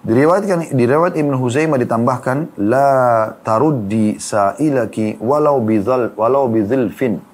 Diriwayatkan 0.04 0.76
di 0.76 0.84
riwayat 0.84 1.16
Ibnu 1.16 1.40
Huzaimah 1.40 1.80
ditambahkan 1.80 2.60
la 2.60 3.32
taruddi 3.40 4.20
sa'ilaki 4.20 5.16
walau 5.16 5.64
bidzal 5.64 6.12
walau 6.12 6.44
bidzilfin. 6.52 7.24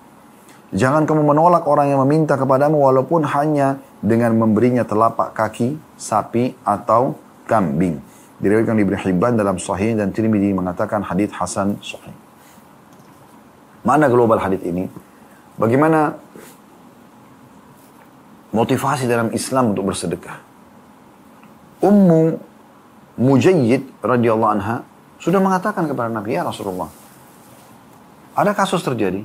Jangan 0.70 1.02
kamu 1.02 1.34
menolak 1.34 1.66
orang 1.66 1.90
yang 1.90 1.98
meminta 2.06 2.38
kepadamu 2.38 2.78
walaupun 2.78 3.26
hanya 3.26 3.82
dengan 4.00 4.32
memberinya 4.32 4.82
telapak 4.84 5.36
kaki 5.36 5.76
sapi 6.00 6.56
atau 6.64 7.16
kambing. 7.44 8.00
Diriwayatkan 8.40 8.76
Ibnu 8.80 8.96
Hibban 8.96 9.36
dalam 9.36 9.60
Sahih 9.60 9.92
dan 9.92 10.16
Tirmidzi 10.16 10.56
mengatakan 10.56 11.04
hadis 11.04 11.28
hasan 11.36 11.76
sahih. 11.84 12.16
Mana 13.84 14.08
global 14.08 14.40
hadis 14.40 14.64
ini? 14.64 14.88
Bagaimana 15.60 16.16
motivasi 18.56 19.04
dalam 19.04 19.28
Islam 19.36 19.76
untuk 19.76 19.92
bersedekah? 19.92 20.40
Ummu 21.84 22.48
Mujayyid 23.20 24.00
radhiyallahu 24.00 24.52
anha 24.56 24.88
sudah 25.20 25.36
mengatakan 25.36 25.84
kepada 25.84 26.08
Nabi 26.08 26.40
ya 26.40 26.48
Rasulullah. 26.48 26.88
Ada 28.32 28.56
kasus 28.56 28.80
terjadi. 28.80 29.20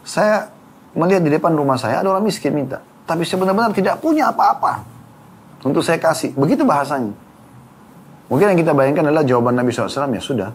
Saya 0.00 0.48
melihat 0.96 1.20
di 1.20 1.28
depan 1.28 1.52
rumah 1.52 1.76
saya 1.76 2.00
ada 2.00 2.08
orang 2.08 2.24
miskin 2.24 2.56
minta. 2.56 2.80
Tapi 3.06 3.22
sebenarnya 3.22 3.70
tidak 3.70 4.02
punya 4.02 4.34
apa-apa. 4.34 4.82
Untuk 5.62 5.82
saya 5.82 6.02
kasih. 6.02 6.34
Begitu 6.34 6.66
bahasanya. 6.66 7.14
Mungkin 8.26 8.46
yang 8.54 8.58
kita 8.58 8.74
bayangkan 8.74 9.06
adalah 9.06 9.22
jawaban 9.22 9.54
Nabi 9.54 9.70
SAW 9.70 10.10
ya 10.10 10.22
sudah. 10.22 10.50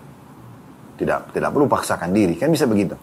Tidak 1.00 1.32
tidak 1.32 1.50
perlu 1.56 1.66
paksakan 1.72 2.12
diri. 2.12 2.36
Kan 2.36 2.52
bisa 2.52 2.68
begitu. 2.68 2.94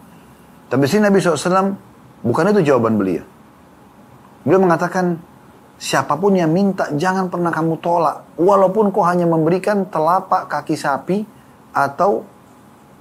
Tapi 0.68 0.84
sini 0.84 1.08
Nabi 1.08 1.18
SAW 1.18 1.72
bukan 2.20 2.52
itu 2.52 2.72
jawaban 2.72 3.00
beliau. 3.00 3.24
Beliau 4.44 4.60
mengatakan 4.60 5.16
Siapa 5.78 6.18
pun 6.18 6.34
yang 6.34 6.50
minta 6.50 6.90
jangan 6.90 7.30
pernah 7.30 7.54
kamu 7.54 7.78
tolak. 7.78 8.34
Walaupun 8.34 8.90
kau 8.90 9.06
hanya 9.06 9.30
memberikan 9.30 9.86
telapak 9.86 10.50
kaki 10.50 10.74
sapi 10.74 11.22
atau 11.70 12.26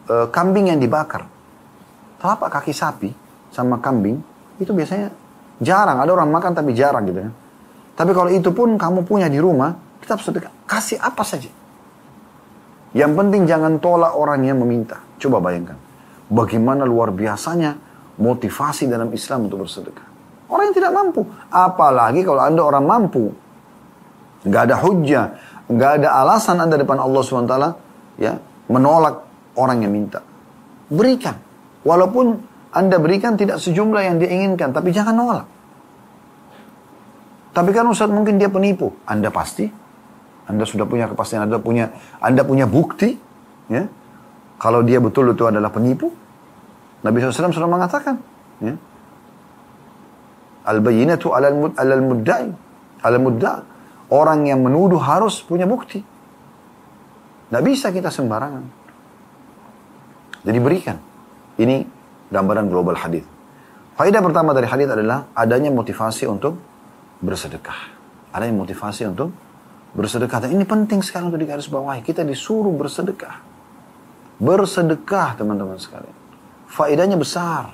e, 0.06 0.30
kambing 0.30 0.70
yang 0.70 0.78
dibakar. 0.78 1.26
Telapak 2.22 2.54
kaki 2.54 2.78
sapi 2.78 3.10
sama 3.50 3.82
kambing 3.82 4.22
itu 4.62 4.70
biasanya 4.78 5.10
jarang. 5.62 5.98
Ada 6.02 6.12
orang 6.14 6.30
makan 6.30 6.52
tapi 6.54 6.72
jarang 6.74 7.06
gitu 7.08 7.20
kan. 7.26 7.34
Tapi 7.98 8.12
kalau 8.14 8.30
itu 8.30 8.54
pun 8.54 8.78
kamu 8.78 9.06
punya 9.06 9.26
di 9.26 9.42
rumah, 9.42 9.74
tetap 10.02 10.22
sedekah. 10.22 10.54
Kasih 10.70 11.02
apa 11.02 11.26
saja. 11.26 11.50
Yang 12.94 13.12
penting 13.18 13.50
jangan 13.50 13.82
tolak 13.82 14.14
orang 14.14 14.46
yang 14.46 14.62
meminta. 14.62 15.02
Coba 15.18 15.42
bayangkan. 15.42 15.76
Bagaimana 16.30 16.86
luar 16.86 17.10
biasanya 17.12 17.76
motivasi 18.22 18.90
dalam 18.90 19.10
Islam 19.14 19.50
untuk 19.50 19.66
bersedekah. 19.66 20.08
Orang 20.48 20.72
yang 20.72 20.76
tidak 20.78 20.92
mampu. 20.96 21.22
Apalagi 21.52 22.22
kalau 22.24 22.42
Anda 22.42 22.62
orang 22.64 22.86
mampu. 22.88 23.34
Nggak 24.48 24.62
ada 24.72 24.76
hujah. 24.82 25.26
Nggak 25.68 25.92
ada 26.02 26.10
alasan 26.24 26.58
Anda 26.64 26.80
depan 26.80 26.98
Allah 27.02 27.22
SWT. 27.22 27.56
Ya, 28.18 28.40
menolak 28.72 29.28
orang 29.60 29.84
yang 29.84 29.94
minta. 29.94 30.24
Berikan. 30.88 31.36
Walaupun 31.84 32.40
Anda 32.78 33.02
berikan 33.02 33.34
tidak 33.34 33.58
sejumlah 33.58 34.06
yang 34.06 34.16
dia 34.22 34.30
inginkan. 34.30 34.70
Tapi 34.70 34.94
jangan 34.94 35.18
nolak. 35.18 35.50
Tapi 37.58 37.74
kan 37.74 37.90
Ustaz 37.90 38.14
mungkin 38.14 38.38
dia 38.38 38.54
penipu. 38.54 38.94
Anda 39.10 39.34
pasti. 39.34 39.66
Anda 40.46 40.62
sudah 40.62 40.86
punya 40.86 41.10
kepastian. 41.10 41.50
Anda 41.50 41.58
punya 41.58 41.90
Anda 42.22 42.46
punya 42.46 42.70
bukti. 42.70 43.18
Ya, 43.74 43.90
kalau 44.62 44.86
dia 44.86 45.02
betul 45.02 45.34
itu 45.34 45.42
adalah 45.50 45.74
penipu. 45.74 46.14
Nabi 47.02 47.18
SAW 47.18 47.50
sudah 47.50 47.66
mengatakan. 47.66 48.22
Ya, 48.62 48.78
Al-bayinatu 50.70 51.34
alal 51.34 51.74
alal 51.74 52.04
muddai. 52.06 52.48
Alal 53.02 53.22
mudda. 53.26 53.54
Orang 54.14 54.46
yang 54.46 54.62
menuduh 54.62 55.02
harus 55.02 55.42
punya 55.42 55.66
bukti. 55.66 56.00
Tidak 57.48 57.64
bisa 57.66 57.90
kita 57.90 58.14
sembarangan. 58.14 58.64
Jadi 60.46 60.60
berikan. 60.62 60.98
Ini 61.58 61.97
gambaran 62.32 62.68
global 62.72 62.96
hadis. 62.98 63.24
Faedah 63.98 64.22
pertama 64.22 64.54
dari 64.54 64.70
hadis 64.70 64.88
adalah 64.88 65.30
adanya 65.34 65.74
motivasi 65.74 66.30
untuk 66.30 66.60
bersedekah. 67.24 67.98
Adanya 68.36 68.54
motivasi 68.62 69.10
untuk 69.10 69.34
bersedekah. 69.98 70.46
Dan 70.46 70.54
ini 70.54 70.66
penting 70.68 71.02
sekali 71.02 71.34
untuk 71.34 71.42
digarisbawahi. 71.42 72.06
Kita 72.06 72.22
disuruh 72.22 72.74
bersedekah. 72.78 73.42
Bersedekah 74.38 75.34
teman-teman 75.34 75.82
sekalian. 75.82 76.14
Faedahnya 76.70 77.18
besar. 77.18 77.74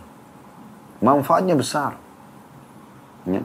Manfaatnya 1.03 1.59
besar 1.59 1.99
ya, 3.27 3.41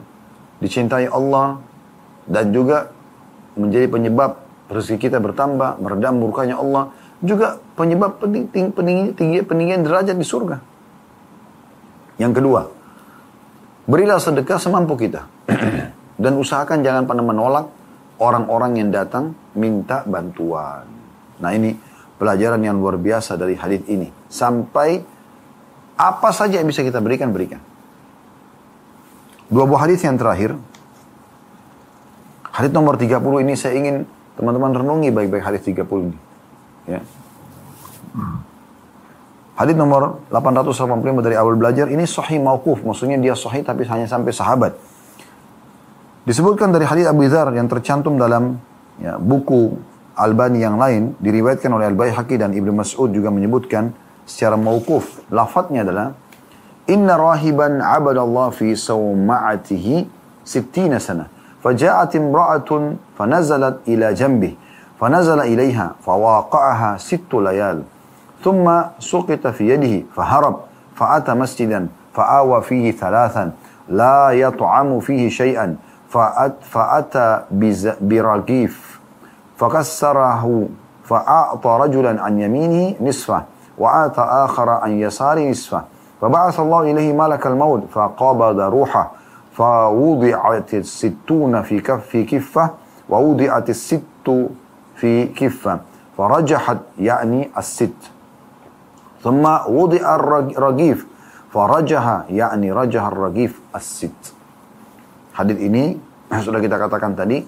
dicintai 0.59 1.07
Allah 1.07 1.59
dan 2.27 2.51
juga 2.51 2.91
menjadi 3.55 3.87
penyebab 3.89 4.39
rezeki 4.69 5.09
kita 5.09 5.17
bertambah, 5.17 5.81
meredam 5.81 6.21
murkanya 6.21 6.59
Allah, 6.61 6.93
juga 7.19 7.57
penyebab 7.75 8.21
peninggi, 8.21 8.71
peninggi, 8.71 9.39
peninggian 9.43 9.81
derajat 9.83 10.15
di 10.15 10.27
surga. 10.27 10.61
Yang 12.19 12.43
kedua, 12.43 12.61
berilah 13.87 14.19
sedekah 14.19 14.59
semampu 14.59 14.99
kita. 14.99 15.25
dan 16.19 16.35
usahakan 16.35 16.83
jangan 16.83 17.07
pernah 17.07 17.23
menolak 17.23 17.65
orang-orang 18.19 18.83
yang 18.83 18.89
datang 18.91 19.31
minta 19.55 20.03
bantuan. 20.03 20.83
Nah 21.39 21.51
ini 21.55 21.71
pelajaran 22.19 22.59
yang 22.59 22.75
luar 22.75 22.99
biasa 22.99 23.39
dari 23.39 23.55
hadis 23.55 23.87
ini. 23.87 24.11
Sampai 24.27 24.99
apa 25.95 26.29
saja 26.35 26.59
yang 26.59 26.67
bisa 26.67 26.83
kita 26.83 26.99
berikan, 26.99 27.31
berikan. 27.31 27.63
Dua 29.47 29.63
buah 29.63 29.87
hadis 29.87 30.03
yang 30.03 30.19
terakhir. 30.19 30.59
Hadis 32.51 32.75
nomor 32.75 32.99
30 32.99 33.23
ini 33.47 33.55
saya 33.55 33.79
ingin 33.79 34.03
teman-teman 34.35 34.75
renungi 34.75 35.09
baik-baik 35.15 35.43
hadis 35.47 35.63
30 35.63 36.11
ini. 36.11 36.17
Ya. 36.91 36.99
Hadis 39.59 39.75
nomor 39.75 40.23
885 40.31 41.19
dari 41.19 41.35
awal 41.35 41.59
belajar 41.59 41.91
ini 41.91 42.07
sahih 42.07 42.39
mauquf, 42.39 42.79
maksudnya 42.79 43.19
dia 43.19 43.35
sahih 43.35 43.59
tapi 43.59 43.83
hanya 43.91 44.07
sampai 44.07 44.31
sahabat. 44.31 44.71
Disebutkan 46.23 46.71
dari 46.71 46.87
hadis 46.87 47.03
Abu 47.11 47.27
Dzar 47.27 47.51
yang 47.51 47.67
tercantum 47.67 48.15
dalam 48.15 48.55
ya, 49.03 49.19
buku 49.19 49.75
Albani 50.15 50.63
yang 50.63 50.79
lain 50.79 51.11
diriwayatkan 51.19 51.75
oleh 51.75 51.91
Al 51.91 51.97
Baihaqi 51.99 52.39
dan 52.39 52.55
Ibnu 52.55 52.71
Mas'ud 52.71 53.11
juga 53.11 53.35
menyebutkan 53.35 53.91
secara 54.23 54.55
mauquf. 54.55 55.27
Lafadznya 55.27 55.83
adalah 55.83 56.15
Inna 56.87 57.19
rahiban 57.19 57.83
abadallah 57.83 58.55
fi 58.55 58.79
sawma'atihi 58.79 60.07
sittina 60.47 61.03
sana. 61.03 61.27
Faja'at 61.59 62.15
imra'atun 62.15 62.95
fanazalat 63.19 63.83
ila 63.91 64.15
jambih. 64.15 64.55
Fanazala 64.95 65.51
ilaiha 65.51 65.99
fawaqa'aha 65.99 66.95
sittu 66.95 67.43
layal. 67.43 67.83
ثم 68.43 68.81
سقط 68.99 69.47
في 69.47 69.69
يده 69.69 70.05
فهرب 70.15 70.59
فأتى 70.95 71.33
مسجدا 71.33 71.87
فآوى 72.13 72.61
فيه 72.61 72.91
ثلاثا 72.91 73.51
لا 73.89 74.29
يطعم 74.29 74.99
فيه 74.99 75.29
شيئا 75.29 75.75
فأت 76.09 76.53
فأتى 76.61 77.41
برغيف 78.01 78.99
فكسره 79.57 80.67
فأعطى 81.03 81.77
رجلا 81.81 82.21
عن 82.21 82.39
يمينه 82.39 82.95
نصفه 83.01 83.43
وآتى 83.77 84.21
آخر 84.21 84.69
عن 84.69 84.91
يساره 84.91 85.49
نصفه 85.49 85.83
فبعث 86.21 86.59
الله 86.59 86.81
إليه 86.81 87.13
ملك 87.13 87.47
الموت 87.47 87.83
فقبض 87.91 88.59
روحه 88.59 89.11
فوضعت 89.53 90.73
الستون 90.73 91.61
في 91.61 91.79
كف 91.79 92.05
في 92.07 92.23
كفة 92.23 92.69
ووضعت 93.09 93.69
الست 93.69 94.47
في 94.95 95.25
كفة 95.25 95.79
فرجحت 96.17 96.77
يعني 96.99 97.49
الست. 97.57 98.18
ثم 99.24 99.44
وضع 99.48 100.04
الرغيف 100.52 100.98
فرجح 101.48 102.04
يعني 102.28 102.68
رجح 102.72 103.02
الرغيف 103.08 103.52
الست 103.72 104.36
Hadis 105.34 105.58
ini 105.58 105.98
sudah 106.30 106.62
kita 106.62 106.78
katakan 106.78 107.18
tadi 107.18 107.42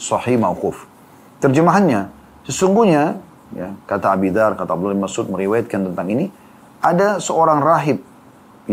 sahih 0.00 0.40
mauquf. 0.40 0.88
Terjemahannya 1.36 2.08
sesungguhnya 2.48 3.20
ya, 3.52 3.76
kata 3.84 4.16
Abidar, 4.16 4.56
kata 4.56 4.72
Abdullah 4.72 4.96
Mas'ud 4.96 5.28
meriwayatkan 5.28 5.92
tentang 5.92 6.08
ini 6.08 6.32
ada 6.80 7.20
seorang 7.20 7.60
rahib 7.60 8.00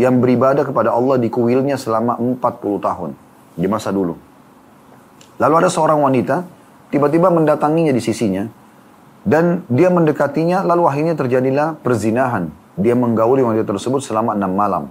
yang 0.00 0.16
beribadah 0.16 0.64
kepada 0.64 0.96
Allah 0.96 1.20
di 1.20 1.28
kuilnya 1.28 1.76
selama 1.76 2.16
40 2.16 2.40
tahun 2.80 3.10
di 3.52 3.68
masa 3.68 3.92
dulu. 3.92 4.16
Lalu 5.36 5.54
ada 5.60 5.68
seorang 5.68 6.00
wanita 6.00 6.48
tiba-tiba 6.88 7.28
mendatanginya 7.28 7.92
di 7.92 8.00
sisinya 8.00 8.48
dan 9.29 9.61
dia 9.69 9.93
mendekatinya 9.93 10.65
lalu 10.65 10.89
akhirnya 10.89 11.13
terjadilah 11.13 11.77
perzinahan. 11.85 12.49
Dia 12.73 12.97
menggauli 12.97 13.45
wanita 13.45 13.69
tersebut 13.69 14.01
selama 14.01 14.33
enam 14.33 14.49
malam. 14.57 14.83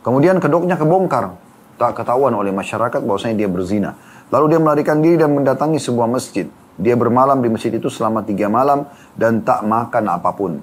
Kemudian 0.00 0.40
kedoknya 0.40 0.80
kebongkar. 0.80 1.36
Tak 1.76 1.92
ketahuan 1.92 2.32
oleh 2.32 2.56
masyarakat 2.56 3.04
bahwasanya 3.04 3.36
dia 3.44 3.48
berzina. 3.52 4.00
Lalu 4.32 4.56
dia 4.56 4.60
melarikan 4.64 5.04
diri 5.04 5.20
dan 5.20 5.36
mendatangi 5.36 5.76
sebuah 5.76 6.08
masjid. 6.08 6.48
Dia 6.80 6.96
bermalam 6.96 7.36
di 7.44 7.52
masjid 7.52 7.68
itu 7.76 7.92
selama 7.92 8.24
tiga 8.24 8.48
malam 8.48 8.88
dan 9.12 9.44
tak 9.44 9.60
makan 9.60 10.04
apa 10.08 10.32
pun. 10.32 10.56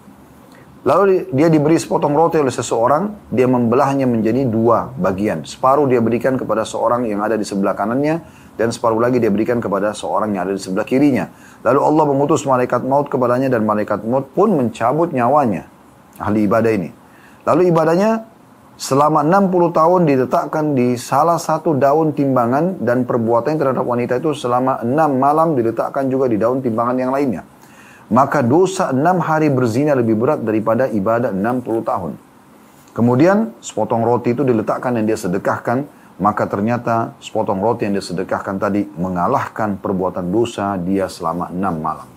Lalu 0.83 1.29
dia 1.31 1.47
diberi 1.53 1.77
sepotong 1.77 2.11
roti 2.17 2.41
oleh 2.41 2.51
seseorang, 2.51 3.29
dia 3.29 3.45
membelahnya 3.47 4.09
menjadi 4.09 4.43
dua 4.43 4.89
bagian. 4.89 5.45
Separuh 5.45 5.85
dia 5.85 6.01
berikan 6.01 6.33
kepada 6.35 6.65
seorang 6.65 7.05
yang 7.05 7.21
ada 7.21 7.37
di 7.37 7.45
sebelah 7.45 7.71
kanannya, 7.77 8.19
dan 8.59 8.69
separuh 8.69 9.01
lagi 9.01 9.17
dia 9.17 9.33
berikan 9.33 9.57
kepada 9.57 9.91
seorang 9.91 10.33
yang 10.33 10.49
ada 10.49 10.53
di 10.53 10.61
sebelah 10.61 10.85
kirinya. 10.85 11.29
Lalu 11.65 11.79
Allah 11.81 12.03
mengutus 12.05 12.45
malaikat 12.45 12.85
maut 12.85 13.09
kepadanya 13.09 13.49
dan 13.49 13.65
malaikat 13.65 14.05
maut 14.05 14.29
pun 14.31 14.53
mencabut 14.53 15.09
nyawanya. 15.09 15.69
Ahli 16.21 16.45
ibadah 16.45 16.71
ini. 16.71 16.89
Lalu 17.43 17.73
ibadahnya 17.73 18.29
selama 18.77 19.25
60 19.25 19.73
tahun 19.73 20.01
diletakkan 20.05 20.65
di 20.77 20.95
salah 20.95 21.41
satu 21.41 21.75
daun 21.75 22.13
timbangan 22.13 22.81
dan 22.81 23.03
perbuatannya 23.03 23.57
terhadap 23.57 23.85
wanita 23.85 24.21
itu 24.21 24.33
selama 24.37 24.81
6 24.81 24.95
malam 25.17 25.57
diletakkan 25.57 26.09
juga 26.09 26.29
di 26.29 26.37
daun 26.37 26.61
timbangan 26.61 26.97
yang 26.97 27.11
lainnya 27.13 27.43
maka 28.13 28.43
dosa 28.43 28.91
enam 28.91 29.17
hari 29.23 29.47
berzina 29.47 29.97
lebih 29.97 30.13
berat 30.19 30.45
daripada 30.45 30.85
ibadah 30.85 31.31
60 31.31 31.81
tahun. 31.81 32.13
Kemudian 32.93 33.57
sepotong 33.57 34.05
roti 34.05 34.37
itu 34.37 34.45
diletakkan 34.45 34.93
yang 34.99 35.09
dia 35.09 35.17
sedekahkan, 35.17 35.87
maka 36.21 36.45
ternyata 36.45 37.17
sepotong 37.17 37.57
roti 37.57 37.89
yang 37.89 37.97
dia 37.97 38.05
sedekahkan 38.05 38.61
tadi 38.61 38.85
mengalahkan 38.97 39.81
perbuatan 39.81 40.29
dosa 40.29 40.77
dia 40.77 41.09
selama 41.09 41.49
enam 41.49 41.75
malam. 41.81 42.09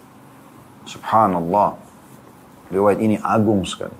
Subhanallah. 0.85 1.81
Riwayat 2.67 2.99
ini 2.99 3.17
agung 3.23 3.63
sekali. 3.63 3.95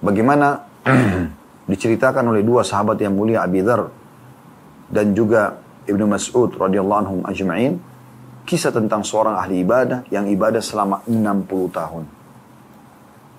Bagaimana 0.00 0.64
diceritakan 1.70 2.30
oleh 2.30 2.46
dua 2.46 2.62
sahabat 2.62 2.96
yang 3.02 3.12
mulia 3.12 3.42
Abi 3.42 3.60
Dhar 3.60 3.90
dan 4.88 5.12
juga 5.12 5.58
Ibnu 5.84 6.06
Mas'ud 6.06 6.54
radhiyallahu 6.54 7.00
anhum 7.02 7.20
ajma'in 7.26 7.90
Kisah 8.50 8.74
tentang 8.74 9.06
seorang 9.06 9.38
ahli 9.38 9.62
ibadah 9.62 10.02
yang 10.10 10.26
ibadah 10.26 10.58
selama 10.58 11.06
60 11.06 11.70
tahun. 11.70 12.04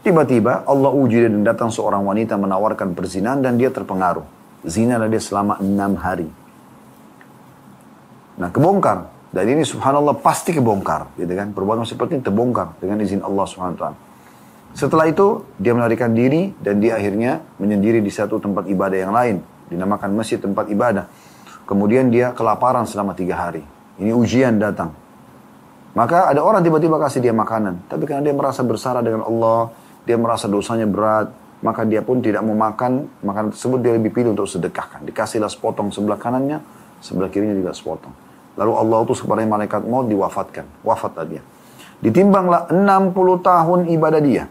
Tiba-tiba 0.08 0.64
Allah 0.64 0.92
uji 0.96 1.28
dan 1.28 1.44
datang 1.44 1.68
seorang 1.68 2.02
wanita 2.08 2.40
menawarkan 2.40 2.96
perzinahan 2.96 3.44
dan 3.44 3.60
dia 3.60 3.68
terpengaruh. 3.68 4.24
Zina 4.66 5.02
dia 5.02 5.22
selama 5.22 5.58
6 5.58 5.98
hari. 5.98 6.30
Nah 8.38 8.50
kebongkar. 8.50 9.10
Dan 9.32 9.48
ini 9.48 9.64
subhanallah 9.64 10.20
pasti 10.20 10.52
kebongkar. 10.52 11.16
Gitu 11.16 11.32
kan? 11.32 11.56
Perbuatan 11.56 11.88
seperti 11.88 12.20
ini 12.20 12.24
terbongkar 12.24 12.76
dengan 12.84 13.00
izin 13.00 13.24
Allah 13.24 13.46
subhanahu 13.48 13.76
wa 13.76 13.80
ta'ala. 13.80 13.98
Setelah 14.76 15.08
itu 15.08 15.48
dia 15.56 15.72
melarikan 15.72 16.12
diri 16.12 16.52
dan 16.60 16.84
dia 16.84 17.00
akhirnya 17.00 17.40
menyendiri 17.60 18.04
di 18.04 18.12
satu 18.12 18.44
tempat 18.44 18.68
ibadah 18.68 18.98
yang 19.00 19.16
lain. 19.16 19.40
Dinamakan 19.72 20.12
masjid 20.16 20.36
tempat 20.36 20.68
ibadah. 20.68 21.08
Kemudian 21.64 22.12
dia 22.12 22.36
kelaparan 22.36 22.84
selama 22.84 23.16
tiga 23.16 23.40
hari. 23.40 23.64
Ini 24.04 24.12
ujian 24.12 24.60
datang. 24.60 24.92
Maka 25.96 26.32
ada 26.32 26.44
orang 26.44 26.64
tiba-tiba 26.64 27.00
kasih 27.00 27.24
dia 27.24 27.36
makanan. 27.36 27.88
Tapi 27.88 28.04
karena 28.04 28.24
dia 28.28 28.36
merasa 28.36 28.64
bersalah 28.64 29.00
dengan 29.00 29.28
Allah, 29.28 29.72
dia 30.04 30.16
merasa 30.20 30.48
dosanya 30.48 30.88
berat, 30.88 31.32
maka 31.62 31.86
dia 31.86 32.02
pun 32.02 32.22
tidak 32.22 32.42
mau 32.42 32.58
makan 32.58 33.10
makanan 33.22 33.54
tersebut, 33.54 33.80
dia 33.86 33.94
lebih 33.94 34.10
pilih 34.10 34.34
untuk 34.34 34.50
sedekahkan. 34.50 35.06
Dikasihlah 35.06 35.50
sepotong 35.50 35.94
sebelah 35.94 36.18
kanannya, 36.18 36.62
sebelah 37.02 37.30
kirinya 37.30 37.54
juga 37.54 37.72
sepotong. 37.74 38.14
Lalu 38.58 38.72
Allah 38.76 38.98
utus 39.06 39.22
kepada 39.22 39.46
malaikat 39.46 39.86
maut 39.86 40.10
diwafatkan. 40.10 40.68
Wafatlah 40.84 41.26
dia. 41.30 41.42
Ditimbanglah 42.02 42.68
60 42.74 43.14
tahun 43.46 43.80
ibadah 43.94 44.22
dia. 44.22 44.44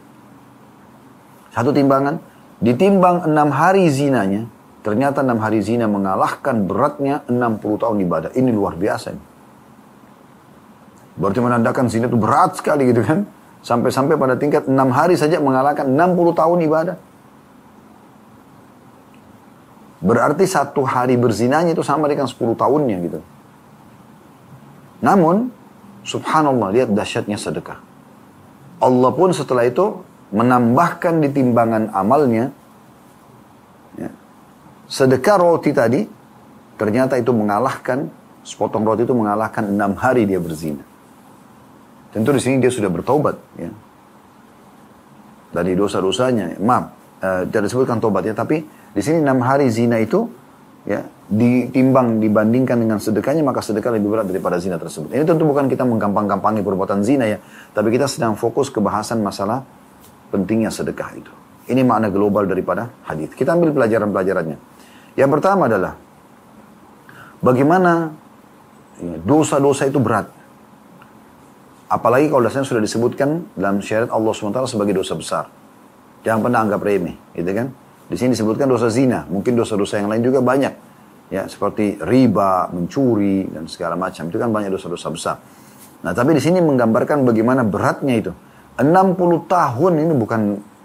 Satu 1.51 1.75
timbangan. 1.75 2.23
Ditimbang 2.63 3.27
6 3.27 3.51
hari 3.51 3.91
zinanya. 3.91 4.47
Ternyata 4.81 5.21
6 5.21 5.37
hari 5.37 5.61
zina 5.61 5.85
mengalahkan 5.85 6.65
beratnya 6.65 7.21
60 7.29 7.83
tahun 7.83 7.97
ibadah. 8.01 8.31
Ini 8.33 8.49
luar 8.49 8.81
biasa. 8.81 9.13
Ini. 9.13 9.25
Berarti 11.21 11.39
menandakan 11.45 11.93
zina 11.93 12.09
itu 12.09 12.17
berat 12.17 12.57
sekali 12.57 12.89
gitu 12.89 13.05
kan. 13.05 13.29
Sampai-sampai 13.61 14.17
pada 14.17 14.41
tingkat 14.41 14.65
enam 14.65 14.89
hari 14.89 15.21
saja 15.21 15.37
mengalahkan 15.37 15.85
60 15.85 16.33
tahun 16.33 16.59
ibadah. 16.65 16.97
Berarti 20.01 20.49
satu 20.49 20.81
hari 20.89 21.21
berzinanya 21.21 21.77
itu 21.77 21.85
sama 21.85 22.09
dengan 22.09 22.25
10 22.25 22.57
tahunnya 22.57 22.97
gitu. 23.05 23.21
Namun, 25.05 25.53
subhanallah, 26.09 26.73
lihat 26.73 26.89
dahsyatnya 26.93 27.37
sedekah. 27.37 27.77
Allah 28.81 29.13
pun 29.13 29.29
setelah 29.37 29.69
itu 29.69 30.01
menambahkan 30.33 31.21
di 31.21 31.29
timbangan 31.29 31.93
amalnya, 31.93 32.49
ya, 34.01 34.09
sedekah 34.89 35.37
roti 35.37 35.77
tadi, 35.77 36.09
ternyata 36.81 37.21
itu 37.21 37.33
mengalahkan, 37.37 38.09
sepotong 38.41 38.89
roti 38.89 39.05
itu 39.05 39.13
mengalahkan 39.13 39.69
enam 39.69 39.93
hari 40.01 40.25
dia 40.25 40.41
berzina. 40.41 40.81
Tentu 42.11 42.35
di 42.35 42.43
sini 42.43 42.59
dia 42.59 42.71
sudah 42.71 42.91
bertobat 42.91 43.39
ya. 43.55 43.71
Dari 45.51 45.75
dosa-dosanya. 45.75 46.59
Maaf, 46.63 46.85
uh, 47.23 47.43
tidak 47.47 47.71
disebutkan 47.71 47.99
tobat 48.03 48.27
ya, 48.27 48.35
tapi 48.35 48.63
di 48.67 49.03
sini 49.03 49.23
enam 49.23 49.43
hari 49.43 49.71
zina 49.71 49.99
itu 50.03 50.27
ya 50.89 51.07
ditimbang 51.31 52.19
dibandingkan 52.19 52.81
dengan 52.81 52.99
sedekahnya 52.99 53.45
maka 53.47 53.63
sedekah 53.63 53.95
lebih 53.95 54.11
berat 54.11 54.27
daripada 54.27 54.59
zina 54.59 54.81
tersebut. 54.81 55.15
Ini 55.15 55.23
tentu 55.23 55.47
bukan 55.47 55.71
kita 55.71 55.87
menggampang-gampangi 55.87 56.67
perbuatan 56.67 57.07
zina 57.07 57.31
ya, 57.31 57.39
tapi 57.71 57.95
kita 57.95 58.11
sedang 58.11 58.35
fokus 58.35 58.67
ke 58.73 58.83
bahasan 58.83 59.23
masalah 59.23 59.63
pentingnya 60.35 60.75
sedekah 60.75 61.11
itu. 61.15 61.33
Ini 61.71 61.87
makna 61.87 62.11
global 62.11 62.51
daripada 62.51 62.91
hadis. 63.07 63.31
Kita 63.31 63.55
ambil 63.55 63.71
pelajaran-pelajarannya. 63.71 64.59
Yang 65.15 65.31
pertama 65.39 65.71
adalah 65.71 65.95
bagaimana 67.39 68.11
ya, 68.99 69.17
dosa-dosa 69.23 69.87
itu 69.87 70.03
berat. 70.03 70.40
Apalagi 71.91 72.31
kalau 72.31 72.47
dasarnya 72.47 72.71
sudah 72.71 72.83
disebutkan 72.87 73.51
dalam 73.59 73.83
syariat 73.83 74.15
Allah 74.15 74.31
SWT 74.31 74.71
sebagai 74.71 74.95
dosa 74.95 75.19
besar. 75.19 75.45
Jangan 76.23 76.41
pernah 76.47 76.63
anggap 76.63 76.81
remeh, 76.87 77.19
gitu 77.35 77.51
kan? 77.51 77.75
Di 78.07 78.15
sini 78.15 78.39
disebutkan 78.39 78.71
dosa 78.71 78.87
zina, 78.87 79.27
mungkin 79.27 79.59
dosa-dosa 79.59 79.99
yang 79.99 80.07
lain 80.07 80.23
juga 80.23 80.39
banyak. 80.39 80.71
Ya, 81.35 81.51
seperti 81.51 81.99
riba, 81.99 82.71
mencuri, 82.71 83.51
dan 83.51 83.67
segala 83.67 83.99
macam. 83.99 84.31
Itu 84.31 84.39
kan 84.39 84.51
banyak 84.55 84.71
dosa-dosa 84.71 85.09
besar. 85.11 85.37
Nah, 86.07 86.15
tapi 86.15 86.35
di 86.35 86.43
sini 86.43 86.63
menggambarkan 86.63 87.27
bagaimana 87.27 87.67
beratnya 87.67 88.15
itu. 88.19 88.33
60 88.79 89.51
tahun 89.51 89.93
ini 89.99 90.13
bukan 90.15 90.41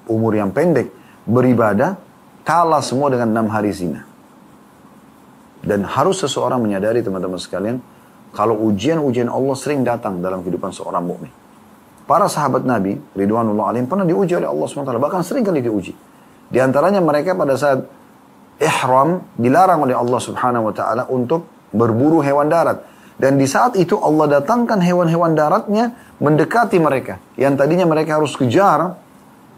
umur 0.10 0.34
yang 0.34 0.50
pendek. 0.54 0.90
Beribadah, 1.26 1.98
kalah 2.46 2.82
semua 2.82 3.14
dengan 3.14 3.30
enam 3.34 3.48
hari 3.50 3.74
zina. 3.74 4.06
Dan 5.66 5.82
harus 5.86 6.22
seseorang 6.22 6.62
menyadari 6.62 7.02
teman-teman 7.02 7.42
sekalian, 7.42 7.82
kalau 8.36 8.60
ujian-ujian 8.68 9.32
Allah 9.32 9.56
sering 9.56 9.88
datang 9.88 10.20
dalam 10.20 10.44
kehidupan 10.44 10.76
seorang 10.76 11.02
mukmin. 11.08 11.32
Para 12.06 12.30
sahabat 12.30 12.68
Nabi, 12.68 13.00
Ridwanullah 13.16 13.74
alaihim, 13.74 13.90
pernah 13.90 14.06
diuji 14.06 14.38
oleh 14.38 14.46
Allah 14.46 14.68
SWT. 14.70 14.94
Bahkan 14.94 15.22
sering 15.26 15.42
kali 15.42 15.64
diuji. 15.64 15.96
Di 16.52 16.62
antaranya 16.62 17.02
mereka 17.02 17.34
pada 17.34 17.58
saat 17.58 17.82
ihram 18.62 19.26
dilarang 19.34 19.90
oleh 19.90 19.98
Allah 19.98 20.20
Subhanahu 20.22 20.70
wa 20.70 20.74
taala 20.76 21.10
untuk 21.10 21.50
berburu 21.74 22.22
hewan 22.22 22.46
darat. 22.46 22.86
Dan 23.16 23.40
di 23.40 23.48
saat 23.48 23.80
itu 23.80 23.98
Allah 23.98 24.38
datangkan 24.38 24.84
hewan-hewan 24.84 25.34
daratnya 25.34 25.96
mendekati 26.20 26.78
mereka. 26.78 27.18
Yang 27.40 27.64
tadinya 27.64 27.88
mereka 27.88 28.20
harus 28.20 28.36
kejar, 28.36 29.00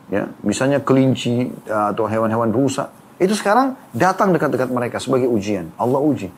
ya, 0.07 0.30
misalnya 0.45 0.80
kelinci 0.80 1.51
atau 1.67 2.05
hewan-hewan 2.07 2.53
rusa. 2.53 2.93
Itu 3.17 3.34
sekarang 3.34 3.75
datang 3.91 4.32
dekat-dekat 4.32 4.69
mereka 4.69 5.01
sebagai 5.01 5.25
ujian. 5.28 5.73
Allah 5.75 5.99
uji. 5.99 6.30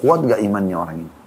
Kuat 0.00 0.24
gak 0.24 0.40
imannya 0.40 0.76
orang 0.78 0.96
ini? 1.04 1.19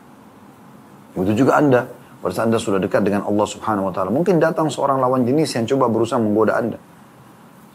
Begitu 1.14 1.46
juga 1.46 1.58
Anda. 1.62 1.86
Pada 2.24 2.32
saat 2.32 2.48
Anda 2.48 2.60
sudah 2.62 2.80
dekat 2.80 3.04
dengan 3.04 3.28
Allah 3.28 3.48
subhanahu 3.48 3.92
wa 3.92 3.94
ta'ala. 3.94 4.10
Mungkin 4.10 4.40
datang 4.40 4.72
seorang 4.72 4.98
lawan 5.04 5.28
jenis 5.28 5.60
yang 5.60 5.68
coba 5.68 5.92
berusaha 5.92 6.16
menggoda 6.16 6.56
Anda. 6.56 6.80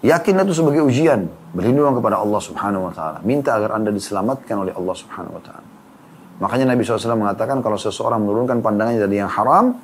Yakinlah 0.01 0.47
itu 0.47 0.55
sebagai 0.57 0.83
ujian. 0.87 1.29
Berlindung 1.53 1.93
kepada 1.99 2.23
Allah 2.23 2.41
subhanahu 2.41 2.89
wa 2.89 2.93
ta'ala. 2.95 3.19
Minta 3.29 3.59
agar 3.59 3.77
Anda 3.77 3.93
diselamatkan 3.93 4.57
oleh 4.57 4.73
Allah 4.73 4.95
subhanahu 4.97 5.37
wa 5.37 5.43
ta'ala. 5.43 5.67
Makanya 6.39 6.71
Nabi 6.71 6.87
SAW 6.87 7.19
mengatakan 7.19 7.59
kalau 7.61 7.75
seseorang 7.75 8.23
menurunkan 8.23 8.63
pandangannya 8.63 9.03
dari 9.03 9.19
yang 9.19 9.27
haram, 9.27 9.75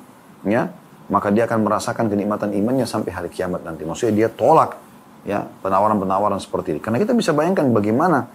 ya, 0.47 0.71
maka 1.11 1.29
dia 1.29 1.45
akan 1.45 1.67
merasakan 1.67 2.07
kenikmatan 2.07 2.55
imannya 2.55 2.87
sampai 2.87 3.11
hari 3.11 3.29
kiamat 3.29 3.61
nanti. 3.61 3.83
Maksudnya 3.83 4.25
dia 4.25 4.29
tolak 4.31 4.79
ya 5.27 5.43
penawaran-penawaran 5.61 6.39
seperti 6.39 6.77
ini. 6.77 6.79
Karena 6.79 6.97
kita 6.97 7.11
bisa 7.11 7.35
bayangkan 7.35 7.69
bagaimana 7.69 8.25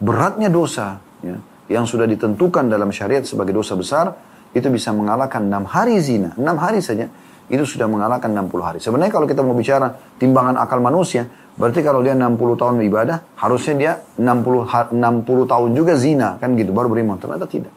beratnya 0.00 0.48
dosa 0.48 0.98
ya, 1.20 1.36
yang 1.68 1.84
sudah 1.84 2.08
ditentukan 2.08 2.72
dalam 2.72 2.88
syariat 2.88 3.22
sebagai 3.22 3.52
dosa 3.52 3.76
besar 3.76 4.16
itu 4.56 4.68
bisa 4.72 4.94
mengalahkan 4.94 5.44
enam 5.44 5.68
hari 5.68 6.00
zina, 6.00 6.32
enam 6.36 6.56
hari 6.56 6.80
saja 6.80 7.08
itu 7.48 7.64
sudah 7.64 7.88
mengalahkan 7.88 8.28
60 8.28 8.60
hari. 8.60 8.78
Sebenarnya 8.78 9.12
kalau 9.12 9.24
kita 9.24 9.40
mau 9.40 9.56
bicara 9.56 9.96
timbangan 10.20 10.60
akal 10.60 10.84
manusia, 10.84 11.24
berarti 11.56 11.80
kalau 11.80 12.04
dia 12.04 12.12
60 12.12 12.36
tahun 12.36 12.84
ibadah, 12.84 13.16
harusnya 13.40 13.74
dia 13.74 13.92
60 14.20 14.92
60 14.92 15.52
tahun 15.52 15.68
juga 15.72 15.96
zina, 15.96 16.36
kan 16.36 16.52
gitu, 16.60 16.76
baru 16.76 16.92
beriman. 16.92 17.16
Ternyata 17.16 17.48
tidak. 17.48 17.72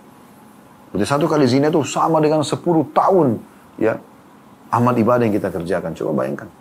Berarti 0.92 1.08
satu 1.08 1.26
kali 1.32 1.48
zina 1.48 1.72
itu 1.72 1.80
sama 1.88 2.20
dengan 2.20 2.44
10 2.44 2.60
tahun 2.92 3.28
ya 3.80 3.96
amal 4.76 4.92
ibadah 4.92 5.24
yang 5.24 5.36
kita 5.40 5.48
kerjakan. 5.48 5.96
Coba 5.96 6.24
bayangkan. 6.24 6.52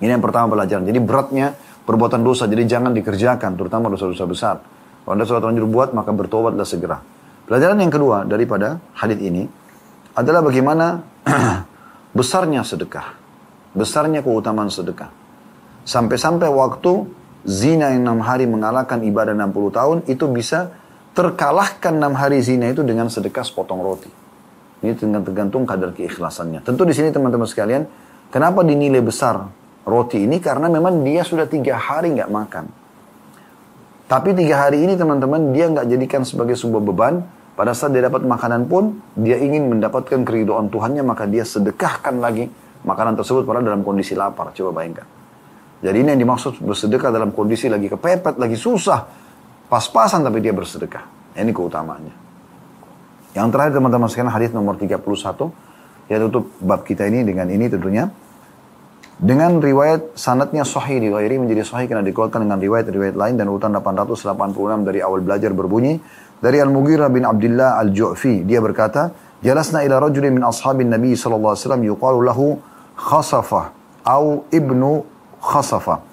Ini 0.00 0.16
yang 0.16 0.24
pertama 0.24 0.56
pelajaran. 0.56 0.88
Jadi 0.88 0.98
beratnya 0.98 1.52
perbuatan 1.84 2.24
dosa. 2.24 2.48
Jadi 2.48 2.64
jangan 2.64 2.96
dikerjakan, 2.96 3.52
terutama 3.54 3.92
dosa-dosa 3.92 4.24
besar. 4.24 4.56
Kalau 5.04 5.12
anda 5.12 5.28
sudah 5.28 5.44
terlanjur 5.44 5.68
buat, 5.68 5.92
maka 5.92 6.08
bertobatlah 6.10 6.64
segera. 6.64 7.04
Pelajaran 7.52 7.84
yang 7.84 7.92
kedua 7.92 8.24
daripada 8.24 8.80
hadis 8.96 9.20
ini 9.20 9.44
adalah 10.16 10.40
bagaimana 10.40 11.04
besarnya 12.16 12.64
sedekah. 12.64 13.12
Besarnya 13.76 14.24
keutamaan 14.24 14.72
sedekah. 14.72 15.12
Sampai-sampai 15.84 16.48
waktu 16.48 17.12
zina 17.44 17.92
yang 17.92 18.08
enam 18.08 18.24
hari 18.24 18.48
mengalahkan 18.48 19.04
ibadah 19.04 19.36
60 19.36 19.68
tahun, 19.68 19.96
itu 20.08 20.24
bisa 20.32 20.72
terkalahkan 21.12 21.92
enam 21.92 22.16
hari 22.16 22.40
zina 22.40 22.72
itu 22.72 22.80
dengan 22.88 23.12
sedekah 23.12 23.44
sepotong 23.44 23.84
roti. 23.84 24.08
Ini 24.80 24.96
tergantung 24.96 25.68
kadar 25.68 25.92
keikhlasannya. 25.92 26.64
Tentu 26.64 26.88
di 26.88 26.96
sini 26.96 27.12
teman-teman 27.12 27.44
sekalian, 27.44 27.84
kenapa 28.32 28.64
dinilai 28.64 29.04
besar 29.04 29.52
roti 29.84 30.24
ini 30.24 30.40
karena 30.40 30.72
memang 30.72 31.04
dia 31.04 31.20
sudah 31.20 31.44
tiga 31.44 31.76
hari 31.76 32.16
nggak 32.16 32.32
makan. 32.32 32.64
Tapi 34.08 34.32
tiga 34.40 34.64
hari 34.64 34.80
ini 34.88 34.96
teman-teman 34.96 35.52
dia 35.52 35.68
nggak 35.68 35.84
jadikan 35.84 36.24
sebagai 36.24 36.56
sebuah 36.56 36.80
beban. 36.80 37.41
Pada 37.52 37.76
saat 37.76 37.92
dia 37.92 38.00
dapat 38.00 38.24
makanan 38.24 38.64
pun 38.64 39.04
dia 39.12 39.36
ingin 39.36 39.68
mendapatkan 39.68 40.24
keridoan 40.24 40.72
Tuhannya 40.72 41.04
maka 41.04 41.28
dia 41.28 41.44
sedekahkan 41.44 42.16
lagi 42.16 42.48
makanan 42.82 43.14
tersebut 43.20 43.44
pada 43.44 43.60
dalam 43.60 43.84
kondisi 43.84 44.16
lapar. 44.16 44.56
Coba 44.56 44.80
bayangkan. 44.80 45.04
Jadi 45.82 45.96
ini 45.98 46.08
yang 46.14 46.20
dimaksud 46.24 46.62
bersedekah 46.62 47.10
dalam 47.10 47.34
kondisi 47.34 47.66
lagi 47.66 47.90
kepepet, 47.90 48.38
lagi 48.38 48.54
susah. 48.54 49.04
Pas-pasan 49.66 50.22
tapi 50.22 50.38
dia 50.38 50.54
bersedekah. 50.54 51.34
Ini 51.36 51.50
keutamaannya. 51.50 52.14
Yang 53.32 53.48
terakhir 53.52 53.72
teman-teman 53.80 54.08
sekalian 54.08 54.32
hadis 54.32 54.50
nomor 54.52 54.76
31. 54.76 55.00
Ya 56.08 56.16
tutup 56.20 56.52
bab 56.60 56.84
kita 56.84 57.08
ini 57.08 57.24
dengan 57.24 57.48
ini 57.48 57.66
tentunya 57.68 58.08
Dengan 59.21 59.57
riwayat 59.57 60.13
sanatnya 60.13 60.61
sahih 60.61 61.01
di 61.01 61.09
ini 61.09 61.41
menjadi 61.41 61.65
sahih 61.65 61.89
karena 61.89 62.05
dikeluarkan 62.05 62.45
dengan 62.45 62.61
riwayat-riwayat 62.61 63.17
lain 63.17 63.33
dan 63.33 63.49
urutan 63.49 63.73
886 63.73 64.85
dari 64.85 65.01
awal 65.01 65.25
belajar 65.25 65.57
berbunyi 65.57 65.97
dari 66.37 66.61
Al-Mughirah 66.61 67.09
bin 67.09 67.25
Abdullah 67.25 67.81
Al-Ju'fi 67.81 68.45
dia 68.45 68.61
berkata 68.61 69.09
jalasna 69.41 69.81
ila 69.81 69.97
rajulin 69.97 70.37
min 70.37 70.45
ashabin 70.45 70.93
Nabi 70.93 71.17
sallallahu 71.17 71.49
alaihi 71.49 71.65
wasallam 71.65 71.83
yuqalu 71.89 72.17
lahu 72.29 72.45
khasafa 72.93 73.73
au 74.05 74.45
ibnu 74.53 75.01
khasafa 75.41 76.05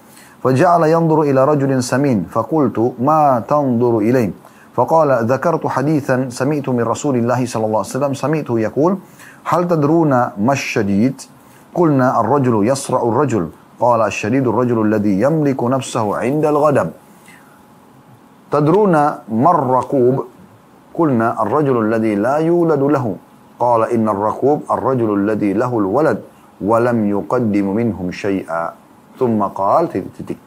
فجعل 0.45 0.83
ينظر 0.85 1.23
إلى 1.23 1.41
رجل 1.45 1.73
سمين 1.81 2.29
فقلت 2.29 3.01
ما 3.01 3.41
تنظر 3.49 3.99
إليه 3.99 4.31
فقال 4.77 5.25
ذكرت 5.25 5.67
حديثا 5.67 6.29
سمعت 6.29 6.69
من 6.69 6.85
رسول 6.85 7.17
الله 7.17 7.47
صلى 7.49 7.65
الله 7.65 7.81
عليه 7.81 7.97
وسلم 7.97 8.13
سمعته 8.15 8.55
يقول 8.61 8.93
هل 9.45 9.69
تدرون 9.69 10.13
ما 10.37 10.53
الشديد 10.53 11.17
Qulna 11.74 12.18
ar-rajulu 12.22 12.66
yasra'u 12.66 13.08
rajul 13.14 13.46
Qala 13.80 14.12
syadidu 14.12 14.52
rajulu 14.52 14.84
alladhi 14.84 15.16
yamliku 15.24 15.70
nafsahu 15.72 16.20
ghadab 16.60 16.90
Tadruna 18.50 19.24
ar-rajulu 21.38 21.86
alladhi 21.86 22.18
la 22.18 22.42
yuladu 22.42 22.90
lahu. 22.90 23.14
Qala 23.62 23.94
inna 23.94 24.12
ar-raqub 24.12 24.66
ar-rajulu 24.66 25.14
alladhi 25.22 25.54
lahu 25.54 25.86
al-walad 25.86 26.20
yuqaddimu 27.14 27.72
minhum 27.78 28.10
syai'a. 28.10 28.74
Thumma 29.22 29.54
titik. 30.18 30.42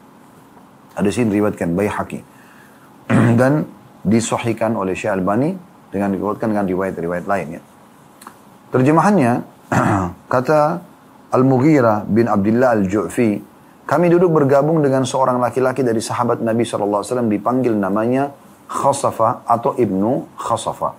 Ada 0.99 1.09
sini 1.09 1.31
riwayatkan 1.39 1.73
Dan 3.39 3.65
oleh 4.75 4.93
Syekh 4.93 5.15
Albani 5.15 5.55
dengan 5.89 6.11
dikuatkan 6.11 6.51
dengan 6.51 6.67
riwayat-riwayat 6.67 7.25
lain 7.25 7.47
ya. 7.57 7.61
Terjemahannya 8.75 9.31
kata 10.33 10.59
Al-Mughirah 11.33 12.05
bin 12.05 12.29
Abdullah 12.29 12.77
Al-Ju'fi, 12.77 13.41
kami 13.89 14.05
duduk 14.13 14.29
bergabung 14.29 14.85
dengan 14.85 15.01
seorang 15.01 15.41
laki-laki 15.41 15.81
dari 15.81 15.97
sahabat 15.97 16.39
Nabi 16.45 16.61
SAW 16.61 17.01
dipanggil 17.25 17.73
namanya 17.73 18.29
Khasafa 18.69 19.41
atau 19.43 19.73
Ibnu 19.73 20.37
Khasafa. 20.37 20.93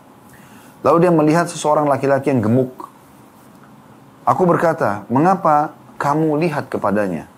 Lalu 0.85 1.07
dia 1.07 1.13
melihat 1.15 1.47
seseorang 1.47 1.87
laki-laki 1.87 2.29
yang 2.35 2.43
gemuk. 2.45 2.91
Aku 4.27 4.43
berkata, 4.45 5.07
mengapa 5.07 5.73
kamu 5.97 6.37
lihat 6.45 6.69
kepadanya? 6.69 7.31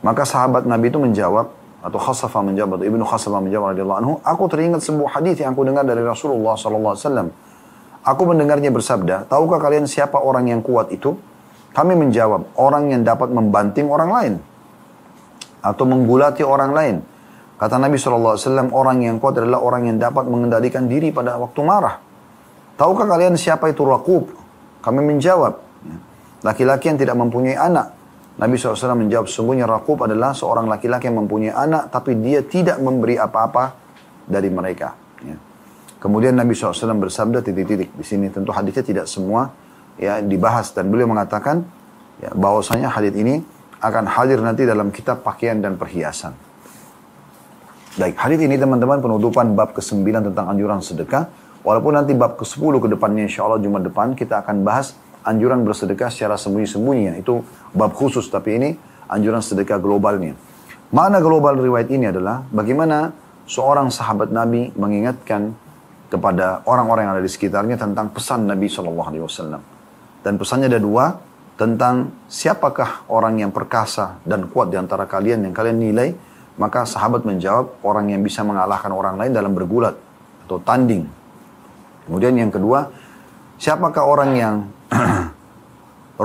Maka 0.00 0.22
sahabat 0.22 0.64
Nabi 0.64 0.94
itu 0.94 1.02
menjawab, 1.02 1.50
atau 1.82 1.98
Khasafa 1.98 2.40
menjawab, 2.40 2.78
atau 2.78 2.86
Ibnu 2.86 3.04
Khasafa 3.04 3.42
menjawab 3.42 3.74
anhu, 3.74 4.22
aku 4.22 4.46
teringat 4.46 4.86
sebuah 4.86 5.18
hadis 5.18 5.42
yang 5.42 5.52
aku 5.52 5.66
dengar 5.66 5.82
dari 5.82 6.00
Rasulullah 6.06 6.54
SAW. 6.54 7.28
Aku 8.06 8.22
mendengarnya 8.24 8.70
bersabda, 8.70 9.26
tahukah 9.26 9.58
kalian 9.58 9.90
siapa 9.90 10.16
orang 10.22 10.48
yang 10.48 10.62
kuat 10.62 10.94
itu? 10.94 11.18
Kami 11.72 11.92
menjawab, 11.94 12.58
orang 12.58 12.90
yang 12.90 13.02
dapat 13.04 13.28
membanting 13.30 13.86
orang 13.88 14.10
lain. 14.10 14.34
Atau 15.62 15.84
menggulati 15.84 16.42
orang 16.42 16.70
lain. 16.72 16.96
Kata 17.58 17.74
Nabi 17.74 17.98
SAW, 17.98 18.38
orang 18.70 19.02
yang 19.02 19.18
kuat 19.18 19.42
adalah 19.42 19.58
orang 19.58 19.90
yang 19.90 19.98
dapat 19.98 20.30
mengendalikan 20.30 20.86
diri 20.86 21.10
pada 21.10 21.34
waktu 21.36 21.60
marah. 21.66 21.98
Tahukah 22.78 23.06
kalian 23.10 23.34
siapa 23.34 23.66
itu 23.66 23.82
Rakub? 23.82 24.30
Kami 24.78 25.00
menjawab, 25.02 25.58
laki-laki 26.46 26.86
yang 26.94 26.98
tidak 26.98 27.18
mempunyai 27.18 27.58
anak. 27.58 27.98
Nabi 28.38 28.54
SAW 28.54 28.94
menjawab, 28.94 29.26
sungguhnya 29.26 29.66
Rakub 29.66 29.98
adalah 30.06 30.30
seorang 30.30 30.70
laki-laki 30.70 31.10
yang 31.10 31.18
mempunyai 31.26 31.50
anak, 31.50 31.90
tapi 31.90 32.14
dia 32.22 32.46
tidak 32.46 32.78
memberi 32.78 33.18
apa-apa 33.18 33.74
dari 34.22 34.46
mereka. 34.46 34.94
Ya. 35.26 35.34
Kemudian 35.98 36.38
Nabi 36.38 36.54
SAW 36.54 36.94
bersabda 36.94 37.42
titik-titik. 37.42 37.90
Di 37.98 38.04
sini 38.06 38.30
tentu 38.30 38.54
hadisnya 38.54 38.86
tidak 38.86 39.06
semua 39.10 39.50
ya 39.98 40.22
dibahas 40.22 40.72
dan 40.72 40.88
beliau 40.88 41.10
mengatakan 41.10 41.66
ya, 42.22 42.30
bahwasanya 42.32 42.88
hadis 42.88 43.12
ini 43.18 43.42
akan 43.78 44.10
hadir 44.10 44.42
nanti 44.42 44.66
dalam 44.66 44.90
kitab 44.90 45.22
pakaian 45.22 45.58
dan 45.58 45.78
perhiasan. 45.78 46.34
Baik, 47.98 48.14
hadis 48.14 48.38
ini 48.38 48.54
teman-teman 48.54 49.02
penutupan 49.02 49.58
bab 49.58 49.74
ke-9 49.74 50.30
tentang 50.30 50.46
anjuran 50.46 50.78
sedekah. 50.78 51.26
Walaupun 51.66 51.98
nanti 51.98 52.14
bab 52.14 52.38
ke-10 52.38 52.78
ke 52.78 52.88
depannya 52.94 53.26
insya 53.26 53.42
Allah 53.42 53.58
Jumat 53.58 53.82
depan 53.82 54.14
kita 54.14 54.38
akan 54.46 54.62
bahas 54.62 54.94
anjuran 55.26 55.66
bersedekah 55.66 56.06
secara 56.06 56.38
sembunyi-sembunyi. 56.38 57.18
Itu 57.18 57.42
bab 57.74 57.98
khusus, 57.98 58.30
tapi 58.30 58.54
ini 58.54 58.70
anjuran 59.10 59.42
sedekah 59.42 59.82
globalnya. 59.82 60.38
Mana 60.94 61.18
global 61.18 61.58
riwayat 61.58 61.90
ini 61.90 62.08
adalah 62.08 62.46
bagaimana 62.48 63.10
seorang 63.50 63.90
sahabat 63.90 64.30
Nabi 64.30 64.70
mengingatkan 64.78 65.52
kepada 66.08 66.64
orang-orang 66.64 67.08
yang 67.10 67.14
ada 67.18 67.24
di 67.24 67.28
sekitarnya 67.28 67.76
tentang 67.76 68.08
pesan 68.14 68.48
Nabi 68.48 68.70
Wasallam. 68.70 69.77
Dan 70.22 70.36
pesannya 70.36 70.66
ada 70.66 70.80
dua, 70.82 71.14
tentang 71.58 72.26
siapakah 72.30 73.10
orang 73.10 73.42
yang 73.42 73.50
perkasa 73.50 74.22
dan 74.22 74.46
kuat 74.46 74.70
di 74.70 74.78
antara 74.78 75.10
kalian 75.10 75.42
yang 75.42 75.54
kalian 75.54 75.78
nilai 75.82 76.08
Maka 76.58 76.82
sahabat 76.82 77.22
menjawab, 77.22 77.86
orang 77.86 78.10
yang 78.10 78.20
bisa 78.26 78.42
mengalahkan 78.42 78.90
orang 78.90 79.14
lain 79.14 79.30
dalam 79.30 79.54
bergulat 79.54 79.94
atau 80.42 80.58
tanding. 80.58 81.06
Kemudian 82.02 82.34
yang 82.34 82.50
kedua, 82.50 82.90
siapakah 83.62 84.02
orang 84.02 84.30
yang 84.34 84.54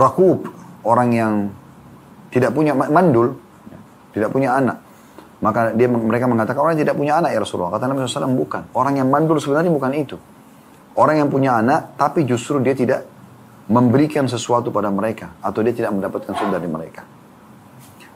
rakub, 0.01 0.49
orang 0.81 1.09
yang 1.13 1.33
tidak 2.33 2.49
punya 2.49 2.73
mandul, 2.73 3.37
tidak 4.09 4.33
punya 4.33 4.57
anak. 4.57 4.81
Maka 5.37 5.69
dia 5.77 5.85
mereka 5.85 6.25
mengatakan 6.25 6.65
orang 6.65 6.73
yang 6.81 6.89
tidak 6.89 6.97
punya 6.97 7.13
anak 7.21 7.29
ya 7.29 7.39
Rasulullah. 7.45 7.77
Kata 7.77 7.85
Nabi 7.85 8.09
SAW 8.09 8.33
bukan. 8.33 8.73
Orang 8.73 8.97
yang 8.97 9.13
mandul 9.13 9.37
sebenarnya 9.37 9.69
bukan 9.69 9.93
itu. 9.93 10.17
Orang 10.97 11.21
yang 11.21 11.29
punya 11.29 11.61
anak 11.61 11.93
tapi 11.93 12.25
justru 12.25 12.57
dia 12.57 12.73
tidak 12.73 13.05
memberikan 13.67 14.27
sesuatu 14.27 14.71
pada 14.71 14.91
mereka 14.91 15.35
atau 15.39 15.63
dia 15.63 15.71
tidak 15.71 15.95
mendapatkan 15.95 16.31
sesuatu 16.35 16.53
dari 16.55 16.67
mereka. 16.67 17.07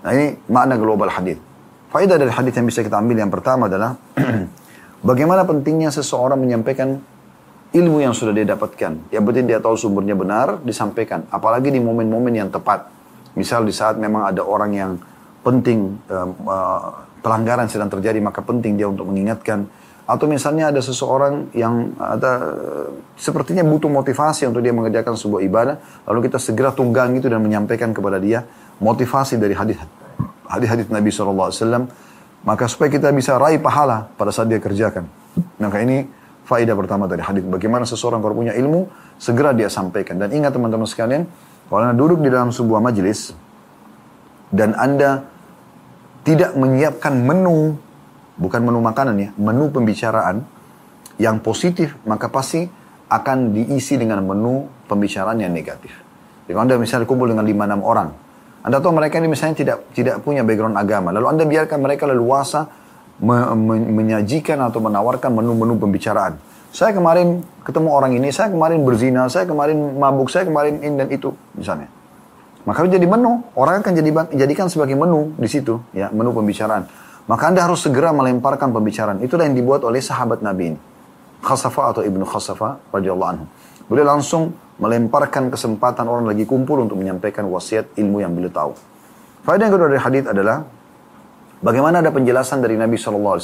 Nah 0.03 0.11
ini 0.11 0.35
makna 0.51 0.75
global 0.75 1.07
hadis. 1.07 1.39
Faedah 1.87 2.19
dari 2.19 2.31
hadis 2.31 2.51
yang 2.51 2.67
bisa 2.67 2.83
kita 2.83 2.99
ambil 2.99 3.15
yang 3.15 3.31
pertama 3.31 3.71
adalah 3.71 3.95
bagaimana 5.09 5.47
pentingnya 5.47 5.87
seseorang 5.87 6.35
menyampaikan 6.35 6.99
ilmu 7.71 8.03
yang 8.03 8.15
sudah 8.15 8.31
dia 8.35 8.47
dapatkan. 8.47 9.11
Yang 9.11 9.23
penting 9.23 9.45
dia 9.47 9.59
tahu 9.59 9.75
sumbernya 9.75 10.15
benar, 10.15 10.59
disampaikan. 10.63 11.27
Apalagi 11.31 11.71
di 11.71 11.79
momen-momen 11.79 12.31
yang 12.31 12.49
tepat. 12.51 12.87
Misal 13.35 13.67
di 13.67 13.73
saat 13.75 13.99
memang 13.99 14.27
ada 14.27 14.41
orang 14.43 14.71
yang 14.73 14.91
penting, 15.43 15.99
uh, 16.09 16.27
pelanggaran 17.21 17.67
sedang 17.67 17.91
terjadi, 17.91 18.17
maka 18.23 18.43
penting 18.43 18.79
dia 18.79 18.87
untuk 18.87 19.07
mengingatkan. 19.07 19.67
Atau 20.07 20.31
misalnya 20.31 20.71
ada 20.71 20.79
seseorang 20.79 21.51
yang 21.51 21.91
ada 21.99 22.55
sepertinya 23.19 23.59
butuh 23.67 23.91
motivasi 23.91 24.47
untuk 24.47 24.63
dia 24.63 24.71
mengerjakan 24.71 25.19
sebuah 25.19 25.43
ibadah, 25.43 25.75
lalu 26.07 26.31
kita 26.31 26.39
segera 26.39 26.71
tunggang 26.71 27.19
itu 27.19 27.27
dan 27.27 27.43
menyampaikan 27.43 27.91
kepada 27.91 28.15
dia 28.15 28.47
motivasi 28.79 29.35
dari 29.35 29.51
hadis 29.51 29.75
hadis-hadis 30.47 30.87
Nabi 30.87 31.11
SAW, 31.11 31.91
maka 32.47 32.63
supaya 32.71 32.87
kita 32.87 33.11
bisa 33.11 33.35
raih 33.35 33.59
pahala 33.59 34.07
pada 34.15 34.31
saat 34.31 34.47
dia 34.47 34.63
kerjakan. 34.63 35.11
Maka 35.59 35.83
ini 35.83 36.07
faedah 36.47 36.71
pertama 36.79 37.03
dari 37.11 37.19
hadis. 37.19 37.43
Bagaimana 37.43 37.83
seseorang 37.83 38.23
kalau 38.23 38.31
punya 38.31 38.55
ilmu, 38.55 38.87
segera 39.19 39.51
dia 39.51 39.67
sampaikan. 39.67 40.15
Dan 40.15 40.31
ingat 40.31 40.55
teman-teman 40.55 40.87
sekalian, 40.87 41.27
kalau 41.67 41.83
anda 41.83 41.99
duduk 41.99 42.23
di 42.23 42.31
dalam 42.31 42.55
sebuah 42.55 42.79
majelis, 42.79 43.35
dan 44.55 44.71
anda 44.79 45.27
tidak 46.23 46.55
menyiapkan 46.55 47.11
menu, 47.19 47.75
bukan 48.37 48.61
menu 48.63 48.79
makanan 48.79 49.15
ya, 49.17 49.29
menu 49.35 49.69
pembicaraan 49.73 50.45
yang 51.17 51.41
positif, 51.41 51.97
maka 52.05 52.29
pasti 52.29 52.65
akan 53.09 53.53
diisi 53.53 53.97
dengan 53.97 54.21
menu 54.23 54.69
pembicaraan 54.85 55.41
yang 55.41 55.51
negatif. 55.51 55.91
Jadi 56.47 56.55
anda 56.55 56.79
misalnya 56.79 57.09
kumpul 57.09 57.27
dengan 57.27 57.43
5-6 57.43 57.83
orang, 57.83 58.09
anda 58.67 58.83
tahu 58.83 58.99
mereka 58.99 59.15
ini 59.23 59.31
misalnya 59.31 59.55
tidak 59.55 59.77
tidak 59.95 60.15
punya 60.27 60.43
background 60.43 60.75
agama. 60.75 61.15
Lalu 61.15 61.25
Anda 61.31 61.43
biarkan 61.47 61.79
mereka 61.79 62.03
leluasa 62.03 62.67
me, 63.23 63.55
me, 63.55 63.79
menyajikan 63.79 64.59
atau 64.59 64.83
menawarkan 64.83 65.31
menu-menu 65.31 65.79
pembicaraan. 65.79 66.35
Saya 66.75 66.91
kemarin 66.91 67.47
ketemu 67.63 67.89
orang 67.95 68.19
ini, 68.19 68.27
saya 68.35 68.51
kemarin 68.51 68.83
berzina, 68.83 69.23
saya 69.31 69.47
kemarin 69.47 69.95
mabuk, 69.95 70.27
saya 70.27 70.43
kemarin 70.43 70.83
ini 70.83 70.99
dan 70.99 71.07
itu 71.07 71.31
misalnya. 71.55 71.87
Maka 72.67 72.83
jadi 72.83 73.07
menu, 73.07 73.39
orang 73.55 73.79
akan 73.79 73.93
jadi 73.95 74.09
jadikan 74.35 74.67
sebagai 74.67 74.99
menu 74.99 75.31
di 75.39 75.47
situ, 75.47 75.79
ya 75.95 76.11
menu 76.11 76.35
pembicaraan. 76.35 76.83
Maka 77.27 77.43
Anda 77.51 77.67
harus 77.67 77.83
segera 77.83 78.15
melemparkan 78.15 78.71
pembicaraan. 78.71 79.19
Itulah 79.19 79.45
yang 79.51 79.55
dibuat 79.59 79.83
oleh 79.83 79.99
sahabat 79.99 80.39
Nabi 80.39 80.73
ini. 80.75 80.79
Khasafa 81.43 81.93
atau 81.93 82.01
Ibnu 82.01 82.23
Khasafa 82.23 82.79
radhiyallahu 82.95 83.29
anhu. 83.29 83.45
Beliau 83.91 84.07
langsung 84.07 84.55
melemparkan 84.79 85.51
kesempatan 85.51 86.07
orang 86.07 86.25
lagi 86.27 86.47
kumpul 86.47 86.79
untuk 86.81 86.99
menyampaikan 86.99 87.45
wasiat 87.51 87.93
ilmu 87.99 88.23
yang 88.23 88.31
beliau 88.31 88.51
tahu. 88.51 88.71
Faedah 89.47 89.63
yang 89.67 89.73
kedua 89.75 89.87
dari 89.91 90.01
hadis 90.01 90.23
adalah 90.27 90.57
bagaimana 91.63 92.03
ada 92.03 92.11
penjelasan 92.11 92.59
dari 92.59 92.75
Nabi 92.75 92.99
SAW 92.99 93.39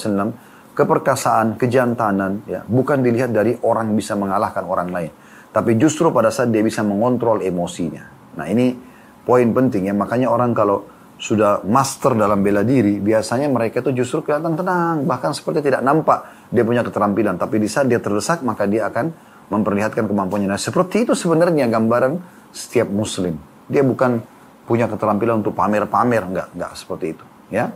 keperkasaan, 0.73 1.55
kejantanan, 1.55 2.43
ya, 2.49 2.65
bukan 2.65 3.05
dilihat 3.05 3.29
dari 3.29 3.55
orang 3.61 3.93
bisa 3.93 4.17
mengalahkan 4.17 4.65
orang 4.65 4.89
lain, 4.89 5.11
tapi 5.53 5.77
justru 5.77 6.09
pada 6.09 6.33
saat 6.33 6.49
dia 6.49 6.65
bisa 6.65 6.81
mengontrol 6.81 7.45
emosinya. 7.45 8.09
Nah 8.41 8.49
ini 8.49 8.73
poin 9.21 9.53
penting 9.53 9.85
ya, 9.85 9.93
makanya 9.93 10.33
orang 10.33 10.51
kalau 10.57 10.83
sudah 11.23 11.63
master 11.63 12.19
dalam 12.19 12.43
bela 12.43 12.67
diri, 12.67 12.99
biasanya 12.99 13.47
mereka 13.47 13.79
itu 13.79 14.03
justru 14.03 14.27
kelihatan 14.27 14.59
tenang, 14.59 15.07
bahkan 15.07 15.31
seperti 15.31 15.71
tidak 15.71 15.79
nampak 15.79 16.51
dia 16.51 16.67
punya 16.67 16.83
keterampilan, 16.83 17.39
tapi 17.39 17.63
di 17.63 17.71
saat 17.71 17.87
dia 17.87 18.03
terdesak 18.03 18.43
maka 18.43 18.67
dia 18.67 18.91
akan 18.91 19.15
memperlihatkan 19.47 20.03
kemampuannya. 20.03 20.51
Nah 20.51 20.59
seperti 20.59 21.07
itu 21.07 21.15
sebenarnya 21.15 21.71
gambaran 21.71 22.19
setiap 22.51 22.91
muslim. 22.91 23.39
Dia 23.71 23.87
bukan 23.87 24.19
punya 24.67 24.91
keterampilan 24.91 25.39
untuk 25.39 25.55
pamer-pamer, 25.55 26.27
enggak, 26.27 26.47
enggak 26.59 26.71
seperti 26.75 27.15
itu. 27.15 27.25
Ya. 27.47 27.71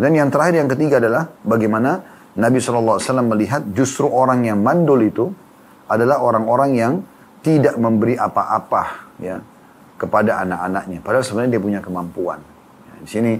Dan 0.00 0.16
yang 0.16 0.32
terakhir 0.32 0.64
yang 0.64 0.70
ketiga 0.72 0.96
adalah 0.96 1.28
bagaimana 1.44 2.00
Nabi 2.36 2.64
SAW 2.64 3.00
melihat 3.28 3.60
justru 3.76 4.08
orang 4.08 4.48
yang 4.48 4.56
mandul 4.64 5.04
itu 5.04 5.28
adalah 5.84 6.24
orang-orang 6.24 6.70
yang 6.72 6.92
tidak 7.44 7.76
memberi 7.76 8.16
apa-apa 8.16 9.12
ya 9.20 9.36
kepada 10.00 10.44
anak-anaknya. 10.48 11.04
Padahal 11.04 11.24
sebenarnya 11.24 11.60
dia 11.60 11.62
punya 11.62 11.80
kemampuan. 11.84 12.55
Di 13.02 13.08
sini 13.08 13.32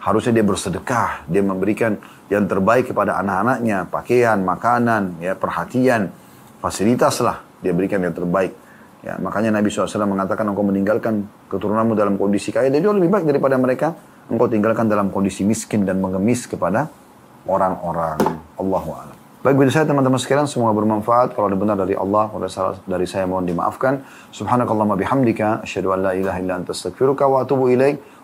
harusnya 0.00 0.32
dia 0.36 0.46
bersedekah, 0.46 1.26
dia 1.26 1.42
memberikan 1.42 1.98
yang 2.30 2.46
terbaik 2.46 2.90
kepada 2.94 3.18
anak-anaknya, 3.22 3.86
pakaian, 3.90 4.38
makanan, 4.42 5.18
ya 5.22 5.34
perhatian 5.34 6.10
fasilitas 6.62 7.22
lah 7.22 7.42
dia 7.62 7.72
berikan 7.74 8.02
yang 8.02 8.14
terbaik. 8.14 8.54
Ya, 9.06 9.14
makanya 9.22 9.54
Nabi 9.54 9.70
SAW 9.70 10.02
mengatakan 10.02 10.50
engkau 10.50 10.66
meninggalkan 10.66 11.30
keturunanmu 11.46 11.94
dalam 11.94 12.18
kondisi 12.18 12.50
kaya, 12.50 12.66
dia 12.74 12.82
jauh 12.82 12.96
lebih 12.96 13.10
baik 13.12 13.24
daripada 13.30 13.54
mereka. 13.54 13.94
Engkau 14.26 14.50
tinggalkan 14.50 14.90
dalam 14.90 15.14
kondisi 15.14 15.46
miskin 15.46 15.86
dan 15.86 16.02
mengemis 16.02 16.50
kepada 16.50 16.90
orang-orang. 17.46 18.18
Allahu 18.58 18.90
a'lam. 18.98 19.16
Baik 19.46 19.62
begitu 19.62 19.78
saya 19.78 19.86
teman-teman 19.86 20.18
sekalian 20.18 20.50
semoga 20.50 20.74
bermanfaat. 20.74 21.38
Kalau 21.38 21.46
ada 21.46 21.54
benar 21.54 21.78
dari 21.78 21.94
Allah, 21.94 22.26
kalau 22.26 22.42
ada 22.42 22.50
salah 22.50 22.74
dari 22.82 23.06
saya 23.06 23.30
mohon 23.30 23.46
dimaafkan. 23.46 24.02
Subhanakallahumma 24.34 24.98
bihamdika 24.98 25.62
asyhadu 25.62 25.94
an 25.94 26.02
la 26.02 26.12
ilaha 26.18 26.42
illa 26.42 26.58
anta 26.58 26.74
astaghfiruka 26.74 27.30
wa 27.30 27.46
atubu 27.46 27.70
ilaik. 27.70 28.02